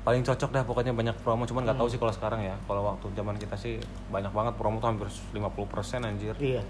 [0.05, 1.49] paling cocok dah pokoknya banyak promo.
[1.49, 2.57] Cuman nggak tahu sih kalau sekarang ya.
[2.65, 6.37] Kalau waktu zaman kita sih banyak banget promo tuh hampir 50% anjir.
[6.41, 6.65] Iya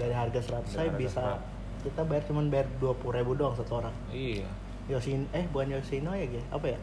[0.00, 1.24] dari harga 100 saya harga bisa
[1.80, 3.92] kita bayar cuman bayar dua puluh ribu doang satu orang.
[4.08, 4.48] Iya.
[4.88, 6.26] Yosin eh bukan Yoshino ya?
[6.26, 6.40] Ge?
[6.48, 6.78] apa ya?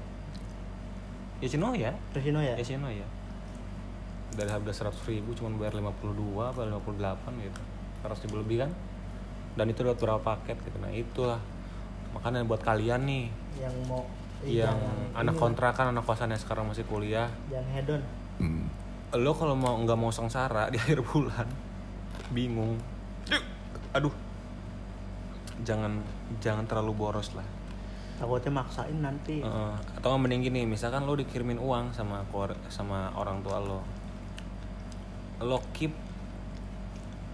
[1.38, 1.92] Yoshinoya?
[2.14, 3.06] Yoshino ya Yoshinoya.
[4.34, 7.62] Dari harga 100 ribu cuman bayar 52 apa 58 gitu.
[8.04, 8.72] 100 ribu lebih kan?
[9.54, 10.78] Dan itu dapat berapa paket gitu.
[10.78, 11.42] Nah itulah.
[12.14, 13.26] Makanya buat kalian nih.
[13.58, 14.06] Yang mau
[14.46, 17.30] yang jangan- anak ini, kontrakan anak kosan yang sekarang masih kuliah.
[17.50, 18.02] Jangan hedon.
[19.14, 21.46] Lo kalau mau nggak mau sengsara di akhir bulan
[22.28, 22.78] bingung
[23.96, 24.14] aduh.
[25.66, 26.00] Jangan
[26.40, 27.46] jangan terlalu boros lah.
[28.18, 29.46] Takutnya maksain nanti.
[29.46, 29.74] Heeh.
[29.98, 33.82] atau nggak mending gini misalkan lo dikirimin uang sama keluar- sama orang tua lo.
[35.42, 35.94] Lo keep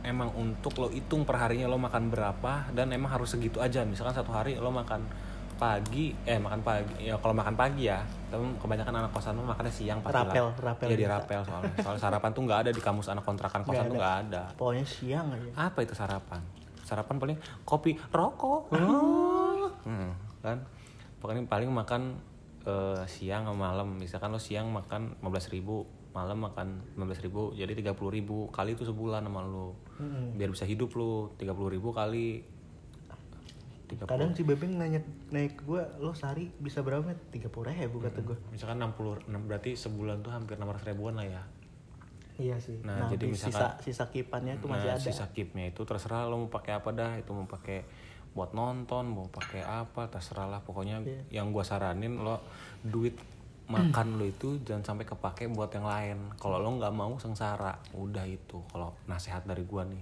[0.04, 3.88] emang untuk lo hitung per harinya lo makan berapa dan emang harus segitu aja.
[3.88, 5.08] Misalkan satu hari lo makan
[5.56, 8.02] pagi eh makan pagi ya kalau makan pagi ya
[8.34, 10.56] tapi kebanyakan anak kosan lo makannya siang pasti Rapel, lah.
[10.74, 11.76] Rapel Iya di rapel soalnya.
[11.86, 14.44] Soal sarapan tuh nggak ada di kamus anak kontrakan kosan Nggak tuh nggak ada.
[14.58, 15.52] Pokoknya siang aja.
[15.70, 16.42] Apa itu sarapan?
[16.82, 18.74] Sarapan paling kopi rokok.
[18.74, 20.66] Hmm, kan?
[21.22, 22.18] Pokoknya paling makan
[22.66, 24.02] eh, siang sama malam.
[24.02, 28.86] Misalkan lo siang makan 15.000 ribu malam makan 15.000 ribu jadi 30.000 ribu kali itu
[28.86, 29.74] sebulan sama lo.
[29.98, 30.38] Mm-mm.
[30.38, 32.42] biar bisa hidup lo 30.000 ribu kali
[33.96, 35.00] 30 kadang si bebeng nanya
[35.30, 37.20] naik ke gue lo sehari bisa berapa met?
[37.30, 41.26] Tiga puluh ribu kata gue misalkan 60 enam- berarti sebulan tuh hampir 600 ribuan lah
[41.26, 41.44] ya.
[42.34, 42.82] Iya sih.
[42.82, 45.04] Nah, nah, jadi di misalkan- sisa sisa kipannya tuh masih nah, ada.
[45.04, 47.86] sisa keepnya itu terserah lo mau pakai apa dah itu mau pakai
[48.34, 50.60] buat nonton mau pakai apa terserah lah.
[50.60, 51.22] Pokoknya Iya.
[51.40, 52.42] yang gua saranin lo
[52.82, 53.14] duit
[53.64, 56.18] makan lo itu jangan sampai kepake buat yang lain.
[56.36, 58.60] Kalau lo nggak mau sengsara udah itu.
[58.68, 60.02] Kalau nasihat dari gua nih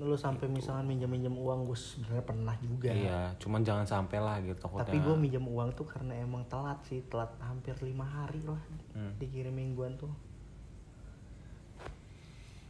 [0.00, 2.90] lo sampai misalkan minjem minjem uang gue sebenarnya pernah juga.
[2.90, 4.88] Iya cuman jangan sampai lah gitu takutnya.
[4.88, 8.62] Tapi gue minjem uang tuh karena emang telat sih telat hampir lima hari lah
[8.92, 9.16] Hmm.
[9.16, 10.12] dikirim mingguan tuh.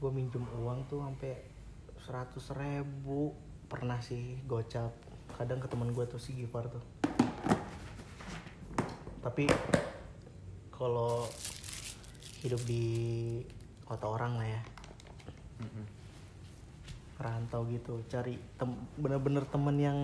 [0.02, 1.46] Gue minjem uang tuh sampai
[2.02, 3.34] seratus ribu.
[3.70, 4.92] Pernah sih gocap.
[5.38, 6.84] Kadang ke teman gue tuh si Gifar tuh.
[9.22, 9.46] Tapi
[10.74, 11.24] kalau
[12.42, 12.84] hidup di
[13.86, 14.62] kota orang lah ya
[17.22, 19.98] rantau gitu cari tem bener-bener temen yang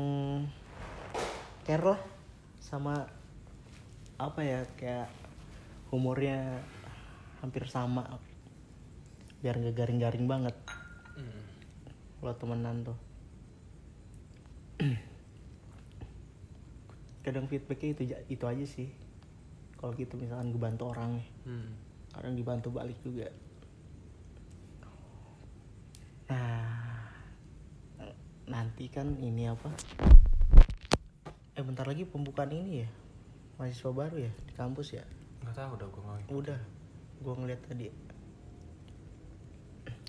[1.67, 2.01] care lah
[2.63, 3.05] sama
[4.19, 5.11] apa ya kayak
[5.91, 6.63] humornya
[7.43, 8.19] hampir sama
[9.39, 10.55] biar nggak garing-garing banget.
[12.19, 12.99] Kalau temenan tuh.
[17.25, 18.91] Kadang feedbacknya itu itu aja sih.
[19.79, 21.29] Kalau gitu misalkan gue bantu orang nih.
[21.47, 21.71] Hmm.
[22.09, 23.31] kadang dibantu balik juga.
[26.27, 26.88] Nah
[28.49, 29.69] nanti kan ini apa?
[31.53, 32.89] Eh bentar lagi pembukaan ini ya?
[33.61, 34.33] Mahasiswa baru ya?
[34.49, 35.05] Di kampus ya?
[35.45, 36.27] Nggak tahu udah gua ngomongin.
[36.33, 36.61] Udah
[37.21, 37.87] gua ngeliat tadi.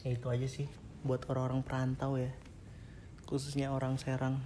[0.07, 0.67] Ya itu aja sih
[1.03, 2.31] buat orang-orang perantau ya.
[3.27, 4.39] Khususnya orang Serang.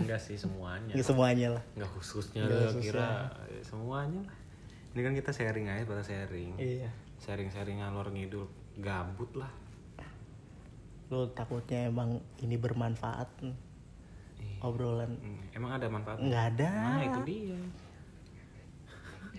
[0.00, 0.96] Enggak sih semuanya.
[0.96, 1.64] Ya semuanya lah.
[1.76, 2.84] Nggak khususnya Nggak lo khususnya.
[2.84, 3.08] kira
[3.52, 4.36] Ya, semuanya lah.
[4.90, 6.56] Ini kan kita sharing aja pada sharing.
[6.56, 6.90] Iya.
[7.20, 8.48] Sharing sharing ngalor ngidul
[8.80, 9.52] gabut lah
[11.10, 13.28] lo takutnya emang ini bermanfaat
[14.40, 14.56] Iya.
[14.64, 15.12] obrolan.
[15.20, 16.24] Hmm, emang ada manfaatnya?
[16.24, 16.70] Nggak ada.
[16.70, 17.58] Nah itu dia.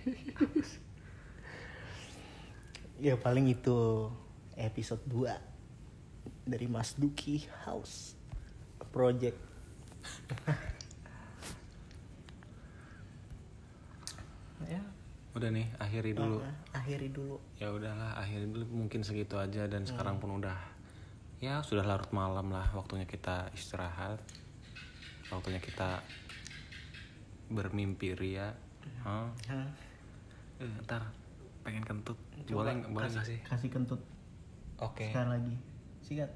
[3.02, 4.06] Ya paling itu
[4.54, 5.34] episode 2
[6.46, 8.14] dari Mas Duki House
[8.94, 9.34] Project.
[14.62, 14.78] Ya.
[15.34, 16.38] Udah nih akhiri dulu.
[16.38, 17.42] Ah, akhiri dulu.
[17.58, 18.62] Ya udahlah akhiri dulu.
[18.86, 20.54] Mungkin segitu aja dan sekarang pun udah
[21.42, 24.22] ya sudah larut malam lah waktunya kita istirahat.
[25.26, 25.98] Waktunya kita
[27.50, 28.54] bermimpi ria.
[29.02, 29.26] Hah?
[29.50, 29.68] Hah?
[30.62, 31.02] Eh, ntar
[31.66, 32.14] pengen kentut.
[32.46, 33.38] Boleh nggak- boleh nggak sih?
[33.42, 33.98] kasih kentut.
[34.78, 35.10] Oke.
[35.10, 35.54] Sekali lagi.
[36.02, 36.30] Sikat.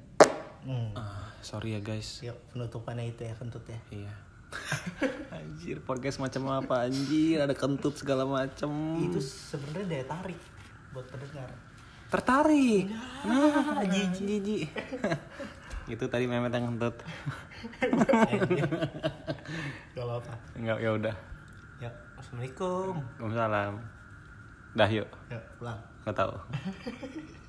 [0.67, 0.91] Hmm.
[0.99, 2.27] Ah, sorry ya guys.
[2.27, 3.79] Yuk penutupannya itu ya kentut ya.
[3.95, 4.15] Iya.
[5.37, 6.87] Anjir podcast macam apa?
[6.87, 8.71] Anjir ada kentut segala macem.
[8.99, 10.39] Itu sebenarnya daya tarik
[10.91, 11.47] buat pendengar
[12.17, 12.89] tertarik.
[13.29, 14.63] Nah jijik jijik.
[15.93, 16.99] Itu tadi memet yang kentut
[19.97, 21.15] kalau apa enggak ya udah.
[21.79, 22.99] Ya assalamualaikum.
[23.21, 23.73] Waalaikumsalam.
[24.77, 25.09] Dah yuk.
[25.29, 25.79] Ya pulang.
[26.03, 26.35] Nggak tahu